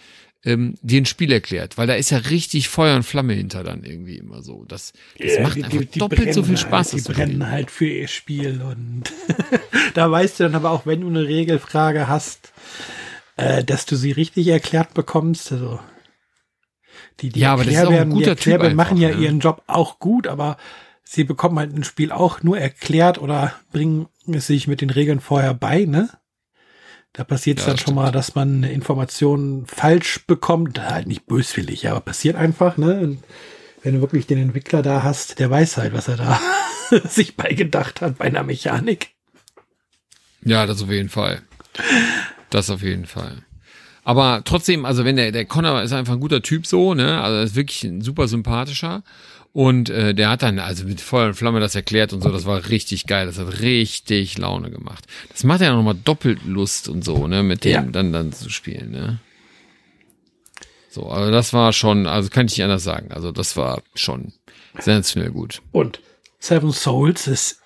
ähm, 0.46 0.76
dir 0.82 1.02
ein 1.02 1.06
Spiel 1.06 1.32
erklärt, 1.32 1.78
weil 1.78 1.88
da 1.88 1.96
ist 1.96 2.12
ja 2.12 2.20
richtig 2.20 2.70
Feuer 2.70 2.96
und 2.96 3.04
Flamme 3.04 3.34
hinter 3.34 3.64
dann 3.64 3.84
irgendwie 3.84 4.18
immer 4.18 4.44
so. 4.44 4.64
Das, 4.68 4.94
das 5.20 5.38
Ja, 5.38 5.44
macht 5.44 5.64
einfach 5.64 5.84
doppelt 5.96 6.34
so 6.34 6.44
viel 6.44 6.56
brennen 6.56 6.58
Spaß. 6.58 6.94
Halt, 6.94 7.08
die 7.08 7.14
brennen 7.14 7.32
spielen. 7.32 7.50
halt 7.50 7.72
für 7.72 7.88
ihr 7.88 8.08
Spiel 8.08 8.62
und 8.62 9.12
da 9.96 10.10
weißt 10.10 10.40
du 10.40 10.44
dann 10.44 10.56
aber 10.56 10.72
auch, 10.72 10.86
wenn 10.86 11.02
du 11.02 11.08
eine 11.08 11.28
Regelfrage 11.28 12.08
hast, 12.08 12.54
äh, 13.38 13.64
dass 13.64 13.86
du 13.86 13.96
sie 13.96 14.12
richtig 14.12 14.48
erklärt 14.48 14.94
bekommst. 14.94 15.52
Also 15.52 15.80
die, 17.22 17.30
die 17.30 17.40
Ja, 17.40 17.54
aber 17.54 17.64
das 17.64 17.74
ist 17.74 17.86
auch 17.86 17.92
ein 17.92 18.10
die 18.10 18.16
guter 18.16 18.30
Erklärbären 18.32 18.72
Typ 18.72 18.78
machen 18.78 18.98
ja 18.98 19.08
einfach, 19.10 19.20
ne? 19.20 19.26
ihren 19.26 19.40
Job 19.40 19.64
auch 19.68 20.00
gut, 20.00 20.28
aber 20.28 20.58
sie 21.04 21.24
bekommen 21.24 21.58
halt 21.58 21.76
ein 21.76 21.84
Spiel 21.84 22.12
auch 22.12 22.44
nur 22.44 22.60
erklärt 22.60 23.18
oder 23.20 23.54
bringen 23.72 24.08
es 24.28 24.48
sich 24.48 24.68
mit 24.68 24.82
den 24.82 24.90
Regeln 24.90 25.20
vorher 25.20 25.54
bei, 25.54 25.86
ne? 25.86 26.10
Da 27.16 27.24
passiert 27.24 27.60
es 27.60 27.66
Ja, 27.66 27.72
dann 27.72 27.78
schon 27.78 27.96
mal, 27.96 28.12
dass 28.12 28.36
man 28.36 28.58
eine 28.58 28.72
Information 28.74 29.66
falsch 29.68 30.26
bekommt. 30.28 30.82
Halt 30.82 31.08
nicht 31.08 31.26
böswillig, 31.28 31.90
aber 31.90 32.02
passiert 32.02 32.36
einfach, 32.36 32.76
ne? 32.78 33.00
Und 33.00 33.24
wenn 33.84 33.96
du 33.96 34.02
wirklich 34.02 34.28
den 34.28 34.38
Entwickler 34.38 34.82
da 34.82 35.02
hast, 35.02 35.40
der 35.40 35.50
weiß 35.50 35.78
halt, 35.78 35.94
was 35.94 36.10
er 36.10 36.18
da 36.18 36.42
sich 37.08 37.38
beigedacht 37.38 38.02
hat 38.02 38.18
bei 38.18 38.26
einer 38.26 38.44
Mechanik. 38.44 39.12
Ja, 40.44 40.66
das 40.66 40.84
auf 40.84 40.90
jeden 40.90 41.10
Fall. 41.10 41.42
Das 42.50 42.70
auf 42.70 42.82
jeden 42.84 43.06
Fall. 43.06 43.44
Aber 44.04 44.42
trotzdem, 44.44 44.86
also 44.86 45.06
wenn 45.06 45.16
der, 45.16 45.32
der 45.32 45.46
Connor 45.46 45.82
ist 45.82 45.94
einfach 45.94 46.14
ein 46.14 46.20
guter 46.20 46.42
Typ 46.42 46.68
so, 46.68 46.94
ne? 46.94 47.22
Also 47.22 47.38
er 47.38 47.44
ist 47.44 47.56
wirklich 47.56 47.84
ein 47.86 48.02
super 48.02 48.28
sympathischer. 48.28 49.04
Und 49.56 49.90
äh, 49.90 50.14
der 50.14 50.32
hat 50.32 50.44
dann 50.44 50.60
also 50.60 50.84
mit 50.84 51.00
Feuer 51.00 51.28
und 51.28 51.36
Flamme 51.36 51.62
das 51.62 51.76
erklärt 51.76 52.12
und 52.12 52.20
so, 52.22 52.30
das 52.30 52.44
war 52.44 52.68
richtig 52.68 53.08
geil, 53.08 53.26
das 53.26 53.40
hat 53.40 53.62
richtig 53.62 54.38
Laune 54.38 54.70
gemacht. 54.70 55.06
Das 55.30 55.46
macht 55.46 55.62
ja 55.62 55.74
nochmal 55.74 55.96
doppelt 55.96 56.44
Lust 56.44 56.90
und 56.90 57.06
so, 57.06 57.26
ne, 57.26 57.42
mit 57.42 57.64
dem 57.64 57.72
Ja. 57.72 57.82
dann 57.84 58.12
dann 58.12 58.34
zu 58.34 58.50
spielen, 58.50 58.92
ne? 58.92 59.22
So, 60.90 61.08
also 61.08 61.32
das 61.32 61.54
war 61.54 61.72
schon, 61.72 62.06
also 62.06 62.30
kann 62.30 62.48
ich 62.48 62.58
nicht 62.58 62.64
anders 62.66 62.84
sagen. 62.84 63.14
Also 63.14 63.32
das 63.32 63.56
war 63.56 63.82
schon 63.94 64.34
sensationell 64.78 65.32
gut. 65.32 65.62
Und 65.72 66.02
Seven 66.38 66.74
Souls 66.74 67.26
ist 67.28 67.62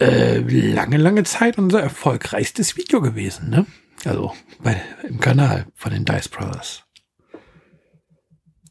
äh, 0.00 0.38
lange, 0.40 0.96
lange 0.96 1.22
Zeit 1.22 1.58
unser 1.58 1.80
erfolgreichstes 1.80 2.76
Video 2.76 3.00
gewesen, 3.00 3.50
ne? 3.50 3.66
Also 4.04 4.34
bei, 4.64 4.82
im 5.08 5.20
Kanal 5.20 5.66
von 5.76 5.92
den 5.92 6.04
Dice 6.04 6.28
Brothers. 6.28 6.82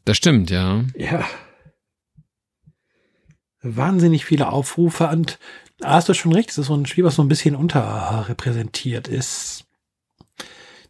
Das 0.04 0.18
stimmt, 0.18 0.50
ja. 0.50 0.84
Ja. 0.94 1.26
Wahnsinnig 3.74 4.24
viele 4.24 4.50
Aufrufe 4.52 5.08
und 5.08 5.38
da 5.78 5.90
hast 5.90 6.08
du 6.08 6.14
schon 6.14 6.32
recht, 6.32 6.50
es 6.50 6.58
ist 6.58 6.66
so 6.66 6.74
ein 6.74 6.86
Spiel, 6.86 7.04
was 7.04 7.16
so 7.16 7.22
ein 7.22 7.28
bisschen 7.28 7.56
unterrepräsentiert 7.56 9.08
ist. 9.08 9.64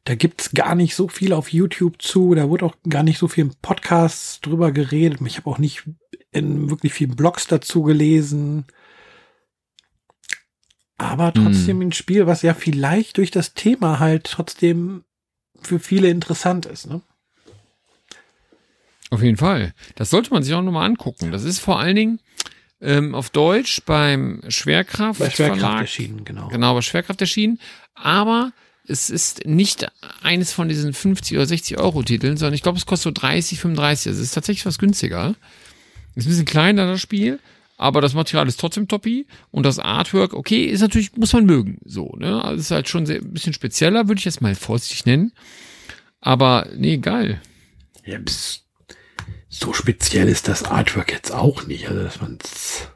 Da 0.04 0.14
gibt's 0.14 0.52
gar 0.52 0.76
nicht 0.76 0.94
so 0.94 1.08
viel 1.08 1.32
auf 1.32 1.52
YouTube 1.52 2.00
zu, 2.00 2.34
da 2.34 2.48
wurde 2.48 2.64
auch 2.64 2.76
gar 2.88 3.02
nicht 3.02 3.18
so 3.18 3.26
viel 3.26 3.46
im 3.46 3.54
Podcast 3.60 4.46
drüber 4.46 4.70
geredet. 4.70 5.20
Ich 5.26 5.38
habe 5.38 5.50
auch 5.50 5.58
nicht 5.58 5.82
in 6.30 6.70
wirklich 6.70 6.92
vielen 6.92 7.16
Blogs 7.16 7.48
dazu 7.48 7.82
gelesen. 7.82 8.66
Aber 10.98 11.32
trotzdem 11.32 11.80
ein 11.80 11.92
Spiel, 11.92 12.26
was 12.26 12.42
ja 12.42 12.54
vielleicht 12.54 13.16
durch 13.16 13.30
das 13.30 13.54
Thema 13.54 13.98
halt 13.98 14.24
trotzdem 14.24 15.04
für 15.60 15.80
viele 15.80 16.08
interessant 16.08 16.66
ist. 16.66 16.86
Ne? 16.86 17.02
Auf 19.10 19.22
jeden 19.22 19.36
Fall. 19.36 19.74
Das 19.94 20.10
sollte 20.10 20.30
man 20.30 20.42
sich 20.42 20.54
auch 20.54 20.62
nochmal 20.62 20.86
angucken. 20.86 21.32
Das 21.32 21.44
ist 21.44 21.58
vor 21.58 21.78
allen 21.78 21.96
Dingen 21.96 22.20
ähm, 22.80 23.14
auf 23.14 23.30
Deutsch 23.30 23.82
beim 23.86 24.42
Schwerkraft, 24.48 25.18
Bei 25.20 25.30
Schwerkraft 25.30 25.60
Verlag. 25.60 25.80
erschienen, 25.82 26.24
genau. 26.24 26.48
Genau, 26.48 26.74
bei 26.74 26.82
Schwerkraft 26.82 27.20
erschienen. 27.20 27.58
Aber 27.94 28.52
es 28.86 29.10
ist 29.10 29.46
nicht 29.46 29.86
eines 30.22 30.52
von 30.52 30.68
diesen 30.68 30.92
50 30.92 31.36
oder 31.36 31.46
60 31.46 31.78
Euro 31.78 32.02
Titeln, 32.02 32.36
sondern 32.36 32.54
ich 32.54 32.62
glaube, 32.62 32.78
es 32.78 32.86
kostet 32.86 33.04
so 33.16 33.20
30, 33.20 33.58
35. 33.60 34.08
Also 34.08 34.20
es 34.20 34.28
ist 34.28 34.34
tatsächlich 34.34 34.66
was 34.66 34.78
günstiger. 34.78 35.34
Ist 36.14 36.26
ein 36.26 36.30
bisschen 36.30 36.44
kleiner, 36.44 36.86
das 36.86 37.00
Spiel. 37.00 37.40
Aber 37.78 38.00
das 38.00 38.14
Material 38.14 38.48
ist 38.48 38.58
trotzdem 38.58 38.88
toppi 38.88 39.26
und 39.50 39.64
das 39.66 39.78
Artwork, 39.78 40.32
okay, 40.32 40.64
ist 40.64 40.80
natürlich, 40.80 41.14
muss 41.16 41.34
man 41.34 41.44
mögen, 41.44 41.76
so, 41.84 42.14
ne? 42.16 42.42
Also 42.42 42.58
ist 42.60 42.70
halt 42.70 42.88
schon 42.88 43.04
sehr, 43.04 43.20
ein 43.20 43.34
bisschen 43.34 43.52
spezieller, 43.52 44.08
würde 44.08 44.18
ich 44.18 44.24
jetzt 44.24 44.40
mal 44.40 44.54
vorsichtig 44.54 45.04
nennen. 45.04 45.32
Aber, 46.22 46.68
nee, 46.74 46.96
geil. 46.96 47.38
Ja, 48.06 48.18
bis- 48.18 48.62
so 49.58 49.72
speziell 49.72 50.28
ist 50.28 50.48
das 50.48 50.62
Artwork 50.64 51.10
jetzt 51.12 51.32
auch 51.32 51.66
nicht. 51.66 51.88
Also, 51.88 52.02
dass 52.02 52.20
man's 52.20 52.88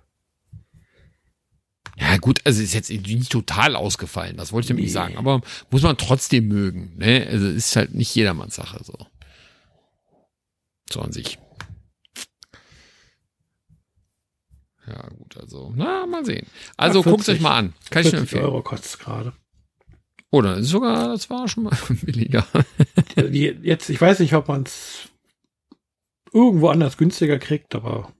Ja, 1.96 2.16
gut, 2.16 2.40
also 2.44 2.62
ist 2.62 2.74
jetzt 2.74 2.90
nicht 2.90 3.30
total 3.32 3.76
ausgefallen, 3.76 4.36
das 4.36 4.52
wollte 4.52 4.72
ich 4.72 4.76
nicht 4.76 4.84
Nee. 4.86 4.90
sagen, 4.92 5.16
aber 5.18 5.40
muss 5.70 5.82
man 5.82 5.96
trotzdem 5.98 6.48
mögen, 6.48 6.96
ne? 6.96 7.26
Also 7.30 7.48
ist 7.48 7.76
halt 7.76 7.94
nicht 7.94 8.14
jedermanns 8.14 8.54
Sache, 8.56 8.80
so. 8.84 8.96
So 10.92 11.00
an 11.02 11.12
sich. 11.12 11.38
Ja, 14.86 15.08
gut, 15.10 15.36
also, 15.36 15.72
na, 15.76 16.06
mal 16.06 16.24
sehen. 16.24 16.46
Also, 16.76 17.02
guckt 17.02 17.24
40. 17.24 17.34
euch 17.36 17.40
mal 17.42 17.56
an. 17.58 17.74
Kann 17.90 18.00
ich 18.04 18.12
nur 18.12 18.20
40 18.22 18.32
empfehlen. 18.32 18.44
Euro 18.44 18.62
kostet 18.62 18.86
es 18.90 18.98
gerade. 18.98 19.32
Oder 20.30 20.56
ist 20.56 20.68
sogar, 20.68 21.08
das 21.08 21.28
war 21.30 21.46
schon 21.48 21.64
mal 21.64 21.76
billiger. 22.02 22.46
Die- 23.16 23.56
Jetzt, 23.62 23.88
ich 23.90 24.00
weiß 24.00 24.18
nicht, 24.20 24.34
ob 24.34 24.48
man 24.48 24.62
es 24.64 25.09
irgendwo 26.32 26.68
anders 26.68 26.96
günstiger 26.96 27.38
kriegt, 27.38 27.74
aber 27.74 28.12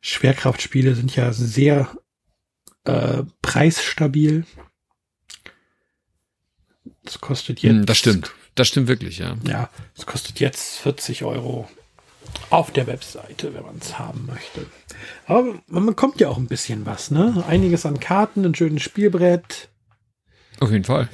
Schwerkraftspiele 0.00 0.94
sind 0.94 1.14
ja 1.16 1.32
sehr 1.32 1.90
äh, 2.84 3.24
preisstabil. 3.42 4.44
Das 7.04 7.20
kostet 7.20 7.60
jetzt. 7.60 7.72
Hm, 7.72 7.86
das 7.86 7.98
stimmt. 7.98 8.32
Das 8.54 8.68
stimmt 8.68 8.88
wirklich, 8.88 9.18
ja. 9.18 9.36
Ja, 9.46 9.68
es 9.96 10.06
kostet 10.06 10.40
jetzt 10.40 10.78
40 10.78 11.24
Euro 11.24 11.68
auf 12.50 12.70
der 12.70 12.86
Webseite, 12.86 13.54
wenn 13.54 13.64
man 13.64 13.78
es 13.78 13.98
haben 13.98 14.26
möchte. 14.26 14.66
Aber 15.26 15.54
man 15.66 15.86
bekommt 15.86 16.20
ja 16.20 16.28
auch 16.28 16.38
ein 16.38 16.46
bisschen 16.46 16.86
was, 16.86 17.10
ne? 17.10 17.44
Einiges 17.46 17.84
an 17.84 18.00
Karten, 18.00 18.44
ein 18.44 18.54
schönes 18.54 18.82
Spielbrett. 18.82 19.68
Auf 20.60 20.70
jeden 20.70 20.84
Fall. 20.84 21.08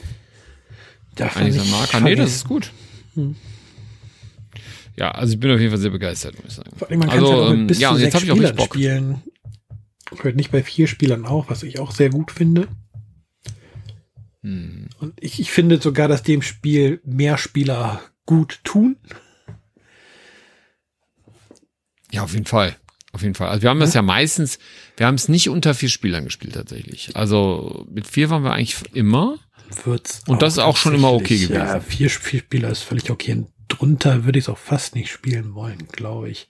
Darf 1.16 1.36
Einiges 1.36 1.62
an 1.62 1.70
Marker. 1.70 2.00
Nee, 2.00 2.14
das 2.14 2.32
ist 2.32 2.48
gut. 2.48 2.72
Hm. 3.14 3.36
Ja, 4.96 5.10
also 5.10 5.32
ich 5.32 5.40
bin 5.40 5.50
auf 5.50 5.58
jeden 5.58 5.70
Fall 5.70 5.80
sehr 5.80 5.90
begeistert, 5.90 6.36
muss 6.36 6.52
ich 6.52 6.54
sagen. 6.54 6.70
Vor 6.76 6.88
allem, 6.88 6.98
man 6.98 7.08
kann 7.08 7.18
also, 7.20 7.32
ja 7.32 7.38
auch 7.38 7.50
ähm, 7.50 7.58
mit 7.60 7.68
bis 7.68 7.80
ja, 7.80 7.88
zu 7.88 7.94
und 7.94 8.00
jetzt 8.00 8.12
sechs 8.12 8.14
habe 8.16 8.24
ich 8.26 8.32
auch 8.32 8.42
richtig 8.44 8.56
Bock. 8.56 8.74
spielen. 8.74 9.22
Hört 10.20 10.36
nicht 10.36 10.50
bei 10.50 10.62
vier 10.62 10.86
Spielern 10.86 11.24
auch, 11.24 11.48
was 11.48 11.62
ich 11.62 11.78
auch 11.78 11.92
sehr 11.92 12.10
gut 12.10 12.30
finde. 12.30 12.68
Hm. 14.42 14.88
Und 15.00 15.14
ich, 15.22 15.40
ich 15.40 15.50
finde 15.50 15.80
sogar, 15.80 16.08
dass 16.08 16.22
dem 16.22 16.42
Spiel 16.42 17.00
mehr 17.04 17.38
Spieler 17.38 18.02
gut 18.26 18.60
tun. 18.64 18.96
Ja, 22.10 22.22
auf 22.24 22.34
jeden 22.34 22.44
Fall. 22.46 22.76
Auf 23.12 23.22
jeden 23.22 23.34
Fall. 23.34 23.48
Also 23.48 23.62
wir 23.62 23.70
haben 23.70 23.80
das 23.80 23.94
ja 23.94 24.02
meistens, 24.02 24.58
wir 24.96 25.06
haben 25.06 25.14
es 25.14 25.28
nicht 25.28 25.48
unter 25.48 25.74
vier 25.74 25.88
Spielern 25.90 26.24
gespielt 26.24 26.54
tatsächlich. 26.54 27.14
Also 27.14 27.86
mit 27.90 28.06
vier 28.06 28.30
waren 28.30 28.42
wir 28.42 28.52
eigentlich 28.52 28.76
immer. 28.94 29.38
Wird's 29.84 30.22
Und 30.26 30.42
das 30.42 30.54
ist 30.54 30.58
auch 30.58 30.76
schon 30.76 30.94
immer 30.94 31.12
okay 31.12 31.38
tatsächlich- 31.38 31.50
Ja, 31.50 31.74
gewesen. 31.78 31.90
vier, 31.90 32.10
vier 32.10 32.40
Spieler 32.40 32.70
ist 32.70 32.82
völlig 32.82 33.10
okay. 33.10 33.44
Drunter 33.72 34.24
würde 34.24 34.38
ich 34.38 34.44
es 34.44 34.48
auch 34.48 34.58
fast 34.58 34.94
nicht 34.94 35.10
spielen 35.10 35.54
wollen, 35.54 35.86
glaube 35.92 36.28
ich. 36.30 36.48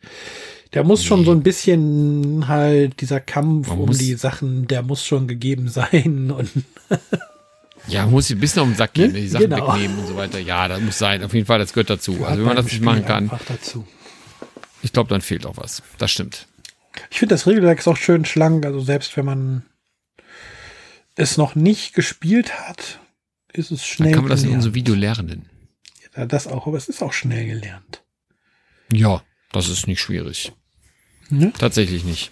Der 0.74 0.84
muss 0.84 1.04
schon 1.04 1.24
so 1.24 1.32
ein 1.32 1.42
bisschen 1.42 2.48
halt, 2.48 3.00
dieser 3.00 3.20
Kampf 3.20 3.68
Man 3.68 3.78
um 3.78 3.90
die 3.96 4.14
Sachen, 4.14 4.66
der 4.66 4.82
muss 4.82 5.04
schon 5.04 5.28
gegeben 5.28 5.68
sein. 5.68 6.30
Und 6.30 6.50
Ja, 7.88 8.06
muss 8.06 8.30
ein 8.30 8.40
bisschen 8.40 8.62
auf 8.62 8.68
den 8.68 8.76
Sack 8.76 8.94
gehen, 8.94 9.12
Ne? 9.12 9.20
die 9.20 9.28
Sachen 9.28 9.50
Genau. 9.50 9.68
wegnehmen 9.74 9.98
und 9.98 10.06
so 10.06 10.16
weiter. 10.16 10.38
Ja, 10.38 10.68
das 10.68 10.80
muss 10.80 10.98
sein. 10.98 11.22
Auf 11.24 11.34
jeden 11.34 11.46
Fall, 11.46 11.58
das 11.58 11.72
gehört 11.72 11.90
dazu. 11.90 12.12
gehört 12.12 12.30
Also 12.30 12.40
wenn 12.40 12.46
man 12.46 12.56
das 12.56 12.64
nicht 12.66 12.74
Spiel 12.76 12.84
machen 12.86 13.04
kann, 13.04 13.30
ich 14.82 14.92
glaube, 14.92 15.10
dann 15.10 15.20
fehlt 15.20 15.46
auch 15.46 15.56
was. 15.56 15.82
Das 15.98 16.10
stimmt. 16.10 16.46
Ich 17.10 17.18
finde 17.18 17.34
das 17.34 17.46
Regelwerk 17.46 17.78
ist 17.78 17.88
auch 17.88 17.96
schön 17.96 18.24
schlank. 18.24 18.64
Also 18.66 18.80
selbst 18.80 19.16
wenn 19.16 19.24
man 19.24 19.62
es 21.16 21.36
noch 21.36 21.54
nicht 21.54 21.94
gespielt 21.94 22.52
hat, 22.60 22.98
ist 23.52 23.70
es 23.70 23.80
Dann 23.80 23.86
schnell 23.86 24.12
kann 24.12 24.22
man 24.22 24.30
das 24.30 24.42
in 24.44 24.50
unserem 24.50 24.74
Video 24.74 24.94
lernen. 24.94 25.46
Das 26.14 26.46
auch, 26.46 26.66
aber 26.66 26.76
es 26.76 26.88
ist 26.88 27.02
auch 27.02 27.12
schnell 27.12 27.46
gelernt. 27.46 28.02
Ja, 28.92 29.22
das 29.52 29.68
ist 29.68 29.86
nicht 29.86 30.00
schwierig. 30.00 30.52
Ne? 31.30 31.52
Tatsächlich 31.58 32.04
nicht. 32.04 32.30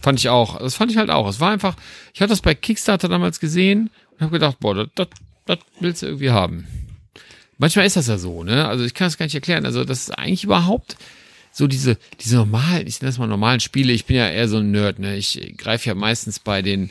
Fand 0.00 0.18
ich 0.18 0.28
auch. 0.28 0.58
Das 0.58 0.74
fand 0.74 0.90
ich 0.90 0.96
halt 0.96 1.10
auch. 1.10 1.28
Es 1.28 1.40
war 1.40 1.50
einfach, 1.50 1.76
ich 2.12 2.20
hatte 2.20 2.30
das 2.30 2.40
bei 2.40 2.54
Kickstarter 2.54 3.08
damals 3.08 3.40
gesehen 3.40 3.90
und 4.12 4.20
habe 4.20 4.32
gedacht, 4.32 4.58
boah, 4.60 4.74
das, 4.94 5.08
das, 5.46 5.58
willst 5.80 6.02
du 6.02 6.06
irgendwie 6.06 6.30
haben. 6.30 6.66
Manchmal 7.58 7.86
ist 7.86 7.96
das 7.96 8.08
ja 8.08 8.18
so, 8.18 8.42
ne? 8.42 8.66
Also 8.66 8.84
ich 8.84 8.94
kann 8.94 9.06
das 9.06 9.18
gar 9.18 9.26
nicht 9.26 9.34
erklären. 9.34 9.64
Also 9.64 9.84
das 9.84 10.00
ist 10.00 10.10
eigentlich 10.10 10.44
überhaupt 10.44 10.96
so 11.52 11.66
diese, 11.66 11.98
diese 12.20 12.36
normalen, 12.36 12.86
ich 12.86 13.00
nenne 13.00 13.10
das 13.10 13.18
mal 13.18 13.26
normalen 13.26 13.60
Spiele. 13.60 13.92
Ich 13.92 14.06
bin 14.06 14.16
ja 14.16 14.28
eher 14.28 14.48
so 14.48 14.58
ein 14.58 14.70
Nerd, 14.70 14.98
ne? 14.98 15.16
Ich 15.16 15.54
greife 15.56 15.88
ja 15.88 15.94
meistens 15.94 16.40
bei 16.40 16.62
den, 16.62 16.90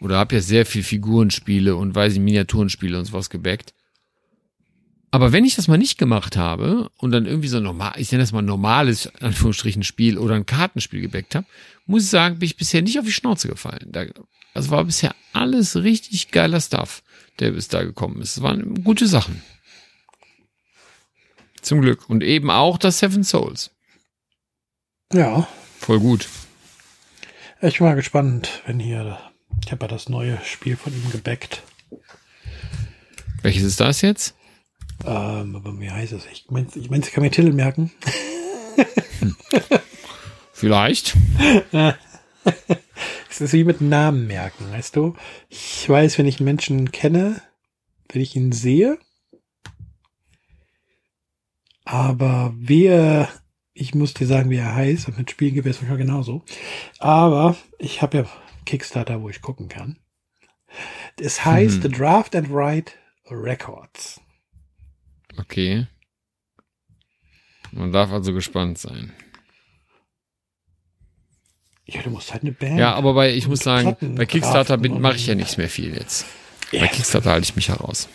oder 0.00 0.16
habe 0.16 0.36
ja 0.36 0.40
sehr 0.40 0.64
viel 0.64 0.82
Figurenspiele 0.82 1.76
und 1.76 1.94
weiß 1.94 2.14
ich, 2.14 2.20
Miniaturenspiele 2.20 2.98
und 2.98 3.04
sowas 3.04 3.28
gebackt. 3.28 3.74
Aber 5.10 5.32
wenn 5.32 5.44
ich 5.44 5.54
das 5.54 5.68
mal 5.68 5.78
nicht 5.78 5.96
gemacht 5.98 6.36
habe 6.36 6.90
und 6.98 7.12
dann 7.12 7.24
irgendwie 7.26 7.48
so 7.48 7.56
ein 7.56 7.62
normal, 7.62 7.94
ich 7.96 8.10
nenne 8.12 8.22
das 8.22 8.32
mal 8.32 8.42
normales, 8.42 9.10
Anführungsstrichen, 9.20 9.82
Spiel 9.82 10.18
oder 10.18 10.34
ein 10.34 10.46
Kartenspiel 10.46 11.00
gebackt 11.00 11.34
habe, 11.34 11.46
muss 11.86 12.04
ich 12.04 12.10
sagen, 12.10 12.38
bin 12.38 12.46
ich 12.46 12.56
bisher 12.56 12.82
nicht 12.82 12.98
auf 12.98 13.06
die 13.06 13.12
Schnauze 13.12 13.48
gefallen. 13.48 13.88
Da, 13.90 14.04
das 14.54 14.70
war 14.70 14.84
bisher 14.84 15.14
alles 15.32 15.76
richtig 15.76 16.30
geiler 16.30 16.60
Stuff, 16.60 17.02
der 17.38 17.52
bis 17.52 17.68
da 17.68 17.82
gekommen 17.82 18.20
ist. 18.20 18.36
Es 18.36 18.42
waren 18.42 18.84
gute 18.84 19.06
Sachen. 19.06 19.42
Zum 21.62 21.80
Glück. 21.80 22.08
Und 22.08 22.22
eben 22.22 22.50
auch 22.50 22.76
das 22.76 22.98
Seven 22.98 23.24
Souls. 23.24 23.70
Ja, 25.12 25.48
Voll 25.78 26.00
gut. 26.00 26.28
ich 27.62 27.80
mal 27.80 27.94
gespannt, 27.94 28.62
wenn 28.66 28.78
hier, 28.78 29.18
ich 29.64 29.70
habe 29.72 29.84
ja 29.84 29.88
das 29.88 30.08
neue 30.08 30.38
Spiel 30.44 30.76
von 30.76 30.92
ihm 30.92 31.10
gebackt. 31.10 31.62
Welches 33.42 33.62
ist 33.62 33.80
das 33.80 34.02
jetzt? 34.02 34.34
Ähm, 35.04 35.56
aber 35.56 35.78
wie 35.80 35.90
heißt 35.90 36.12
es? 36.12 36.26
Ich 36.26 36.46
meine, 36.50 36.66
ich, 36.74 36.90
mein, 36.90 37.00
ich 37.00 37.12
kann 37.12 37.22
mir 37.22 37.30
Titel 37.30 37.52
merken. 37.52 37.90
Vielleicht. 40.52 41.16
Es 43.30 43.42
ist 43.42 43.52
wie 43.52 43.62
mit 43.64 43.80
Namen 43.80 44.26
merken, 44.26 44.70
weißt 44.72 44.96
du? 44.96 45.14
Ich 45.48 45.88
weiß, 45.88 46.18
wenn 46.18 46.26
ich 46.26 46.38
einen 46.40 46.46
Menschen 46.46 46.90
kenne, 46.90 47.40
wenn 48.08 48.22
ich 48.22 48.34
ihn 48.34 48.50
sehe. 48.52 48.98
Aber 51.84 52.52
wer, 52.56 53.28
ich 53.74 53.94
muss 53.94 54.14
dir 54.14 54.26
sagen, 54.26 54.50
wie 54.50 54.56
er 54.56 54.74
heißt, 54.74 55.06
und 55.08 55.18
mit 55.18 55.30
Spielen 55.30 55.54
gibt 55.54 55.66
es 55.66 55.80
manchmal 55.80 55.98
genauso. 55.98 56.42
Aber 56.98 57.54
ich 57.78 58.02
habe 58.02 58.18
ja 58.18 58.26
Kickstarter, 58.66 59.22
wo 59.22 59.28
ich 59.28 59.40
gucken 59.40 59.68
kann. 59.68 59.98
Es 61.20 61.44
heißt 61.44 61.84
Mhm. 61.84 61.92
Draft 61.92 62.34
and 62.34 62.50
Write 62.50 62.92
Records. 63.30 64.20
Okay. 65.38 65.86
Man 67.72 67.92
darf 67.92 68.10
also 68.12 68.32
gespannt 68.32 68.78
sein. 68.78 69.12
Ja, 71.86 72.02
du 72.02 72.10
musst 72.10 72.32
halt 72.32 72.42
eine 72.42 72.52
Band. 72.52 72.78
Ja, 72.78 72.94
aber 72.94 73.14
bei, 73.14 73.34
ich 73.34 73.48
muss 73.48 73.60
sagen, 73.60 73.96
bei 74.16 74.26
Kickstarter 74.26 74.76
mache 74.76 75.16
ich 75.16 75.26
ja 75.26 75.34
nichts 75.34 75.56
mehr 75.56 75.68
viel 75.68 75.94
jetzt. 75.94 76.26
Ja. 76.70 76.80
Bei 76.80 76.88
Kickstarter 76.88 77.30
halte 77.30 77.44
ich 77.44 77.56
mich 77.56 77.68
heraus. 77.68 78.08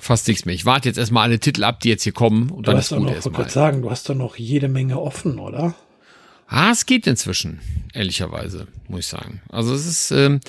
Fast 0.00 0.28
nichts 0.28 0.44
mehr. 0.44 0.54
Ich 0.54 0.64
warte 0.64 0.88
jetzt 0.88 0.96
erstmal 0.98 1.24
alle 1.24 1.40
Titel 1.40 1.64
ab, 1.64 1.80
die 1.80 1.88
jetzt 1.88 2.04
hier 2.04 2.12
kommen 2.12 2.50
und 2.50 2.66
Du 2.66 2.70
dann 2.70 2.78
ist 2.80 2.90
gut 2.90 2.98
noch, 3.00 3.06
ich 3.06 3.06
wollte 3.06 3.16
erstmal. 3.16 3.34
gerade 3.42 3.50
sagen, 3.52 3.82
du 3.82 3.90
hast 3.90 4.08
doch 4.08 4.14
noch 4.14 4.36
jede 4.36 4.68
Menge 4.68 5.00
offen, 5.00 5.38
oder? 5.38 5.74
Ah, 6.50 6.70
es 6.70 6.86
geht 6.86 7.06
inzwischen, 7.06 7.60
ehrlicherweise, 7.92 8.68
muss 8.88 9.00
ich 9.00 9.06
sagen. 9.06 9.42
Also 9.50 9.74
es 9.74 9.86
ist 9.86 10.10
ähm, 10.12 10.40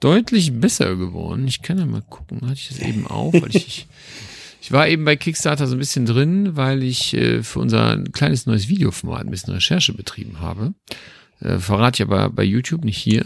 deutlich 0.00 0.52
besser 0.52 0.96
geworden. 0.96 1.46
Ich 1.46 1.62
kann 1.62 1.78
ja 1.78 1.86
mal 1.86 2.02
gucken, 2.02 2.40
hatte 2.42 2.54
ich 2.54 2.68
das 2.68 2.80
eben 2.80 3.06
auch, 3.06 3.32
weil 3.32 3.54
ich, 3.54 3.86
ich 4.60 4.72
war 4.72 4.88
eben 4.88 5.04
bei 5.04 5.14
Kickstarter 5.14 5.68
so 5.68 5.76
ein 5.76 5.78
bisschen 5.78 6.06
drin, 6.06 6.56
weil 6.56 6.82
ich 6.82 7.14
äh, 7.14 7.44
für 7.44 7.60
unser 7.60 8.02
kleines 8.12 8.46
neues 8.46 8.68
Videoformat 8.68 9.20
ein 9.20 9.30
bisschen 9.30 9.54
Recherche 9.54 9.94
betrieben 9.94 10.40
habe. 10.40 10.74
Äh, 11.38 11.58
verrate 11.58 12.02
ich 12.02 12.10
aber 12.10 12.30
bei 12.30 12.42
YouTube 12.42 12.84
nicht 12.84 12.98
hier. 12.98 13.24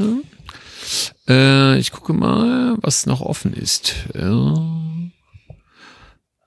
Äh, 1.26 1.78
ich 1.78 1.92
gucke 1.92 2.12
mal, 2.12 2.76
was 2.82 3.06
noch 3.06 3.22
offen 3.22 3.54
ist. 3.54 3.94
Äh, 4.14 5.08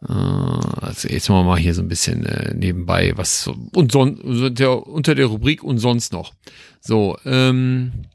also 0.02 1.08
jetzt 1.08 1.30
machen 1.30 1.42
wir 1.42 1.52
mal 1.52 1.60
hier 1.60 1.74
so 1.76 1.82
ein 1.82 1.88
bisschen 1.88 2.26
äh, 2.26 2.54
nebenbei, 2.56 3.14
was 3.18 3.48
und 3.48 3.92
son 3.92 4.20
so 4.24 4.50
der, 4.50 4.88
unter 4.88 5.14
der 5.16 5.28
Rubrik 5.28 5.64
und 5.64 5.78
sonst 5.78 6.12
noch. 6.12 6.34
So, 6.80 7.18
ähm, 7.26 8.06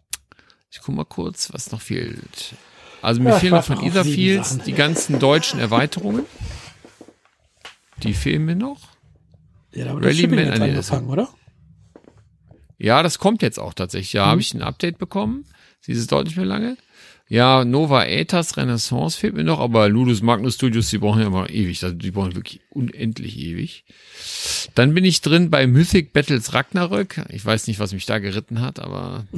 ich 0.70 0.80
guck 0.80 0.94
mal 0.96 1.04
kurz, 1.04 1.52
was 1.52 1.70
noch 1.70 1.80
fehlt. 1.80 2.54
Also 3.02 3.20
mir 3.20 3.30
Ja, 3.30 3.38
fehlen 3.38 3.54
noch 3.54 3.64
von 3.64 3.76
Sachen. 3.76 4.62
die 4.66 4.72
ganzen 4.72 5.20
deutschen 5.20 5.60
Erweiterungen. 5.60 6.24
Die 8.02 8.14
fehlen 8.14 8.44
mir 8.44 8.56
noch. 8.56 8.80
Ja, 9.72 9.90
aber 9.90 10.02
Rally 10.02 10.22
das 10.22 10.30
Man- 10.30 10.38
jetzt 10.38 10.60
angefangen, 10.60 11.08
oder? 11.08 11.28
Ja, 12.78 13.02
das 13.02 13.18
kommt 13.18 13.42
jetzt 13.42 13.58
auch 13.58 13.74
tatsächlich. 13.74 14.12
Ja, 14.12 14.26
habe 14.26 14.40
ich 14.40 14.52
ein 14.54 14.62
Update 14.62 14.98
bekommen. 14.98 15.46
Sie 15.80 15.92
ist 15.92 15.98
es 15.98 16.06
deutlich 16.08 16.36
mehr 16.36 16.46
lange. 16.46 16.76
Ja, 17.28 17.64
Nova 17.64 18.02
Aethas 18.02 18.56
Renaissance 18.56 19.18
fehlt 19.18 19.34
mir 19.34 19.42
noch, 19.42 19.58
aber 19.58 19.88
Ludus 19.88 20.22
Magnus 20.22 20.54
Studios, 20.54 20.90
die 20.90 20.98
brauchen 20.98 21.22
ja 21.22 21.28
mal 21.28 21.50
ewig. 21.50 21.82
Also 21.82 21.96
die 21.96 22.12
brauchen 22.12 22.36
wirklich 22.36 22.60
unendlich 22.70 23.36
ewig. 23.38 23.84
Dann 24.76 24.94
bin 24.94 25.04
ich 25.04 25.22
drin 25.22 25.50
bei 25.50 25.66
Mythic 25.66 26.12
Battles 26.12 26.54
Ragnarök. 26.54 27.24
Ich 27.30 27.44
weiß 27.44 27.66
nicht, 27.66 27.80
was 27.80 27.92
mich 27.92 28.06
da 28.06 28.20
geritten 28.20 28.60
hat, 28.60 28.78
aber. 28.78 29.26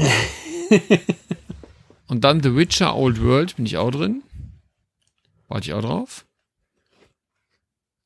Und 2.09 2.24
dann 2.24 2.43
The 2.43 2.55
Witcher 2.55 2.95
Old 2.95 3.22
World 3.22 3.57
bin 3.57 3.64
ich 3.64 3.78
auch 3.78 3.91
drin. 3.91 4.22
Warte 5.49 5.68
ich 5.68 5.74
auch 5.74 5.82
drauf. 5.82 6.26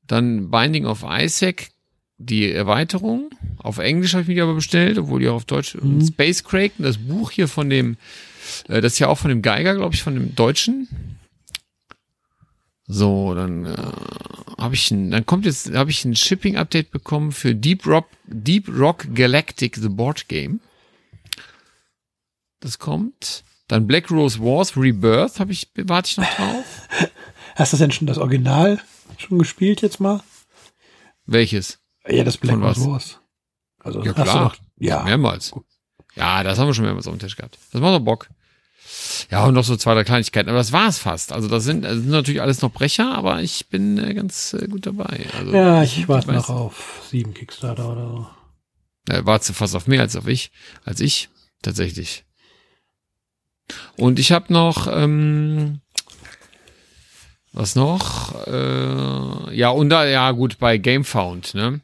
Dann 0.06 0.50
Binding 0.50 0.86
of 0.86 1.04
Isaac, 1.08 1.70
die 2.18 2.52
Erweiterung. 2.52 3.30
Auf 3.58 3.78
Englisch 3.78 4.12
habe 4.12 4.22
ich 4.22 4.28
mich 4.28 4.40
aber 4.40 4.54
bestellt, 4.54 4.98
obwohl 4.98 5.20
die 5.20 5.28
auch 5.28 5.36
auf 5.36 5.44
Deutsch. 5.44 5.74
Und 5.74 6.06
Space 6.06 6.44
Kraken, 6.44 6.84
das 6.84 6.98
Buch 6.98 7.32
hier 7.32 7.48
von 7.48 7.68
dem, 7.68 7.96
das 8.68 8.94
ist 8.94 8.98
ja 8.98 9.08
auch 9.08 9.18
von 9.18 9.28
dem 9.30 9.42
Geiger, 9.42 9.74
glaube 9.74 9.94
ich, 9.94 10.02
von 10.02 10.14
dem 10.14 10.34
Deutschen. 10.34 11.18
So, 12.86 13.34
dann 13.34 13.64
äh, 13.66 13.76
habe 14.58 14.74
ich 14.74 14.90
ein, 14.90 15.10
dann 15.10 15.24
kommt 15.24 15.46
jetzt, 15.46 15.72
habe 15.72 15.90
ich 15.90 16.04
ein 16.04 16.16
Shipping-Update 16.16 16.90
bekommen 16.90 17.32
für 17.32 17.54
Deep 17.54 17.86
Rock, 17.86 18.08
Deep 18.26 18.68
Rock 18.68 19.06
Galactic, 19.14 19.76
the 19.76 19.88
Board 19.88 20.28
Game. 20.28 20.60
Das 22.60 22.78
kommt. 22.78 23.44
Dann 23.68 23.86
Black 23.86 24.10
Rose 24.10 24.38
Wars 24.40 24.76
Rebirth, 24.76 25.40
habe 25.40 25.52
ich, 25.52 25.70
warte 25.76 26.10
ich 26.10 26.16
noch 26.18 26.34
drauf. 26.34 26.88
Hast 27.54 27.72
du 27.72 27.76
denn 27.76 27.90
schon 27.92 28.06
das 28.06 28.18
Original 28.18 28.80
schon 29.18 29.38
gespielt 29.38 29.82
jetzt 29.82 30.00
mal? 30.00 30.22
Welches? 31.26 31.78
Ja, 32.06 32.24
das 32.24 32.36
Black 32.36 32.60
was? 32.60 32.80
Wars. 32.84 33.20
Also, 33.78 34.02
Ja, 34.04 34.12
klar. 34.12 34.50
doch- 34.50 34.56
ja. 34.78 35.02
Mehrmals. 35.04 35.52
Ja, 36.16 36.42
das 36.42 36.58
haben 36.58 36.66
wir 36.66 36.74
schon 36.74 36.84
mehrmals 36.84 37.06
auf 37.06 37.14
dem 37.14 37.20
Tisch 37.20 37.36
gehabt. 37.36 37.58
Das 37.72 37.80
macht 37.80 37.94
doch 37.94 38.00
Bock. 38.00 38.28
Ja, 39.30 39.44
und 39.46 39.54
noch 39.54 39.64
so 39.64 39.76
zwei, 39.76 39.94
drei 39.94 40.04
Kleinigkeiten. 40.04 40.48
Aber 40.48 40.58
das 40.58 40.72
war's 40.72 40.98
fast. 40.98 41.32
Also 41.32 41.48
das 41.48 41.64
sind, 41.64 41.84
das 41.84 41.94
sind 41.94 42.08
natürlich 42.08 42.42
alles 42.42 42.60
noch 42.60 42.72
Brecher, 42.72 43.14
aber 43.14 43.40
ich 43.40 43.68
bin 43.68 43.98
äh, 43.98 44.14
ganz 44.14 44.52
äh, 44.54 44.66
gut 44.68 44.86
dabei. 44.86 45.26
Also, 45.38 45.52
Ja, 45.52 45.82
ich 45.82 46.08
warte 46.08 46.32
noch 46.32 46.50
auf 46.50 47.02
sieben 47.08 47.32
Kickstarter 47.32 47.90
oder 47.90 48.08
so. 48.08 48.26
Äh, 49.08 49.22
du 49.22 49.52
fast 49.52 49.74
auf 49.74 49.86
mehr 49.86 50.00
als 50.02 50.16
auf 50.16 50.26
ich, 50.26 50.50
als 50.84 51.00
ich, 51.00 51.28
tatsächlich. 51.62 52.24
Und 53.96 54.18
ich 54.18 54.32
habe 54.32 54.52
noch, 54.52 54.86
ähm, 54.90 55.80
was 57.52 57.74
noch? 57.74 58.46
Äh, 58.46 59.56
ja, 59.56 59.70
und 59.70 59.90
da, 59.90 60.04
ja 60.06 60.30
gut, 60.32 60.58
bei 60.58 60.78
GameFound, 60.78 61.54
ne? 61.54 61.80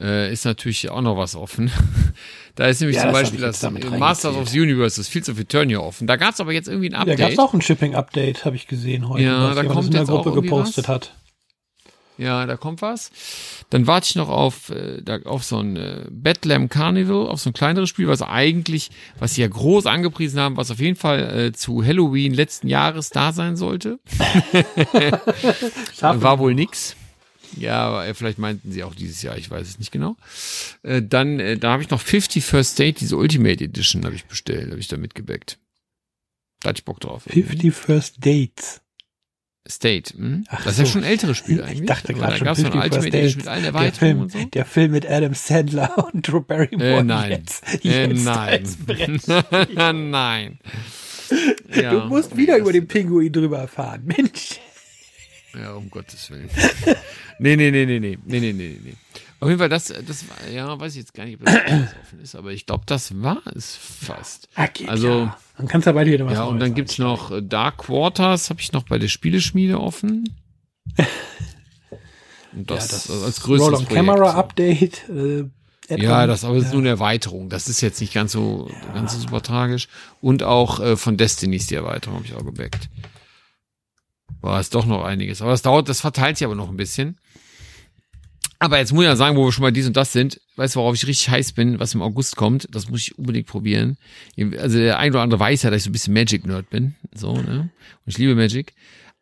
Äh, 0.00 0.32
ist 0.32 0.44
natürlich 0.44 0.90
auch 0.90 1.02
noch 1.02 1.16
was 1.16 1.34
offen. 1.34 1.70
da 2.54 2.66
ist 2.66 2.80
nämlich 2.80 2.96
Ja, 2.96 3.02
zum 3.02 3.12
das 3.12 3.20
Beispiel 3.22 3.40
das 3.40 3.62
äh, 3.62 3.70
Masters 3.98 4.36
of 4.36 4.48
the 4.48 4.60
Universe, 4.60 5.00
das 5.00 5.08
Fields 5.08 5.28
of 5.28 5.38
Eternia 5.38 5.78
offen. 5.78 6.06
Da 6.06 6.16
gab's 6.16 6.40
aber 6.40 6.52
jetzt 6.52 6.68
irgendwie 6.68 6.88
ein 6.88 6.92
Da 6.92 7.00
Update. 7.00 7.18
gab's 7.18 7.38
auch 7.38 7.54
ein 7.54 7.62
Shipping-Update, 7.62 8.44
habe 8.44 8.56
ich 8.56 8.66
gesehen 8.66 9.08
heute. 9.08 9.24
Ja, 9.24 9.48
was 9.48 9.56
da 9.56 9.64
kommt 9.64 9.86
in 9.86 9.92
der 9.92 10.04
Gruppe 10.04 10.32
gepostet 10.32 10.84
was. 10.84 10.94
hat. 10.94 11.14
Ja, 12.18 12.44
da 12.46 12.56
kommt 12.58 12.82
was. 12.82 13.10
Dann 13.70 13.86
warte 13.86 14.06
ich 14.10 14.16
noch 14.16 14.28
auf, 14.28 14.68
äh, 14.68 15.00
da, 15.02 15.20
auf 15.24 15.44
so 15.44 15.58
ein 15.58 15.76
äh, 15.76 16.04
Bedlam 16.10 16.68
Carnival, 16.68 17.26
auf 17.26 17.40
so 17.40 17.50
ein 17.50 17.54
kleineres 17.54 17.88
Spiel, 17.88 18.06
was 18.06 18.20
eigentlich, 18.20 18.90
was 19.18 19.34
sie 19.34 19.40
ja 19.40 19.48
groß 19.48 19.86
angepriesen 19.86 20.38
haben, 20.38 20.56
was 20.58 20.70
auf 20.70 20.78
jeden 20.78 20.96
Fall 20.96 21.46
äh, 21.46 21.52
zu 21.52 21.82
Halloween 21.84 22.34
letzten 22.34 22.68
Jahres 22.68 23.08
da 23.08 23.32
sein 23.32 23.56
sollte. 23.56 23.98
War 26.00 26.38
wohl 26.38 26.54
nix. 26.54 26.96
Ja, 27.56 27.80
aber 27.82 28.06
äh, 28.06 28.14
vielleicht 28.14 28.38
meinten 28.38 28.72
sie 28.72 28.82
auch 28.84 28.94
dieses 28.94 29.22
Jahr, 29.22 29.36
ich 29.36 29.50
weiß 29.50 29.68
es 29.68 29.78
nicht 29.78 29.92
genau. 29.92 30.16
Äh, 30.82 31.02
dann, 31.02 31.38
äh, 31.40 31.58
da 31.58 31.72
habe 31.72 31.82
ich 31.82 31.90
noch 31.90 32.00
50 32.00 32.44
First 32.44 32.72
State, 32.72 32.98
diese 33.00 33.16
Ultimate 33.16 33.62
Edition 33.64 34.04
habe 34.04 34.14
ich 34.14 34.24
bestellt, 34.24 34.70
habe 34.70 34.80
ich 34.80 34.88
da 34.88 34.96
mitgebackt. 34.96 35.58
Da 36.60 36.70
hatte 36.70 36.78
ich 36.80 36.84
Bock 36.84 37.00
drauf. 37.00 37.24
50 37.28 37.72
First 37.74 38.24
Dates. 38.24 38.80
State. 39.68 40.14
Hm? 40.16 40.44
Ach 40.48 40.64
das 40.64 40.72
ist 40.74 40.78
ja 40.80 40.84
so. 40.86 40.92
schon 40.92 41.04
ein 41.04 41.10
älteres 41.10 41.38
Spiel 41.38 41.58
Ich 41.58 41.64
eigentlich. 41.64 41.86
dachte 41.86 42.14
gerade 42.14 42.32
da 42.32 42.36
schon 42.38 42.44
gab 42.46 42.56
es 42.56 42.62
noch 42.64 42.72
50 42.72 42.82
eine 42.82 42.90
First 42.90 43.04
Ultimate 43.04 43.18
Edition 43.18 43.22
Dates. 43.22 43.36
mit 43.36 43.46
allen 43.48 43.62
Der 43.62 43.72
Erweiterungen 43.72 43.98
Film, 43.98 44.20
und 44.22 44.32
so. 44.32 44.50
der 44.50 44.64
Film 44.64 44.90
mit 44.90 45.06
Adam 45.08 45.34
Sandler 45.34 46.08
und 46.12 46.28
Drew 46.28 46.40
Barrymore. 46.40 46.84
Äh, 46.98 47.02
nein. 47.04 47.30
Jetzt, 47.30 47.84
Äh, 47.84 48.08
jetzt 48.10 48.24
nein. 48.24 50.10
nein. 50.10 50.58
Ja, 51.74 51.90
du 51.92 52.08
musst 52.08 52.36
wieder 52.36 52.54
das- 52.54 52.62
über 52.62 52.72
den 52.72 52.88
Pinguin 52.88 53.32
drüber 53.32 53.68
fahren. 53.68 54.02
Mensch. 54.04 54.58
Ja, 55.58 55.72
um 55.74 55.90
Gottes 55.90 56.30
Willen. 56.30 56.48
nee, 57.38 57.56
nee, 57.56 57.70
nee, 57.70 57.84
nee, 57.86 57.98
nee, 58.00 58.18
nee, 58.24 58.40
nee, 58.40 58.52
nee, 58.52 58.78
nee. 58.82 58.94
Auf 59.40 59.48
jeden 59.48 59.58
Fall, 59.58 59.68
das, 59.68 59.86
das 60.06 60.24
war, 60.28 60.48
ja, 60.50 60.78
weiß 60.78 60.92
ich 60.92 60.98
jetzt 61.00 61.14
gar 61.14 61.24
nicht, 61.24 61.40
ob 61.40 61.46
das 61.46 61.54
offen 62.02 62.20
ist, 62.22 62.34
aber 62.36 62.52
ich 62.52 62.64
glaube, 62.64 62.84
das 62.86 63.20
war 63.22 63.42
es 63.54 63.74
fast. 63.76 64.48
Ah, 64.54 64.66
geht 64.68 64.88
Also- 64.88 65.08
ja. 65.08 65.36
Dann 65.58 65.68
kannst 65.68 65.86
du 65.86 65.90
ja 65.90 65.94
bald 65.94 66.08
wieder 66.08 66.24
was 66.26 66.32
Ja, 66.32 66.44
und 66.44 66.58
dann 66.60 66.74
gibt's 66.74 66.96
noch 66.98 67.30
äh, 67.30 67.42
Dark 67.42 67.78
Quarters, 67.78 68.48
habe 68.50 68.60
ich 68.60 68.72
noch 68.72 68.84
bei 68.84 68.98
der 68.98 69.08
Spieleschmiede 69.08 69.78
offen. 69.78 70.34
Und 72.54 72.70
Ja, 72.70 72.76
das, 72.76 72.88
das 72.88 73.08
äh, 73.10 73.24
als 73.24 73.40
größtes 73.42 73.66
Roll 73.68 73.74
on 73.78 73.84
Projekt. 73.86 73.94
Camera 74.06 74.32
so. 74.32 74.38
Update. 74.38 75.08
Äh, 75.08 75.44
Ja, 75.96 76.26
das 76.26 76.44
aber 76.44 76.56
ist 76.56 76.72
nur 76.72 76.80
eine 76.80 76.88
Erweiterung. 76.90 77.48
Das 77.48 77.68
ist 77.68 77.80
jetzt 77.80 78.00
nicht 78.00 78.14
ganz 78.14 78.32
so, 78.32 78.70
ganz 78.94 79.12
so 79.14 79.18
super 79.20 79.42
tragisch. 79.42 79.88
Und 80.20 80.42
auch 80.42 80.80
äh, 80.80 80.96
von 80.96 81.16
Destinies 81.16 81.66
die 81.66 81.74
Erweiterung 81.74 82.16
habe 82.18 82.26
ich 82.26 82.34
auch 82.34 82.44
gebackt. 82.44 82.88
War 84.40 84.60
ist 84.60 84.74
doch 84.74 84.86
noch 84.86 85.04
einiges. 85.04 85.40
Aber 85.42 85.50
das 85.52 85.62
dauert, 85.62 85.88
das 85.88 86.00
verteilt 86.00 86.36
sich 86.38 86.44
aber 86.44 86.54
noch 86.54 86.68
ein 86.68 86.76
bisschen. 86.76 87.18
Aber 88.58 88.78
jetzt 88.78 88.92
muss 88.92 89.02
ich 89.02 89.08
ja 89.08 89.16
sagen, 89.16 89.36
wo 89.36 89.44
wir 89.44 89.52
schon 89.52 89.62
mal 89.62 89.72
dies 89.72 89.86
und 89.88 89.96
das 89.96 90.12
sind, 90.12 90.40
weißt 90.56 90.76
du, 90.76 90.80
worauf 90.80 90.94
ich 90.94 91.06
richtig 91.06 91.28
heiß 91.30 91.52
bin, 91.52 91.80
was 91.80 91.94
im 91.94 92.02
August 92.02 92.36
kommt, 92.36 92.68
das 92.70 92.88
muss 92.88 93.00
ich 93.00 93.18
unbedingt 93.18 93.48
probieren. 93.48 93.98
Also 94.58 94.78
der 94.78 94.98
ein 95.00 95.10
oder 95.10 95.22
andere 95.22 95.40
weiß 95.40 95.64
ja, 95.64 95.70
dass 95.70 95.78
ich 95.78 95.84
so 95.84 95.90
ein 95.90 95.92
bisschen 95.92 96.14
Magic-Nerd 96.14 96.70
bin. 96.70 96.94
So, 97.12 97.34
ne? 97.34 97.60
Und 97.60 97.70
ich 98.06 98.18
liebe 98.18 98.36
Magic. 98.36 98.72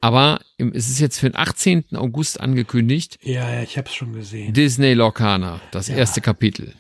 Aber 0.03 0.41
es 0.59 0.89
ist 0.91 0.99
jetzt 1.01 1.19
für 1.19 1.29
den 1.31 1.37
18. 1.37 1.85
August 1.97 2.41
angekündigt, 2.41 3.19
Ja, 3.23 3.51
ja, 3.51 3.63
ich 3.63 3.77
hab's 3.79 3.95
schon 3.95 4.13
gesehen. 4.13 4.53
Disney 4.55 4.93
Lorcana, 4.95 5.61
das 5.73 5.89
Ja. 5.89 5.97
erste 5.97 6.21
Kapitel. 6.21 6.75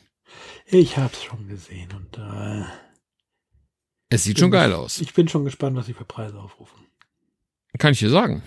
Ich 0.66 0.96
hab's 0.98 1.22
schon 1.24 1.48
gesehen 1.48 1.88
und 1.96 2.16
äh, 2.18 2.64
Es 4.10 4.24
sieht 4.24 4.38
schon 4.38 4.50
geil 4.50 4.72
aus. 4.72 5.00
ich 5.00 5.12
bin 5.14 5.28
schon 5.28 5.44
gespannt, 5.44 5.76
was 5.76 5.86
sie 5.86 5.94
für 5.94 6.04
Preise 6.04 6.38
aufrufen. 6.38 6.78
Kann 7.78 7.92
ich 7.92 7.98
dir 8.00 8.10
sagen. 8.10 8.42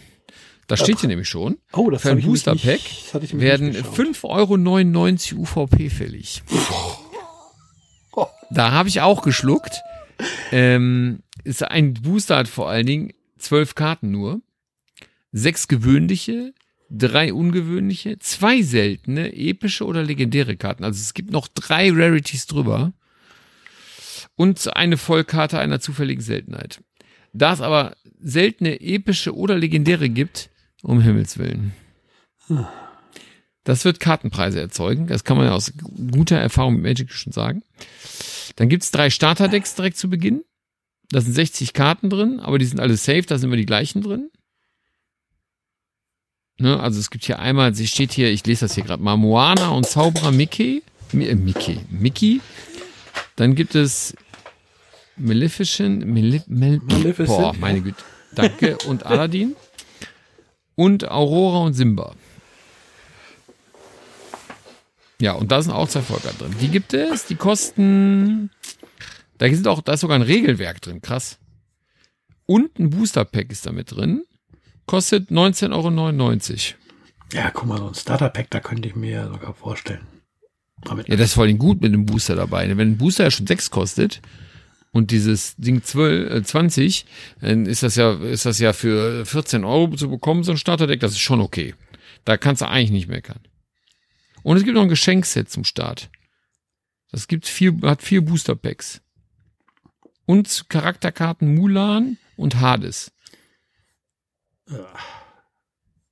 Da 0.67 0.77
steht 0.77 0.99
hier 0.99 1.09
nämlich 1.09 1.27
schon, 1.27 1.57
Oh, 1.73 1.89
das 1.89 2.03
Für 2.03 2.11
ein 2.11 2.21
Booster 2.21 2.55
Pack 2.55 2.79
das 3.11 3.39
werden 3.39 3.69
nicht 3.69 3.79
geschaut. 3.83 4.15
5,99 4.15 5.33
Euro 5.33 5.41
UVP 5.41 5.89
fällig. 5.89 6.41
Da 8.49 8.71
habe 8.71 8.87
ich 8.87 9.01
auch 9.01 9.23
geschluckt. 9.23 9.81
Ähm, 10.51 11.23
ist 11.43 11.63
ein 11.63 11.93
Booster 11.95 12.37
hat 12.37 12.47
vor 12.47 12.69
allen 12.69 12.85
Dingen 12.85 13.13
zwölf 13.37 13.75
Karten 13.75 14.11
nur. 14.11 14.41
Sechs 15.31 15.67
gewöhnliche, 15.67 16.53
drei 16.89 17.33
ungewöhnliche, 17.33 18.19
zwei 18.19 18.61
seltene, 18.61 19.35
epische 19.35 19.85
oder 19.85 20.03
legendäre 20.03 20.55
Karten. 20.55 20.83
Also 20.83 21.01
es 21.01 21.13
gibt 21.13 21.31
noch 21.31 21.47
drei 21.47 21.89
Rarities 21.91 22.45
drüber. 22.45 22.93
Und 24.35 24.75
eine 24.75 24.97
Vollkarte 24.97 25.59
einer 25.59 25.79
zufälligen 25.79 26.21
Seltenheit. 26.23 26.81
Da 27.33 27.53
es 27.53 27.61
aber 27.61 27.95
seltene, 28.23 28.79
epische 28.81 29.35
oder 29.35 29.57
legendäre 29.57 30.09
gibt, 30.09 30.49
um 30.81 31.01
Himmels 31.01 31.37
Willen. 31.37 31.73
Das 33.63 33.85
wird 33.85 33.99
Kartenpreise 33.99 34.59
erzeugen. 34.59 35.07
Das 35.07 35.23
kann 35.23 35.37
man 35.37 35.45
ja 35.45 35.53
aus 35.53 35.73
guter 36.11 36.37
Erfahrung 36.37 36.75
mit 36.75 36.83
Magic 36.83 37.11
schon 37.11 37.33
sagen. 37.33 37.63
Dann 38.55 38.69
gibt's 38.69 38.91
drei 38.91 39.09
Starterdecks 39.09 39.75
direkt 39.75 39.97
zu 39.97 40.09
Beginn. 40.09 40.43
Da 41.09 41.21
sind 41.21 41.33
60 41.33 41.73
Karten 41.73 42.09
drin, 42.09 42.39
aber 42.39 42.59
die 42.59 42.65
sind 42.65 42.79
alle 42.79 42.97
safe, 42.97 43.23
da 43.23 43.37
sind 43.37 43.49
immer 43.49 43.57
die 43.57 43.65
gleichen 43.65 44.01
drin. 44.01 44.29
Ne, 46.59 46.79
also 46.79 46.99
es 46.99 47.09
gibt 47.09 47.25
hier 47.25 47.39
einmal, 47.39 47.73
sie 47.73 47.87
steht 47.87 48.13
hier, 48.13 48.31
ich 48.31 48.45
lese 48.45 48.65
das 48.65 48.75
hier 48.75 48.83
gerade 48.83 49.01
mal, 49.01 49.17
Moana 49.17 49.69
und 49.69 49.85
Zauberer 49.85 50.31
Mickey. 50.31 50.83
Mi 51.11 51.25
äh, 51.25 51.35
Mickey. 51.35 51.79
Mickey. 51.89 52.41
Dann 53.35 53.55
gibt 53.55 53.75
es 53.75 54.15
Maleficent, 55.17 56.05
Male 56.05 56.43
Mel 56.47 56.81
Maleficent, 56.83 57.27
Boah, 57.27 57.53
meine 57.53 57.81
Güte. 57.81 58.03
Danke. 58.35 58.77
Und 58.87 59.05
Aladdin. 59.05 59.55
Und 60.75 61.09
Aurora 61.09 61.59
und 61.65 61.73
Simba. 61.73 62.15
Ja, 65.21 65.33
und 65.33 65.51
da 65.51 65.61
sind 65.61 65.71
auch 65.71 65.87
zwei 65.87 66.01
Volker 66.01 66.33
drin. 66.37 66.53
Die 66.59 66.67
gibt 66.67 66.93
es, 66.93 67.25
die 67.25 67.35
kosten. 67.35 68.49
Da 69.37 69.47
sind 69.47 69.67
auch, 69.67 69.81
da 69.81 69.93
ist 69.93 70.01
sogar 70.01 70.17
ein 70.17 70.21
Regelwerk 70.23 70.81
drin, 70.81 71.01
krass. 71.01 71.37
Und 72.45 72.77
ein 72.79 72.89
Booster 72.89 73.23
Pack 73.23 73.51
ist 73.51 73.65
da 73.65 73.71
mit 73.71 73.91
drin. 73.91 74.23
Kostet 74.85 75.29
19,99 75.29 75.71
Euro. 75.71 76.77
Ja, 77.33 77.51
guck 77.51 77.65
mal, 77.67 77.77
so 77.77 77.87
ein 77.87 77.95
Starter-Pack, 77.95 78.49
da 78.49 78.59
könnte 78.59 78.87
ich 78.87 78.95
mir 78.95 79.27
sogar 79.27 79.53
vorstellen. 79.53 80.05
Damit 80.83 81.07
Ja, 81.07 81.15
das 81.15 81.27
ist 81.27 81.33
vor 81.35 81.45
allem 81.45 81.57
gut 81.57 81.81
mit 81.81 81.93
dem 81.93 82.05
Booster 82.05 82.35
dabei. 82.35 82.67
Wenn 82.67 82.91
ein 82.91 82.97
Booster 82.97 83.23
ja 83.23 83.31
schon 83.31 83.47
6 83.47 83.71
kostet 83.71 84.21
und 84.93 85.09
dieses 85.09 85.55
Ding 85.57 85.83
12, 85.83 86.31
äh, 86.31 86.43
20, 86.43 87.05
dann 87.41 87.65
ist 87.65 87.81
das 87.81 87.95
ja, 87.95 88.13
ist 88.13 88.45
das 88.45 88.59
ja 88.59 88.73
für 88.73 89.25
14 89.25 89.65
Euro 89.65 89.95
zu 89.95 90.07
bekommen, 90.07 90.43
so 90.43 90.51
ein 90.51 90.57
Starterdeck, 90.57 90.99
das 90.99 91.13
ist 91.13 91.19
schon 91.19 91.41
okay. 91.41 91.73
Da 92.25 92.37
kannst 92.37 92.61
du 92.61 92.69
eigentlich 92.69 92.91
nicht 92.91 93.09
meckern. 93.09 93.41
Und 94.43 94.57
es 94.57 94.63
gibt 94.63 94.75
noch 94.75 94.83
ein 94.83 94.89
Geschenkset 94.89 95.49
zum 95.49 95.63
Start. 95.63 96.11
Das 97.11 97.27
gibt 97.27 97.47
vier, 97.47 97.75
hat 97.81 98.03
vier 98.03 98.23
Booster 98.23 98.55
Packs. 98.55 99.01
Und 100.25 100.69
Charakterkarten 100.69 101.55
Mulan 101.55 102.17
und 102.37 102.59
Hades. 102.59 103.11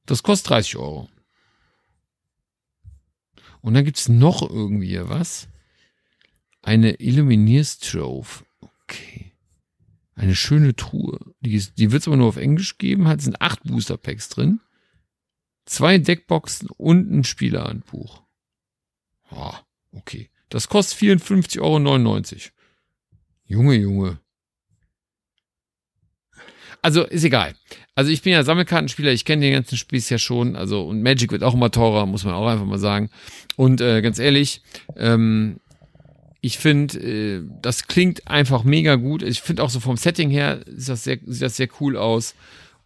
Das 0.08 0.24
kostet 0.24 0.50
30 0.50 0.78
Euro. 0.78 1.08
Und 3.62 3.76
dann 3.76 3.86
gibt's 3.86 4.10
noch 4.10 4.42
irgendwie 4.42 5.00
was. 5.08 5.48
Eine 6.64 7.00
Illuminierstrove. 7.00 8.44
Okay. 8.92 9.32
Eine 10.16 10.36
schöne 10.36 10.76
Truhe. 10.76 11.20
Die, 11.40 11.58
die 11.78 11.92
wird's 11.92 12.08
aber 12.08 12.18
nur 12.18 12.28
auf 12.28 12.38
Englisch 12.38 12.78
geben. 12.78 13.08
Hat 13.08 13.22
sind 13.22 13.42
acht 13.42 13.64
Booster 13.64 13.98
Packs 13.98 14.30
drin. 14.30 14.60
Zwei 15.66 15.98
Deckboxen 15.98 16.70
und 16.70 17.10
ein 17.10 17.24
Spielerhandbuch. 17.24 18.24
Ah, 19.30 19.60
okay. 19.94 20.30
Das 20.50 20.68
kostet 20.68 21.00
54,99 21.00 21.62
Euro. 21.62 22.22
Junge, 23.46 23.76
Junge. 23.76 24.20
Also 26.82 27.06
ist 27.06 27.24
egal. 27.24 27.56
Also 27.96 28.12
ich 28.12 28.22
bin 28.22 28.34
ja 28.34 28.44
Sammelkartenspieler, 28.44 29.12
ich 29.12 29.24
kenne 29.24 29.44
den 29.44 29.54
ganzen 29.54 29.78
Spieß 29.78 30.10
ja 30.10 30.18
schon. 30.18 30.56
Also 30.56 30.86
und 30.86 31.04
Magic 31.04 31.32
wird 31.32 31.44
auch 31.44 31.54
immer 31.54 31.72
teurer, 31.72 32.06
muss 32.06 32.26
man 32.26 32.34
auch 32.34 32.48
einfach 32.48 32.66
mal 32.66 32.80
sagen. 32.80 33.10
Und 33.56 33.80
äh, 33.80 34.02
ganz 34.02 34.20
ehrlich, 34.20 34.62
ähm, 34.98 35.60
ich 36.42 36.58
finde, 36.58 36.98
äh, 37.00 37.48
das 37.62 37.88
klingt 37.88 38.28
einfach 38.28 38.64
mega 38.64 38.96
gut. 38.96 39.22
Ich 39.22 39.42
finde 39.42 39.64
auch 39.64 39.70
so 39.70 39.80
vom 39.80 39.96
Setting 39.98 40.30
her 40.30 40.66
ist 40.68 40.90
das 40.90 41.04
sehr, 41.04 41.20
sieht 41.26 41.44
das 41.44 41.56
sehr 41.56 41.70
cool 41.80 41.96
aus. 41.98 42.36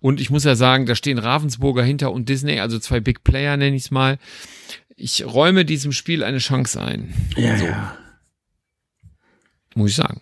Und 0.01 0.19
ich 0.19 0.29
muss 0.29 0.43
ja 0.43 0.55
sagen, 0.55 0.85
da 0.85 0.93
stehen 0.93 1.17
Ravensburger 1.17 1.81
hinter 1.81 2.11
und 2.11 2.29
Disney, 2.29 2.59
also 2.59 2.77
zwei 2.79 2.99
Big 2.99 3.23
Player 3.23 3.57
nenne 3.57 3.75
ich 3.75 3.85
es 3.85 3.91
mal. 3.91 4.19
ich 4.97 5.25
räume 5.25 5.65
diesem 5.65 5.91
Spiel 5.93 6.23
eine 6.23 6.37
Chance 6.37 6.81
ein. 6.81 7.13
Ja, 7.35 7.57
So. 7.57 7.65
ja. 7.65 7.97
Muss 9.73 9.91
ich 9.91 9.95
sagen. 9.95 10.21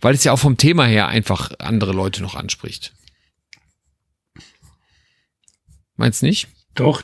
Weil 0.00 0.14
es 0.14 0.24
ja 0.24 0.32
auch 0.32 0.38
vom 0.38 0.56
Thema 0.56 0.84
her 0.86 1.06
einfach 1.08 1.52
andere 1.58 1.92
Leute 1.92 2.22
noch 2.22 2.34
anspricht. 2.34 2.92
Meinst 5.96 6.22
nicht? 6.22 6.48
Doch, 6.74 7.02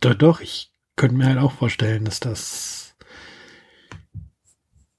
doch, 0.00 0.14
doch. 0.14 0.40
Ich 0.40 0.70
könnte 0.96 1.16
mir 1.16 1.26
halt 1.26 1.38
auch 1.38 1.52
vorstellen, 1.52 2.04
dass 2.04 2.20
das 2.20 2.87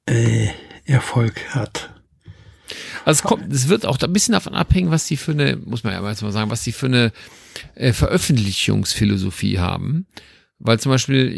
äh, 0.10 0.50
Erfolg 0.86 1.54
hat. 1.54 1.90
Also 3.06 3.20
es 3.20 3.24
kommt, 3.24 3.52
es 3.54 3.68
wird 3.70 3.86
auch 3.86 3.98
ein 4.00 4.14
bisschen 4.14 4.34
davon 4.34 4.54
abhängen, 4.54 4.92
was 4.92 5.06
die 5.06 5.18
für 5.18 5.32
eine, 5.32 5.56
muss 5.58 5.84
man 5.84 5.94
ja 5.94 6.08
jetzt 6.08 6.22
mal 6.22 6.32
sagen, 6.32 6.52
was 6.52 6.64
die 6.64 6.72
für 6.72 6.86
eine 6.86 7.12
äh, 7.76 7.94
Veröffentlichungsphilosophie 7.94 9.60
haben. 9.60 10.08
Weil 10.62 10.80
zum 10.80 10.92
Beispiel, 10.92 11.32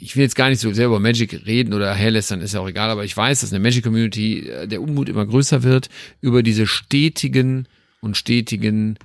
ich 0.00 0.16
will 0.16 0.24
jetzt 0.24 0.34
gar 0.34 0.48
nicht 0.48 0.60
so 0.60 0.72
sehr 0.72 0.86
über 0.86 0.98
Magic 0.98 1.46
reden 1.46 1.72
oder 1.72 1.94
herlästern, 1.94 2.40
ist 2.40 2.52
ja 2.52 2.60
auch 2.60 2.68
egal, 2.68 2.90
aber 2.90 3.04
ich 3.04 3.16
weiß, 3.16 3.40
dass 3.40 3.50
in 3.50 3.54
der 3.54 3.60
Magic-Community 3.62 4.48
äh, 4.48 4.66
der 4.66 4.82
Unmut 4.82 5.08
immer 5.08 5.24
größer 5.24 5.62
wird 5.62 5.88
über 6.20 6.42
diese 6.42 6.66
stetigen 6.66 7.68
und 8.00 8.16
stetigen 8.16 8.98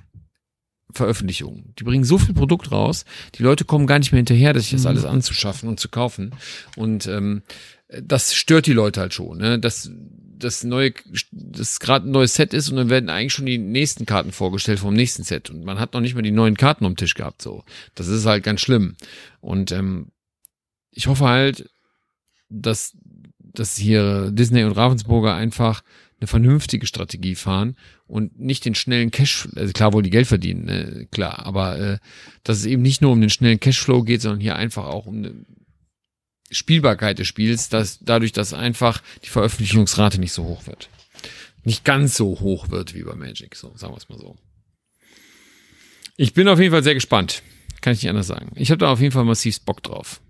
Veröffentlichungen. 0.92 1.74
Die 1.78 1.84
bringen 1.84 2.04
so 2.04 2.18
viel 2.18 2.34
Produkt 2.34 2.72
raus, 2.72 3.04
die 3.36 3.42
Leute 3.42 3.64
kommen 3.64 3.86
gar 3.86 3.98
nicht 3.98 4.12
mehr 4.12 4.18
hinterher, 4.18 4.52
dass 4.52 4.64
sich 4.64 4.72
das 4.72 4.82
Mhm. 4.82 4.88
alles 4.88 5.04
anzuschaffen 5.04 5.68
und 5.68 5.78
zu 5.78 5.88
kaufen. 5.90 6.32
Und 6.76 7.06
ähm, 7.06 7.42
das 7.88 8.34
stört 8.34 8.66
die 8.66 8.72
Leute 8.72 9.00
halt 9.00 9.14
schon, 9.14 9.38
ne? 9.38 9.58
Dass 9.58 9.90
das 10.38 10.64
neue, 10.64 10.92
das 11.32 11.80
gerade 11.80 12.08
ein 12.08 12.12
neues 12.12 12.34
Set 12.34 12.52
ist 12.52 12.68
und 12.68 12.76
dann 12.76 12.90
werden 12.90 13.08
eigentlich 13.08 13.32
schon 13.32 13.46
die 13.46 13.58
nächsten 13.58 14.04
Karten 14.04 14.32
vorgestellt 14.32 14.78
vom 14.78 14.92
nächsten 14.92 15.22
Set 15.22 15.48
und 15.48 15.64
man 15.64 15.80
hat 15.80 15.94
noch 15.94 16.00
nicht 16.00 16.14
mal 16.14 16.22
die 16.22 16.30
neuen 16.30 16.56
Karten 16.56 16.84
am 16.84 16.96
Tisch 16.96 17.14
gehabt. 17.14 17.40
So, 17.40 17.64
das 17.94 18.08
ist 18.08 18.26
halt 18.26 18.44
ganz 18.44 18.60
schlimm. 18.60 18.96
Und 19.40 19.72
ähm, 19.72 20.08
ich 20.90 21.06
hoffe 21.06 21.24
halt, 21.24 21.70
dass 22.48 22.96
dass 23.38 23.76
hier 23.76 24.30
Disney 24.30 24.64
und 24.64 24.72
Ravensburger 24.72 25.34
einfach 25.34 25.82
eine 26.20 26.26
vernünftige 26.26 26.86
Strategie 26.86 27.34
fahren 27.34 27.76
und 28.06 28.38
nicht 28.38 28.64
den 28.64 28.74
schnellen 28.74 29.10
Cash, 29.10 29.48
also 29.56 29.72
klar 29.72 29.92
wollen 29.92 30.04
die 30.04 30.10
Geld 30.10 30.26
verdienen, 30.26 30.64
ne, 30.64 31.08
klar, 31.10 31.44
aber 31.44 31.78
äh, 31.78 31.98
dass 32.42 32.58
es 32.58 32.66
eben 32.66 32.82
nicht 32.82 33.02
nur 33.02 33.12
um 33.12 33.20
den 33.20 33.30
schnellen 33.30 33.60
Cashflow 33.60 34.02
geht, 34.02 34.22
sondern 34.22 34.40
hier 34.40 34.56
einfach 34.56 34.86
auch 34.86 35.06
um 35.06 35.46
Spielbarkeit 36.50 37.18
des 37.18 37.26
Spiels, 37.26 37.68
dass 37.68 37.98
dadurch, 38.00 38.32
dass 38.32 38.52
einfach 38.52 39.02
die 39.24 39.28
Veröffentlichungsrate 39.28 40.18
nicht 40.18 40.32
so 40.32 40.44
hoch 40.44 40.66
wird. 40.66 40.88
Nicht 41.64 41.84
ganz 41.84 42.16
so 42.16 42.38
hoch 42.40 42.70
wird 42.70 42.94
wie 42.94 43.02
bei 43.02 43.14
Magic, 43.14 43.56
so 43.56 43.72
sagen 43.76 43.92
wir 43.92 43.98
es 43.98 44.08
mal 44.08 44.18
so. 44.18 44.36
Ich 46.16 46.32
bin 46.32 46.48
auf 46.48 46.58
jeden 46.60 46.70
Fall 46.70 46.84
sehr 46.84 46.94
gespannt. 46.94 47.42
Kann 47.80 47.92
ich 47.92 48.02
nicht 48.02 48.10
anders 48.10 48.28
sagen. 48.28 48.52
Ich 48.54 48.70
habe 48.70 48.78
da 48.78 48.90
auf 48.90 49.00
jeden 49.00 49.12
Fall 49.12 49.24
massiv 49.24 49.60
Bock 49.62 49.82
drauf. 49.82 50.20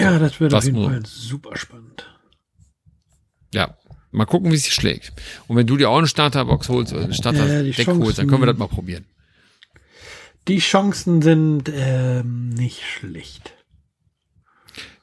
Ja, 0.00 0.18
das 0.18 0.40
wird 0.40 0.52
Das 0.52 0.64
auf 0.64 0.72
jeden 0.72 0.84
Fall 0.84 1.06
super 1.06 1.56
spannend. 1.56 2.10
Ja, 3.52 3.76
mal 4.10 4.24
gucken, 4.24 4.50
wie 4.50 4.56
es 4.56 4.64
sich 4.64 4.74
schlägt. 4.74 5.12
Und 5.46 5.56
wenn 5.56 5.66
du 5.66 5.76
dir 5.76 5.90
auch 5.90 5.98
eine 5.98 6.08
Starterbox 6.08 6.68
holst 6.68 6.92
oder 6.92 7.04
eine 7.04 7.12
Ja, 7.12 7.62
die 7.62 7.72
Starterdeck 7.72 7.86
holst, 7.86 8.18
dann 8.18 8.26
können 8.28 8.42
wir 8.42 8.46
das 8.46 8.58
mal 8.58 8.68
probieren. 8.68 9.04
Die 10.48 10.58
Chancen 10.58 11.22
sind 11.22 11.70
ähm, 11.72 12.50
nicht 12.50 12.82
schlecht. 12.82 13.54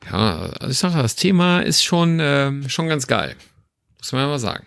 Ja, 0.10 0.49
also 0.60 0.72
ich 0.72 0.78
sage, 0.78 1.02
das 1.02 1.16
Thema 1.16 1.60
ist 1.60 1.84
schon, 1.84 2.20
ähm, 2.22 2.68
schon 2.70 2.88
ganz 2.88 3.08
geil. 3.08 3.36
Muss 3.99 4.12
man 4.12 4.22
ja 4.22 4.28
mal 4.28 4.39
sagen. 4.39 4.66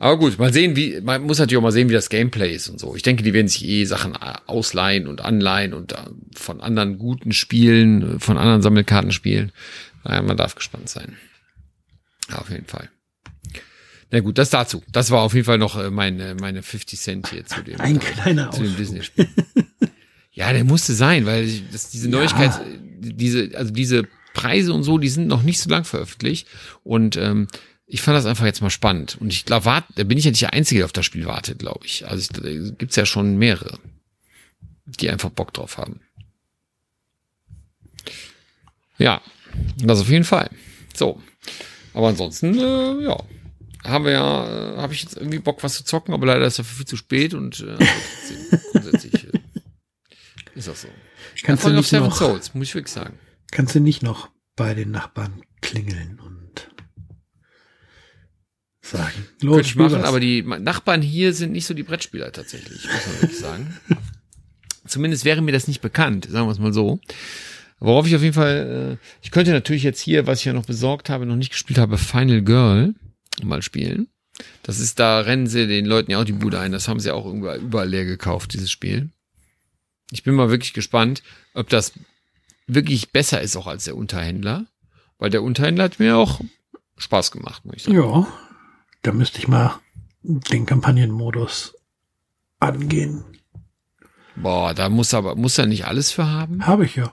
Aber 0.00 0.16
gut, 0.16 0.38
mal 0.38 0.52
sehen, 0.52 0.76
wie, 0.76 1.00
man 1.00 1.22
muss 1.22 1.40
natürlich 1.40 1.58
auch 1.58 1.62
mal 1.62 1.72
sehen, 1.72 1.88
wie 1.88 1.94
das 1.94 2.08
Gameplay 2.08 2.54
ist 2.54 2.68
und 2.68 2.78
so. 2.78 2.94
Ich 2.94 3.02
denke, 3.02 3.24
die 3.24 3.34
werden 3.34 3.48
sich 3.48 3.64
eh 3.64 3.84
Sachen 3.84 4.16
ausleihen 4.16 5.08
und 5.08 5.20
anleihen 5.22 5.74
und 5.74 5.92
äh, 5.92 5.96
von 6.36 6.60
anderen 6.60 6.98
guten 6.98 7.32
Spielen, 7.32 8.16
äh, 8.16 8.18
von 8.20 8.38
anderen 8.38 8.62
Sammelkartenspielen. 8.62 9.50
Naja, 10.04 10.22
man 10.22 10.36
darf 10.36 10.54
gespannt 10.54 10.88
sein. 10.88 11.16
Ja, 12.30 12.36
auf 12.36 12.48
jeden 12.50 12.66
Fall. 12.66 12.88
Na 14.10 14.20
gut, 14.20 14.38
das 14.38 14.50
dazu. 14.50 14.84
Das 14.92 15.10
war 15.10 15.22
auf 15.22 15.34
jeden 15.34 15.44
Fall 15.44 15.58
noch 15.58 15.76
äh, 15.76 15.90
meine, 15.90 16.36
meine 16.36 16.62
50 16.62 17.00
Cent 17.00 17.30
hier 17.30 17.44
zu 17.44 17.60
dem, 17.62 17.80
Ein 17.80 17.96
äh, 17.96 17.98
kleiner 17.98 18.52
zu 18.52 18.62
dem. 18.62 18.76
Disney-Spiel. 18.76 19.28
ja, 20.38 20.52
der 20.52 20.62
musste 20.62 20.94
sein, 20.94 21.26
weil 21.26 21.50
das, 21.72 21.90
diese 21.90 22.08
Ja. 22.08 22.16
Neuigkeit, 22.16 22.52
diese, 23.00 23.50
also 23.56 23.72
diese 23.72 24.04
Preise 24.34 24.72
und 24.72 24.84
so, 24.84 24.96
die 24.96 25.08
sind 25.08 25.26
noch 25.26 25.42
nicht 25.42 25.58
so 25.58 25.68
lang 25.68 25.82
veröffentlicht. 25.82 26.46
Und 26.84 27.16
ähm, 27.16 27.48
ich 27.86 28.02
fand 28.02 28.16
das 28.16 28.24
einfach 28.24 28.44
jetzt 28.44 28.62
mal 28.62 28.70
spannend. 28.70 29.16
Und 29.18 29.32
ich 29.32 29.46
glaube, 29.46 29.82
da 29.96 30.04
bin 30.04 30.16
ich 30.16 30.26
ja 30.26 30.30
nicht 30.30 30.42
der 30.42 30.52
Einzige, 30.52 30.78
der 30.78 30.84
auf 30.84 30.92
das 30.92 31.04
Spiel 31.04 31.26
wartet, 31.26 31.58
glaube 31.58 31.84
ich. 31.86 32.06
Also 32.06 32.20
ich, 32.20 32.28
da 32.28 32.48
gibt's 32.78 32.94
ja 32.94 33.04
schon 33.04 33.36
mehrere, 33.36 33.80
die 34.86 35.10
einfach 35.10 35.30
Bock 35.30 35.52
drauf 35.52 35.76
haben. 35.76 36.02
Ja, 38.96 39.20
das 39.78 40.00
auf 40.00 40.08
jeden 40.08 40.24
Fall. 40.24 40.50
So. 40.94 41.20
Aber 41.94 42.08
ansonsten, 42.10 42.56
äh, 42.56 43.02
ja, 43.02 43.16
haben 43.82 44.04
wir 44.04 44.12
ja, 44.12 44.74
äh, 44.74 44.76
habe 44.76 44.94
ich 44.94 45.02
jetzt 45.02 45.16
irgendwie 45.16 45.40
Bock, 45.40 45.64
was 45.64 45.74
zu 45.74 45.84
zocken, 45.84 46.14
aber 46.14 46.26
leider 46.26 46.46
ist 46.46 46.60
dafür 46.60 46.76
viel 46.76 46.86
zu 46.86 46.96
spät 46.96 47.34
und 47.34 47.58
äh, 47.58 47.76
grundsätzlich 48.72 49.17
ist 50.58 50.68
das 50.68 50.82
so. 50.82 50.88
Kannst 51.42 51.62
du 51.64 51.68
Voll 51.68 51.78
auf 51.78 51.92
nicht 51.92 52.00
noch, 52.00 52.14
Souls, 52.16 52.54
muss 52.54 52.68
ich 52.68 52.74
wirklich 52.74 52.92
sagen. 52.92 53.18
kannst 53.50 53.74
du 53.74 53.80
nicht 53.80 54.02
noch 54.02 54.28
bei 54.56 54.74
den 54.74 54.90
Nachbarn 54.90 55.42
klingeln 55.60 56.18
und 56.20 56.68
sagen, 58.82 59.26
los, 59.42 59.56
Könnte 59.56 59.68
ich 59.68 59.76
machen, 59.76 59.92
was. 60.00 60.04
aber 60.08 60.20
die 60.20 60.42
Nachbarn 60.42 61.02
hier 61.02 61.32
sind 61.32 61.52
nicht 61.52 61.66
so 61.66 61.74
die 61.74 61.82
Brettspieler 61.82 62.32
tatsächlich, 62.32 62.84
muss 62.84 63.06
man 63.06 63.20
wirklich 63.22 63.38
sagen. 63.38 63.76
Zumindest 64.86 65.24
wäre 65.24 65.42
mir 65.42 65.52
das 65.52 65.68
nicht 65.68 65.80
bekannt, 65.82 66.26
sagen 66.30 66.46
wir 66.46 66.52
es 66.52 66.58
mal 66.58 66.72
so. 66.72 66.98
Worauf 67.80 68.06
ich 68.06 68.16
auf 68.16 68.22
jeden 68.22 68.34
Fall, 68.34 68.98
äh, 68.98 69.06
ich 69.22 69.30
könnte 69.30 69.52
natürlich 69.52 69.82
jetzt 69.82 70.00
hier, 70.00 70.26
was 70.26 70.40
ich 70.40 70.46
ja 70.46 70.52
noch 70.52 70.64
besorgt 70.66 71.10
habe, 71.10 71.26
noch 71.26 71.36
nicht 71.36 71.52
gespielt 71.52 71.78
habe, 71.78 71.98
Final 71.98 72.42
Girl 72.42 72.94
mal 73.42 73.62
spielen. 73.62 74.08
Das 74.62 74.80
ist, 74.80 74.98
da 74.98 75.20
rennen 75.20 75.46
sie 75.46 75.66
den 75.66 75.84
Leuten 75.86 76.10
ja 76.10 76.20
auch 76.20 76.24
die 76.24 76.32
Bude 76.32 76.58
ein. 76.58 76.72
Das 76.72 76.88
haben 76.88 77.00
sie 77.00 77.10
auch 77.12 77.26
überall, 77.26 77.58
überall 77.58 77.88
leer 77.88 78.04
gekauft, 78.04 78.54
dieses 78.54 78.70
Spiel. 78.70 79.10
Ich 80.10 80.22
bin 80.22 80.34
mal 80.34 80.50
wirklich 80.50 80.72
gespannt, 80.72 81.22
ob 81.54 81.68
das 81.68 81.92
wirklich 82.66 83.10
besser 83.10 83.40
ist 83.40 83.56
auch 83.56 83.66
als 83.66 83.84
der 83.84 83.96
Unterhändler. 83.96 84.66
Weil 85.18 85.30
der 85.30 85.42
Unterhändler 85.42 85.84
hat 85.84 85.98
mir 85.98 86.16
auch 86.16 86.40
Spaß 86.96 87.30
gemacht, 87.30 87.64
muss 87.64 87.76
ich 87.76 87.82
sagen. 87.84 87.96
Ja, 87.96 88.26
da 89.02 89.12
müsste 89.12 89.38
ich 89.38 89.48
mal 89.48 89.78
den 90.22 90.66
Kampagnenmodus 90.66 91.74
angehen. 92.60 93.24
Boah, 94.36 94.74
da 94.74 94.88
muss 94.88 95.14
aber, 95.14 95.34
muss 95.34 95.58
er 95.58 95.66
nicht 95.66 95.86
alles 95.86 96.12
für 96.12 96.26
haben? 96.26 96.66
Habe 96.66 96.84
ich 96.84 96.96
ja. 96.96 97.12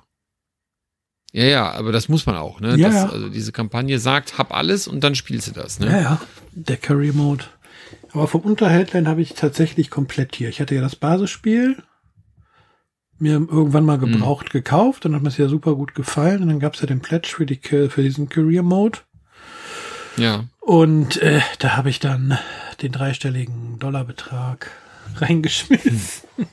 Ja, 1.32 1.44
ja, 1.44 1.72
aber 1.72 1.92
das 1.92 2.08
muss 2.08 2.26
man 2.26 2.36
auch, 2.36 2.62
ne? 2.62 2.78
Ja, 2.78 2.88
das, 2.88 2.96
ja. 2.96 3.10
Also 3.10 3.30
diese 3.30 3.52
Kampagne 3.52 4.00
sagt, 4.00 4.38
hab 4.38 4.54
alles 4.54 4.88
und 4.88 5.04
dann 5.04 5.16
spielst 5.16 5.48
du 5.48 5.52
das, 5.52 5.80
ne? 5.80 5.88
Ja, 5.88 6.02
ja, 6.02 6.22
der 6.52 6.78
Carry 6.78 7.12
Mode. 7.12 7.46
Aber 8.14 8.28
vom 8.28 8.42
Unterhältlein 8.42 9.08
habe 9.08 9.22
ich 9.22 9.34
tatsächlich 9.34 9.90
komplett 9.90 10.36
hier. 10.36 10.50
Ich 10.50 10.62
hatte 10.62 10.76
ja 10.76 10.82
das 10.82 10.96
Basisspiel 10.96 11.84
mir 13.20 13.34
irgendwann 13.34 13.86
mal 13.86 14.00
Hm. 14.02 14.12
gebraucht 14.14 14.50
gekauft, 14.52 15.06
dann 15.06 15.16
hat 15.16 15.22
mir 15.22 15.30
es 15.30 15.38
ja 15.38 15.48
super 15.48 15.76
gut 15.76 15.96
gefallen 15.96 16.42
und 16.44 16.50
dann 16.50 16.60
gab 16.60 16.74
es 16.76 16.82
ja 16.82 16.88
den 16.88 17.00
Pledge 17.02 17.30
für, 17.36 17.46
die, 17.46 17.60
für 17.62 18.02
diesen 18.02 18.30
Career 18.30 18.64
Mode. 18.64 19.00
Ja. 20.18 20.46
Und 20.62 21.18
äh, 21.22 21.42
da 21.60 21.76
habe 21.78 21.90
ich 21.90 22.00
dann 22.00 22.38
den 22.82 22.92
dreistelligen 22.92 23.80
Dollarbetrag 23.80 24.70
reingeschmissen. 25.18 26.28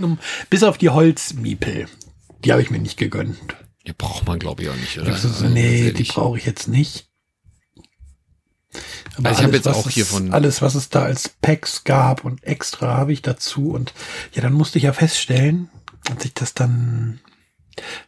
Um- 0.00 0.18
Bis 0.50 0.64
auf 0.64 0.76
die 0.76 0.90
Holzmiepel. 0.90 1.86
Die 2.44 2.50
habe 2.52 2.60
ich 2.62 2.70
mir 2.70 2.80
nicht 2.80 2.96
gegönnt. 2.98 3.38
Die 3.86 3.92
braucht 3.92 4.26
man, 4.26 4.38
glaube 4.40 4.62
ich, 4.62 4.68
auch 4.68 4.74
nicht, 4.76 4.98
oder? 4.98 5.12
Also, 5.12 5.46
nee, 5.46 5.92
die 5.92 6.02
brauche 6.02 6.36
ich 6.38 6.46
jetzt 6.46 6.66
nicht. 6.68 7.06
Aber 9.16 9.28
Also 9.28 9.40
ich 9.40 9.44
hab 9.44 9.52
alles, 9.52 9.54
jetzt 9.54 9.66
was 9.66 9.76
auch 9.76 9.90
hier 9.90 10.02
es, 10.04 10.08
von- 10.10 10.32
Alles, 10.32 10.62
was 10.62 10.74
es 10.74 10.88
da 10.88 11.02
als 11.04 11.28
Packs 11.28 11.84
gab 11.84 12.24
und 12.24 12.42
extra 12.44 12.96
habe 12.96 13.12
ich 13.12 13.22
dazu. 13.22 13.70
Und 13.70 13.92
ja, 14.32 14.42
dann 14.42 14.52
musste 14.52 14.78
ich 14.78 14.84
ja 14.84 14.92
feststellen, 14.92 15.68
als 16.10 16.24
ich 16.24 16.34
das 16.34 16.54
dann 16.54 17.20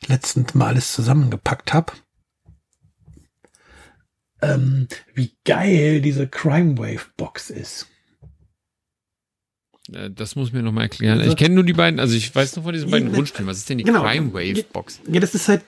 letztens 0.07 0.55
mal 0.55 0.69
alles 0.69 0.93
zusammengepackt 0.93 1.73
habe, 1.73 1.93
ähm, 4.43 4.89
wie 5.15 5.33
geil 5.45 6.01
diese 6.01 6.29
Crime 6.29 6.77
Wave 6.79 7.07
Box 7.17 7.51
ist. 7.51 7.87
Äh, 9.93 10.11
Das 10.11 10.37
muss 10.37 10.53
mir 10.53 10.63
noch 10.63 10.73
mal 10.73 10.83
erklären. 10.83 11.19
Also- 11.19 11.31
Ich 11.33 11.37
kenne 11.37 11.55
nur 11.55 11.65
die 11.65 11.73
beiden, 11.73 12.01
also 12.01 12.15
ich 12.15 12.35
weiß 12.35 12.57
nur 12.57 12.65
von 12.65 12.73
diesen 12.75 12.91
beiden 12.91 13.09
Ja, 13.09 13.15
Grundspielen. 13.15 13.47
Was 13.49 13.59
ist 13.59 13.69
denn 13.71 13.79
die 13.79 13.85
genau. 13.85 14.03
Crime 14.03 14.33
Wave 14.35 14.63
Box? 14.73 15.01
Ja, 15.11 15.21
das 15.21 15.35
ist 15.35 15.49
halt, 15.49 15.63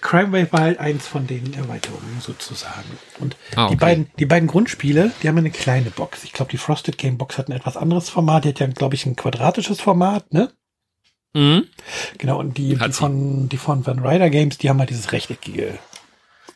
Crime 0.00 0.32
Wave 0.32 0.52
war 0.52 0.60
halt 0.60 0.78
eins 0.78 1.06
von 1.06 1.26
den 1.26 1.54
Erweiterungen 1.54 2.20
sozusagen. 2.20 2.88
Und 3.20 3.36
Ah, 3.56 3.68
die 3.68 3.74
okay. 3.74 3.76
beiden, 3.76 4.10
die 4.18 4.26
beiden 4.26 4.48
Grundspiele, 4.48 5.10
die 5.22 5.28
haben 5.28 5.38
eine 5.38 5.50
kleine 5.50 5.90
Box. 5.90 6.24
Ich 6.24 6.32
glaube, 6.32 6.50
die 6.50 6.58
Frosted 6.58 6.98
Game 6.98 7.18
Box 7.18 7.38
hat 7.38 7.48
ein 7.48 7.52
etwas 7.52 7.76
anderes 7.76 8.08
Format. 8.08 8.44
Die 8.44 8.50
hat 8.50 8.60
ja, 8.60 8.66
glaube 8.66 8.94
ich, 8.94 9.06
ein 9.06 9.16
quadratisches 9.16 9.80
Format, 9.80 10.32
ne? 10.32 10.52
Mhm. 11.34 11.66
Genau, 12.18 12.38
und 12.38 12.58
die, 12.58 12.76
die 12.76 12.92
von, 12.92 13.48
die 13.48 13.56
von 13.56 13.84
Van 13.84 13.98
Ryder 13.98 14.30
Games, 14.30 14.58
die 14.58 14.68
haben 14.70 14.78
halt 14.78 14.90
dieses 14.90 15.10
rechteckige 15.12 15.78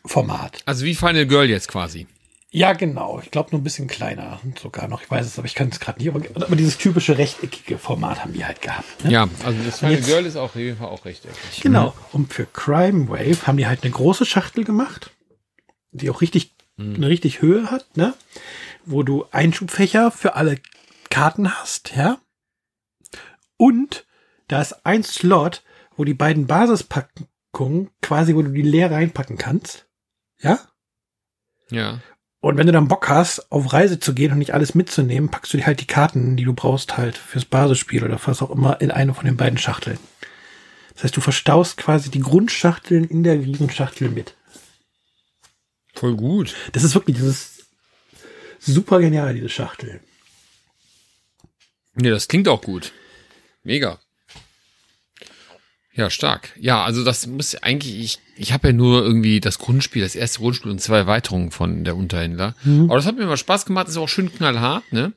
Format. 0.05 0.61
Also 0.65 0.85
wie 0.85 0.95
Final 0.95 1.25
Girl 1.25 1.49
jetzt 1.49 1.67
quasi. 1.67 2.07
Ja, 2.51 2.73
genau. 2.73 3.19
Ich 3.21 3.29
glaube 3.29 3.51
nur 3.51 3.61
ein 3.61 3.63
bisschen 3.63 3.87
kleiner 3.87 4.39
sogar 4.59 4.87
noch. 4.87 5.03
Ich 5.03 5.11
weiß 5.11 5.25
es, 5.25 5.37
aber 5.37 5.45
ich 5.45 5.53
kann 5.53 5.69
es 5.69 5.79
gerade 5.79 5.99
nicht. 5.99 6.09
Aber, 6.09 6.21
aber, 6.35 6.55
dieses 6.55 6.79
typische 6.79 7.17
rechteckige 7.17 7.77
Format 7.77 8.23
haben 8.23 8.33
die 8.33 8.43
halt 8.43 8.61
gehabt. 8.61 9.03
Ne? 9.03 9.11
Ja, 9.11 9.29
also 9.45 9.59
das 9.63 9.79
Final 9.79 10.01
Girl 10.01 10.25
ist 10.25 10.35
auch 10.35 10.45
auf 10.45 10.55
jeden 10.55 10.77
Fall 10.77 10.87
auch 10.87 11.05
rechteckig. 11.05 11.61
Genau. 11.61 11.93
Und 12.11 12.33
für 12.33 12.47
Crime 12.47 13.07
Wave 13.07 13.45
haben 13.45 13.57
die 13.57 13.67
halt 13.67 13.83
eine 13.83 13.91
große 13.91 14.25
Schachtel 14.25 14.63
gemacht, 14.63 15.11
die 15.91 16.09
auch 16.09 16.21
richtig 16.21 16.55
mhm. 16.77 16.95
eine 16.95 17.07
richtig 17.07 17.41
Höhe 17.41 17.69
hat, 17.69 17.95
ne? 17.95 18.15
Wo 18.83 19.03
du 19.03 19.25
Einschubfächer 19.31 20.09
für 20.09 20.35
alle 20.35 20.57
Karten 21.11 21.53
hast, 21.53 21.95
ja. 21.95 22.19
Und 23.57 24.07
da 24.47 24.61
ist 24.61 24.85
ein 24.87 25.03
Slot, 25.03 25.61
wo 25.95 26.03
die 26.03 26.15
beiden 26.15 26.47
Basispackungen 26.47 27.91
quasi, 28.01 28.33
wo 28.33 28.41
du 28.41 28.49
die 28.49 28.63
leer 28.63 28.89
reinpacken 28.89 29.37
kannst. 29.37 29.87
Ja? 30.39 30.59
Ja. 31.69 31.99
Und 32.41 32.57
wenn 32.57 32.67
du 32.67 32.73
dann 32.73 32.87
Bock 32.87 33.09
hast, 33.09 33.51
auf 33.51 33.73
Reise 33.73 33.99
zu 33.99 34.13
gehen 34.13 34.31
und 34.31 34.37
nicht 34.37 34.53
alles 34.53 34.73
mitzunehmen, 34.73 35.29
packst 35.29 35.53
du 35.53 35.57
dir 35.57 35.65
halt 35.65 35.81
die 35.81 35.87
Karten, 35.87 36.37
die 36.37 36.45
du 36.45 36.53
brauchst, 36.53 36.97
halt 36.97 37.17
fürs 37.17 37.43
Basisspiel 37.43 38.03
oder 38.03 38.19
was 38.25 38.41
auch 38.41 38.49
immer 38.49 38.79
in 38.79 38.91
eine 38.91 39.13
von 39.13 39.25
den 39.25 39.35
beiden 39.35 39.57
Schachteln. 39.57 39.99
Das 40.93 41.03
heißt, 41.03 41.17
du 41.17 41.21
verstaust 41.21 41.77
quasi 41.77 42.09
die 42.09 42.21
Grundschachteln 42.21 43.03
in 43.03 43.23
der 43.23 43.39
Riesenschachtel 43.39 44.09
mit. 44.09 44.35
Voll 45.93 46.15
gut. 46.15 46.55
Das 46.71 46.83
ist 46.83 46.95
wirklich, 46.95 47.17
das 47.17 47.27
ist 47.27 47.65
super 48.59 48.99
genial, 48.99 49.33
diese 49.33 49.49
Schachtel. 49.49 49.99
Nee, 51.95 52.09
das 52.09 52.27
klingt 52.29 52.47
auch 52.47 52.61
gut. 52.61 52.93
Mega. 53.63 53.99
Ja, 55.99 56.09
stark. 56.09 56.53
Ja, 56.57 56.85
also 56.85 57.03
das 57.03 57.27
muss 57.27 57.55
eigentlich, 57.55 57.99
ich, 57.99 58.19
ich 58.37 58.53
habe 58.53 58.69
ja 58.69 58.73
nur 58.73 59.03
irgendwie 59.03 59.41
das 59.41 59.59
Grundspiel, 59.59 60.01
das 60.01 60.15
erste 60.15 60.39
Grundspiel 60.39 60.71
und 60.71 60.79
zwei 60.79 60.99
Erweiterungen 60.99 61.51
von 61.51 61.83
der 61.83 61.97
Unterhändler. 61.97 62.55
Mhm. 62.63 62.85
Aber 62.85 62.95
das 62.95 63.05
hat 63.05 63.17
mir 63.17 63.23
immer 63.23 63.35
Spaß 63.35 63.65
gemacht, 63.65 63.89
ist 63.89 63.97
auch 63.97 64.07
schön 64.07 64.33
knallhart, 64.33 64.93
ne? 64.93 65.11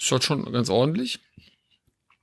Ist 0.00 0.10
halt 0.10 0.24
schon 0.24 0.50
ganz 0.50 0.70
ordentlich. 0.70 1.18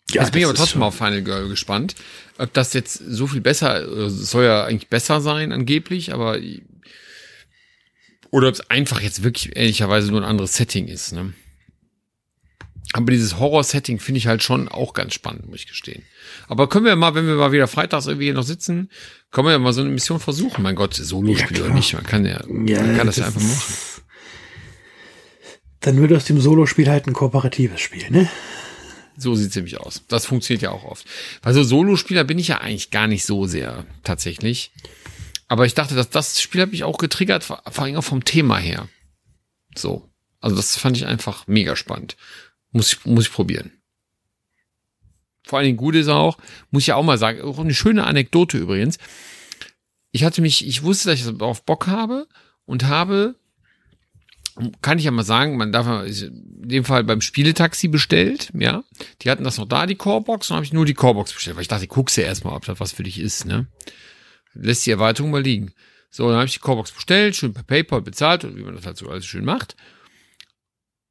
Ja, 0.10 0.24
Jetzt 0.24 0.32
bin 0.32 0.41
ich 0.41 0.48
aber 0.48 0.56
trotzdem 0.56 0.82
auf 0.82 0.96
Final 0.96 1.22
Girl 1.22 1.50
gespannt. 1.50 1.94
Ob 2.39 2.52
das 2.54 2.74
jetzt 2.74 2.96
so 2.96 3.28
viel 3.28 3.41
besser, 3.41 3.88
äh, 3.88 4.10
soll 4.10 4.46
ja 4.46 4.64
eigentlich 4.64 4.89
besser 4.89 5.22
sein, 5.22 5.52
angeblich, 5.52 6.16
aber 6.16 6.39
oder 8.32 8.48
ob 8.48 8.56
es 8.56 8.68
einfach 8.72 9.02
jetzt 9.02 9.22
wirklich 9.22 9.56
ehrlicherweise 9.56 10.10
nur 10.10 10.22
ein 10.22 10.28
anderes 10.28 10.56
Setting 10.56 10.88
ist, 10.88 11.12
ne? 11.12 11.34
Aber 12.92 13.12
dieses 13.12 13.40
Horror-Setting 13.40 14.00
finde 14.00 14.20
ich 14.20 14.28
halt 14.28 14.44
schon 14.44 14.68
auch 14.68 14.94
ganz 14.94 15.14
spannend, 15.14 15.48
muss 15.48 15.62
ich 15.62 15.68
gestehen. 15.68 16.04
Aber 16.48 16.68
können 16.68 16.86
wir 16.86 16.96
mal, 16.96 17.16
wenn 17.16 17.26
wir 17.26 17.36
mal 17.36 17.52
wieder 17.52 17.68
freitags 17.68 18.06
irgendwie 18.06 18.26
hier 18.26 18.34
noch 18.34 18.44
sitzen, 18.44 18.90
können 19.32 19.48
wir 19.48 19.54
ja 19.54 19.60
mal 19.60 19.74
so 19.74 19.82
eine 19.82 19.90
Mission 19.90 20.20
versuchen. 20.20 20.62
Mein 20.62 20.76
Gott, 20.76 20.94
Solo-Spiel 20.94 21.58
ja, 21.58 21.64
oder 21.64 21.74
nicht. 21.74 21.94
Man 21.94 22.04
kann 22.04 22.26
ja, 22.26 22.42
ja 22.66 22.84
man 22.84 22.98
kann 22.98 23.08
das, 23.08 23.16
das 23.16 23.18
ja 23.18 23.26
einfach 23.26 23.42
machen. 23.42 23.74
Dann 25.80 26.02
wird 26.02 26.14
aus 26.14 26.26
dem 26.26 26.40
Solo-Spiel 26.40 26.88
halt 26.88 27.08
ein 27.08 27.14
kooperatives 27.14 27.82
Spiel, 27.82 28.10
ne? 28.10 28.30
So 29.18 29.36
sieht's 29.36 29.56
nämlich 29.56 29.80
aus. 29.80 30.04
Das 30.08 30.26
funktioniert 30.26 30.62
ja 30.62 30.72
auch 30.72 30.84
oft. 30.84 31.06
Weil 31.42 31.54
so 31.54 31.64
Solo-Spieler 31.64 32.24
bin 32.24 32.40
ich 32.40 32.50
ja 32.50 32.60
eigentlich 32.60 32.92
gar 32.92 33.08
nicht 33.08 33.26
so 33.26 33.46
sehr, 33.48 33.86
tatsächlich. 34.04 34.72
Aber 35.48 35.66
ich 35.66 35.74
dachte, 35.74 35.96
dass 35.96 36.10
das 36.10 36.42
Spiel 36.42 36.62
hat 36.62 36.72
mich 36.72 36.84
auch 36.84 36.98
getriggert, 36.98 37.44
vor 37.44 37.80
allem 37.80 37.96
auch 37.96 38.04
vom 38.04 38.24
Thema 38.24 38.58
her. 38.58 38.88
So. 39.76 40.10
Also 40.40 40.56
das 40.56 40.78
fand 40.78 40.98
ich 40.98 41.06
einfach 41.06 41.48
mega 41.48 41.76
spannend. 41.76 42.18
Muss 42.74 42.92
ich, 42.92 43.06
muss 43.06 43.28
ich 43.28 43.32
probieren. 43.32 43.72
Vor 45.46 45.60
allen 45.60 45.66
Dingen 45.66 45.78
gut 45.78 45.96
ist 45.96 46.08
auch, 46.10 46.38
muss 46.72 46.84
ich 46.84 46.94
auch 46.94 47.04
mal 47.04 47.18
sagen, 47.18 47.42
auch 47.42 47.60
eine 47.60 47.74
schöne 47.74 48.06
Anekdote 48.06 48.58
übrigens. 48.58 48.98
Ich 50.12 50.24
hatte 50.24 50.42
mich, 50.42 50.66
ich 50.68 50.84
wusste, 50.84 51.10
dass 51.10 51.20
ich 51.20 51.42
auf 51.42 51.64
Bock 51.66 51.88
habe 51.88 52.28
und 52.66 52.86
habe, 52.86 53.36
kann 54.82 55.00
ich 55.00 55.06
ja 55.06 55.12
mal 55.12 55.24
sagen, 55.24 55.58
man 55.58 55.72
darf 55.72 56.06
in 56.06 56.70
dem 56.70 56.86
Fall 56.86 57.04
beim 57.04 57.22
Spieletaxi 57.22 57.88
bestellt, 57.88 58.52
ja. 58.54 58.84
Die 59.22 59.30
hatten 59.30 59.44
das 59.44 59.58
noch 59.58 59.68
da, 59.68 59.86
die 59.86 59.96
Corebox, 59.96 60.50
und 60.50 60.56
habe 60.56 60.66
ich 60.66 60.74
nur 60.74 60.86
die 60.86 60.94
Corebox 60.94 61.34
bestellt, 61.34 61.58
weil 61.58 61.64
ich 61.64 61.68
dachte, 61.68 61.88
guckst 61.88 62.18
ja 62.18 62.24
erstmal, 62.24 62.56
ob 62.56 62.66
das 62.66 62.80
was 62.80 62.92
für 62.92 63.04
dich 63.04 63.20
ist, 63.20 63.46
ne. 63.46 63.68
Lässt 64.54 64.86
die 64.86 64.92
Erweiterung 64.92 65.32
mal 65.32 65.42
liegen. 65.42 65.74
So, 66.10 66.28
dann 66.28 66.36
habe 66.36 66.46
ich 66.46 66.54
die 66.54 66.60
Corebox 66.60 66.92
bestellt, 66.92 67.36
schön 67.36 67.54
per 67.54 67.64
PayPal 67.64 68.02
bezahlt 68.02 68.46
und 68.46 68.56
wie 68.56 68.62
man 68.62 68.76
das 68.76 68.86
halt 68.86 68.98
so 68.98 69.10
alles 69.10 69.26
schön 69.26 69.44
macht. 69.44 69.76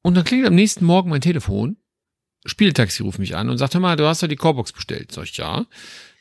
Und 0.02 0.14
dann 0.14 0.24
klingelt 0.24 0.48
am 0.48 0.54
nächsten 0.54 0.84
Morgen 0.84 1.10
mein 1.10 1.20
Telefon. 1.20 1.76
Spieltaxi 2.44 3.02
ruft 3.02 3.20
mich 3.20 3.36
an 3.36 3.48
und 3.48 3.58
sagt, 3.58 3.74
hör 3.74 3.80
mal, 3.80 3.96
du 3.96 4.04
hast 4.04 4.22
doch 4.22 4.28
die 4.28 4.36
Corebox 4.36 4.72
bestellt. 4.72 5.12
Sag 5.12 5.24
ich, 5.24 5.36
ja. 5.36 5.66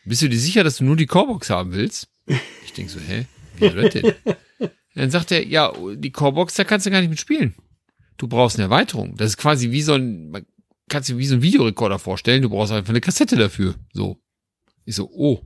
Bist 0.06 0.22
du 0.22 0.30
dir 0.30 0.40
sicher, 0.40 0.64
dass 0.64 0.78
du 0.78 0.84
nur 0.84 0.96
die 0.96 1.08
Corebox 1.08 1.50
haben 1.50 1.74
willst? 1.74 2.10
Ich 2.64 2.74
denk 2.74 2.90
so, 2.90 3.00
hä? 3.00 3.26
Wie 3.58 3.70
das 3.70 3.94
denn? 3.94 4.14
Dann 4.96 5.12
sagt 5.12 5.32
er, 5.32 5.46
ja, 5.46 5.74
die 5.96 6.12
Corebox, 6.12 6.56
da 6.56 6.64
kannst 6.64 6.86
du 6.86 6.92
gar 6.92 7.02
nicht 7.02 7.10
mitspielen. 7.10 7.56
Du 8.18 8.28
brauchst 8.28 8.58
eine 8.58 8.66
Erweiterung. 8.66 9.16
Das 9.18 9.30
ist 9.30 9.38
quasi 9.38 9.72
wie 9.72 9.82
so 9.82 9.94
ein, 9.94 10.30
man 10.30 10.46
kannst 10.90 11.10
du 11.10 11.18
wie 11.18 11.26
so 11.26 11.36
ein 11.36 11.42
Videorekorder 11.42 11.98
vorstellen. 11.98 12.42
Du 12.42 12.50
brauchst 12.50 12.72
einfach 12.72 12.90
eine 12.92 13.02
Kassette 13.02 13.36
dafür. 13.36 13.76
So. 13.94 14.22
Ich 14.86 14.96
so, 14.96 15.10
oh. 15.12 15.42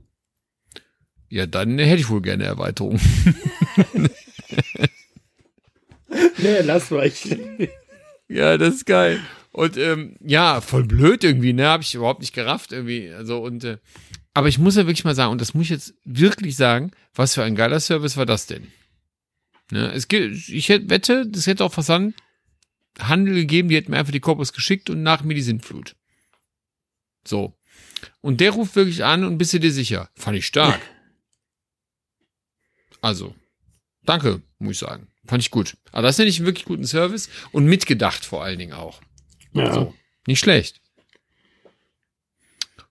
Ja, 1.28 1.46
dann 1.46 1.78
hätte 1.78 2.00
ich 2.00 2.08
wohl 2.08 2.22
gerne 2.22 2.44
Erweiterung. 2.44 3.00
nee, 6.38 6.60
lass 6.62 6.90
mal. 6.90 7.10
Ja, 8.28 8.58
das 8.58 8.76
ist 8.76 8.86
geil. 8.86 9.20
Und 9.52 9.76
ähm, 9.76 10.16
ja, 10.20 10.60
voll 10.60 10.84
blöd 10.84 11.24
irgendwie, 11.24 11.52
ne? 11.52 11.66
Habe 11.66 11.82
ich 11.82 11.94
überhaupt 11.94 12.20
nicht 12.20 12.34
gerafft 12.34 12.72
irgendwie. 12.72 13.10
Also 13.10 13.42
und 13.42 13.64
äh, 13.64 13.78
aber 14.36 14.48
ich 14.48 14.58
muss 14.58 14.76
ja 14.76 14.86
wirklich 14.86 15.04
mal 15.04 15.14
sagen, 15.14 15.32
und 15.32 15.40
das 15.40 15.54
muss 15.54 15.64
ich 15.64 15.70
jetzt 15.70 15.94
wirklich 16.04 16.56
sagen, 16.56 16.90
was 17.14 17.32
für 17.32 17.42
ein 17.42 17.54
geiler 17.54 17.80
Service 17.80 18.18
war 18.18 18.26
das 18.26 18.46
denn? 18.46 18.70
Ne? 19.70 19.90
Es 19.92 20.08
gibt, 20.08 20.50
ich 20.50 20.68
hätte, 20.68 20.90
wette, 20.90 21.26
das 21.26 21.46
hätte 21.46 21.64
auch 21.64 21.72
Versandhandel 21.72 23.34
gegeben, 23.34 23.70
die 23.70 23.76
hätten 23.76 23.92
mir 23.92 23.96
einfach 23.96 24.12
die 24.12 24.20
Korpus 24.20 24.52
geschickt 24.52 24.90
und 24.90 25.02
nach 25.02 25.22
mir 25.24 25.34
die 25.34 25.40
Sintflut. 25.40 25.96
So. 27.26 27.56
Und 28.20 28.42
der 28.42 28.50
ruft 28.50 28.76
wirklich 28.76 29.04
an 29.04 29.24
und 29.24 29.38
bist 29.38 29.54
du 29.54 29.58
dir 29.58 29.72
sicher? 29.72 30.10
Fand 30.16 30.36
ich 30.36 30.44
stark. 30.44 30.82
Also, 33.00 33.34
danke, 34.04 34.42
muss 34.58 34.72
ich 34.72 34.78
sagen. 34.80 35.08
Fand 35.26 35.42
ich 35.42 35.50
gut. 35.50 35.76
Aber 35.92 36.02
das 36.02 36.18
nenne 36.18 36.30
ich 36.30 36.38
einen 36.38 36.46
wirklich 36.46 36.64
guten 36.64 36.86
Service 36.86 37.28
und 37.52 37.66
mitgedacht 37.66 38.24
vor 38.24 38.44
allen 38.44 38.58
Dingen 38.58 38.72
auch. 38.72 39.00
Ja. 39.52 39.64
Also, 39.64 39.94
nicht 40.26 40.40
schlecht. 40.40 40.80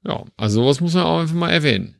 Ja, 0.04 0.24
also 0.38 0.62
sowas 0.62 0.82
muss 0.82 0.94
man 0.94 1.04
auch 1.04 1.20
einfach 1.22 1.36
mal 1.36 1.52
erwähnen. 1.52 1.96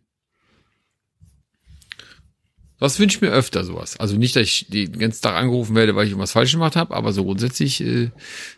Was 2.78 3.00
wünsche 3.00 3.18
ich 3.18 3.22
mir 3.22 3.32
öfter 3.32 3.64
sowas? 3.64 3.98
Also 3.98 4.18
nicht, 4.18 4.36
dass 4.36 4.44
ich 4.44 4.68
den 4.68 5.00
ganzen 5.00 5.22
Tag 5.22 5.36
angerufen 5.36 5.76
werde, 5.76 5.96
weil 5.96 6.06
ich 6.06 6.12
irgendwas 6.12 6.34
falsch 6.34 6.52
gemacht 6.52 6.76
habe, 6.76 6.94
aber 6.94 7.14
so 7.14 7.24
grundsätzlich 7.24 7.82
äh, 7.82 8.12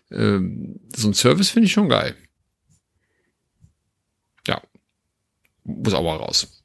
äh, 0.10 0.40
so 0.96 1.08
ein 1.08 1.14
Service 1.14 1.50
finde 1.50 1.68
ich 1.68 1.74
schon 1.74 1.88
geil. 1.88 2.16
Ja, 4.48 4.62
muss 5.64 5.94
auch 5.94 6.04
mal 6.04 6.18
raus. 6.18 6.62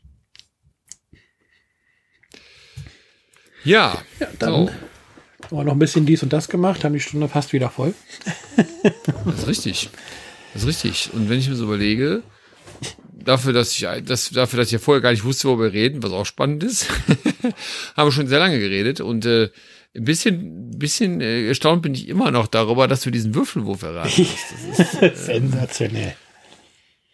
Ja, 3.64 4.02
ja 4.18 4.28
dann 4.38 4.66
so. 4.66 4.72
Haben 5.52 5.58
wir 5.58 5.64
noch 5.64 5.72
ein 5.72 5.78
bisschen 5.78 6.06
dies 6.06 6.22
und 6.22 6.32
das 6.32 6.48
gemacht, 6.48 6.82
haben 6.82 6.94
die 6.94 7.00
Stunde 7.00 7.28
fast 7.28 7.52
wieder 7.52 7.68
voll. 7.68 7.92
das 9.26 9.40
ist 9.40 9.46
richtig. 9.46 9.90
Das 10.54 10.62
ist 10.62 10.68
richtig. 10.68 11.10
Und 11.12 11.28
wenn 11.28 11.38
ich 11.38 11.50
mir 11.50 11.56
so 11.56 11.64
überlege, 11.64 12.22
dafür, 13.12 13.52
dass 13.52 13.70
ich, 13.72 13.86
das, 14.06 14.30
dafür, 14.30 14.56
dass 14.56 14.68
ich 14.68 14.72
ja 14.72 14.78
vorher 14.78 15.02
gar 15.02 15.10
nicht 15.10 15.24
wusste, 15.24 15.48
worüber 15.48 15.64
wir 15.64 15.74
reden, 15.74 16.02
was 16.02 16.12
auch 16.12 16.24
spannend 16.24 16.64
ist, 16.64 16.88
haben 17.96 18.06
wir 18.06 18.12
schon 18.12 18.28
sehr 18.28 18.38
lange 18.38 18.58
geredet 18.58 19.02
und 19.02 19.26
äh, 19.26 19.50
ein 19.94 20.04
bisschen, 20.04 20.70
bisschen 20.78 21.20
äh, 21.20 21.48
erstaunt 21.48 21.82
bin 21.82 21.92
ich 21.92 22.08
immer 22.08 22.30
noch 22.30 22.46
darüber, 22.46 22.88
dass 22.88 23.02
du 23.02 23.10
diesen 23.10 23.34
Würfelwurf 23.34 23.82
erraten 23.82 24.10
hast. 24.24 24.78
Das 24.78 24.94
ist, 24.94 25.02
äh, 25.02 25.14
sensationell. 25.14 26.16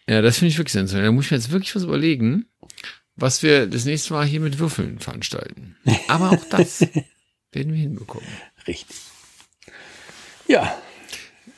Ja, 0.08 0.22
das 0.22 0.38
finde 0.38 0.50
ich 0.50 0.58
wirklich 0.58 0.74
sensationell. 0.74 1.08
Da 1.08 1.12
muss 1.12 1.24
ich 1.24 1.32
mir 1.32 1.38
jetzt 1.38 1.50
wirklich 1.50 1.74
was 1.74 1.82
überlegen, 1.82 2.46
was 3.16 3.42
wir 3.42 3.66
das 3.66 3.84
nächste 3.84 4.12
Mal 4.12 4.26
hier 4.26 4.38
mit 4.38 4.60
Würfeln 4.60 5.00
veranstalten. 5.00 5.76
Aber 6.06 6.30
auch 6.30 6.44
das 6.50 6.86
werden 7.52 7.72
wir 7.72 7.80
hinbekommen. 7.80 8.28
Richtig. 8.66 8.96
Ja. 10.46 10.76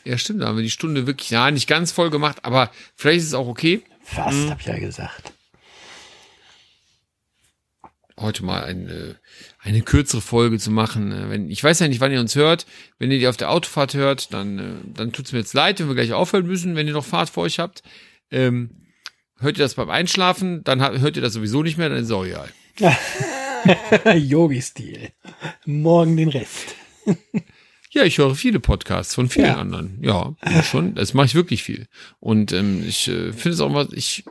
Ja, 0.05 0.19
stimmt, 0.19 0.43
da 0.43 0.47
haben 0.47 0.57
wir 0.57 0.63
die 0.63 0.71
Stunde 0.71 1.07
wirklich, 1.07 1.31
ja, 1.31 1.51
nicht 1.51 1.69
ganz 1.69 1.93
voll 1.93 2.11
gemacht, 2.11 2.39
aber 2.45 2.71
vielleicht 2.97 3.21
ist 3.21 3.27
es 3.29 3.35
auch 3.35 3.49
okay. 3.49 3.83
Fast, 4.03 4.37
hm. 4.37 4.51
hab 4.51 4.61
ich 4.61 4.67
ja 4.67 4.79
gesagt. 4.79 5.33
Heute 8.19 8.45
mal 8.45 8.65
eine, 8.65 9.19
eine 9.61 9.81
kürzere 9.81 10.21
Folge 10.21 10.59
zu 10.59 10.71
machen. 10.71 11.11
Äh, 11.13 11.31
wenn, 11.31 11.51
ich 11.51 11.63
weiß 11.63 11.79
ja 11.79 11.89
nicht, 11.89 12.01
wann 12.01 12.13
ihr 12.13 12.21
uns 12.21 12.35
hört. 12.35 12.67
Wenn 12.99 13.11
ihr 13.11 13.19
die 13.19 13.29
auf 13.29 13.39
der 13.39 13.51
Autofahrt 13.51 13.95
hört, 13.95 14.35
dann, 14.35 14.59
äh, 14.59 14.95
dann 14.95 15.13
tut's 15.13 15.33
mir 15.33 15.39
jetzt 15.39 15.55
leid, 15.55 15.81
wenn 15.81 15.89
wir 15.89 15.95
gleich 15.95 16.13
aufhören 16.13 16.47
müssen, 16.47 16.77
wenn 16.77 16.87
ihr 16.87 16.93
noch 16.93 17.05
Fahrt 17.05 17.31
vor 17.31 17.45
euch 17.45 17.59
habt. 17.59 17.83
Ähm, 18.31 18.89
hört 19.39 19.57
ihr 19.57 19.65
das 19.65 19.75
beim 19.75 19.89
Einschlafen, 19.89 20.63
dann 20.65 20.81
hört 20.81 21.17
ihr 21.17 21.23
das 21.23 21.33
sowieso 21.33 21.63
nicht 21.63 21.79
mehr, 21.79 21.89
dann 21.89 21.99
ist 21.99 22.07
es 22.07 22.13
auch 22.13 22.27
egal. 22.27 22.49
Yogi-Stil. 24.15 25.11
Morgen 25.67 26.17
den 26.17 26.29
Rest. 26.29 26.75
Ja, 27.91 28.05
ich 28.05 28.19
höre 28.19 28.35
viele 28.35 28.61
Podcasts 28.61 29.15
von 29.15 29.29
vielen 29.29 29.47
ja. 29.47 29.57
anderen. 29.57 29.99
Ja, 30.03 30.35
schon. 30.63 30.95
Das 30.95 31.15
mache 31.15 31.27
ich 31.27 31.35
wirklich 31.35 31.63
viel. 31.63 31.89
Und 32.21 32.53
ähm, 32.53 32.85
ich 32.87 33.09
äh, 33.09 33.33
finde 33.33 33.51
es 33.51 33.61
auch 33.61 33.69
mal, 33.69 33.89
ich 33.93 34.25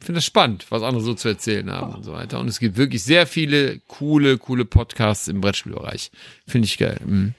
finde 0.00 0.18
das 0.18 0.26
spannend, 0.26 0.66
was 0.68 0.82
andere 0.82 1.02
so 1.02 1.14
zu 1.14 1.28
erzählen 1.28 1.70
haben 1.70 1.94
und 1.94 2.02
so 2.02 2.12
weiter. 2.12 2.38
Und 2.40 2.48
es 2.48 2.58
gibt 2.58 2.76
wirklich 2.76 3.02
sehr 3.02 3.26
viele 3.26 3.80
coole, 3.88 4.36
coole 4.38 4.64
Podcasts 4.64 5.28
im 5.28 5.40
Brettspielbereich. 5.40 6.10
Finde 6.46 6.66
ich 6.66 6.76
geil. 6.76 7.00
Mhm. 7.04 7.34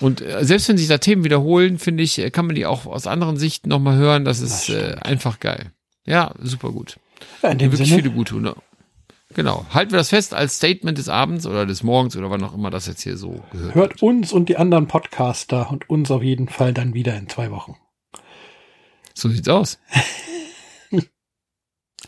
Und 0.00 0.20
äh, 0.20 0.44
selbst 0.44 0.68
wenn 0.68 0.76
sich 0.76 0.88
da 0.88 0.98
Themen 0.98 1.24
wiederholen, 1.24 1.78
finde 1.78 2.02
ich, 2.02 2.18
äh, 2.18 2.30
kann 2.30 2.46
man 2.46 2.54
die 2.54 2.66
auch 2.66 2.86
aus 2.86 3.06
anderen 3.06 3.38
Sichten 3.38 3.68
nochmal 3.68 3.96
hören. 3.96 4.24
Das 4.24 4.40
ist 4.40 4.68
äh, 4.68 4.96
einfach 5.00 5.40
geil. 5.40 5.72
Ja, 6.04 6.34
super 6.40 6.70
gut. 6.70 6.98
Ja, 7.42 7.50
in 7.50 7.58
dem 7.58 7.72
Wirklich 7.72 7.88
Sinne, 7.88 8.02
viele 8.02 8.14
gute. 8.14 8.34
Ne? 8.36 8.54
Genau. 9.34 9.66
Halten 9.70 9.92
wir 9.92 9.98
das 9.98 10.10
fest 10.10 10.34
als 10.34 10.56
Statement 10.56 10.98
des 10.98 11.08
Abends 11.08 11.46
oder 11.46 11.66
des 11.66 11.82
Morgens 11.82 12.16
oder 12.16 12.30
wann 12.30 12.42
auch 12.44 12.54
immer 12.54 12.70
das 12.70 12.86
jetzt 12.86 13.02
hier 13.02 13.16
so 13.16 13.42
gehört. 13.52 13.74
hört 13.74 14.02
uns 14.02 14.32
und 14.32 14.48
die 14.48 14.56
anderen 14.56 14.86
Podcaster 14.86 15.70
und 15.70 15.88
uns 15.88 16.10
auf 16.10 16.22
jeden 16.22 16.48
Fall 16.48 16.72
dann 16.72 16.94
wieder 16.94 17.16
in 17.16 17.28
zwei 17.28 17.50
Wochen. 17.50 17.76
So 19.14 19.28
sieht's 19.28 19.48
aus. 19.48 19.78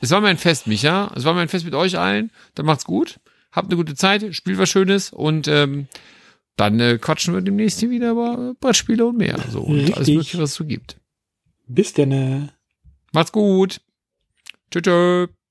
es 0.00 0.10
war 0.10 0.20
mir 0.20 0.28
ein 0.28 0.38
Fest, 0.38 0.66
Micha. 0.66 1.12
Es 1.14 1.24
war 1.24 1.34
mir 1.34 1.40
ein 1.40 1.48
Fest 1.48 1.64
mit 1.64 1.74
euch 1.74 1.98
allen. 1.98 2.30
Dann 2.54 2.66
macht's 2.66 2.84
gut. 2.84 3.20
Habt 3.52 3.68
eine 3.68 3.76
gute 3.76 3.94
Zeit, 3.94 4.34
spielt 4.34 4.58
was 4.58 4.68
Schönes 4.68 5.12
und 5.12 5.46
ähm, 5.48 5.86
dann 6.56 6.80
äh, 6.80 6.98
quatschen 7.00 7.34
wir 7.34 7.40
demnächst 7.40 7.80
hier 7.80 7.90
wieder 7.90 8.10
über 8.10 8.50
äh, 8.50 8.54
Brettspiele 8.58 9.06
und 9.06 9.16
mehr. 9.16 9.38
So 9.50 9.60
und 9.60 9.78
alles 9.78 10.00
Richtig. 10.00 10.14
mögliche, 10.14 10.38
was 10.38 10.50
es 10.50 10.56
so 10.56 10.64
gibt. 10.64 11.00
Bis 11.66 11.92
denn. 11.92 12.50
Macht's 13.12 13.32
gut. 13.32 13.80
Tschüss. 14.70 14.82
tschüss. 14.82 15.43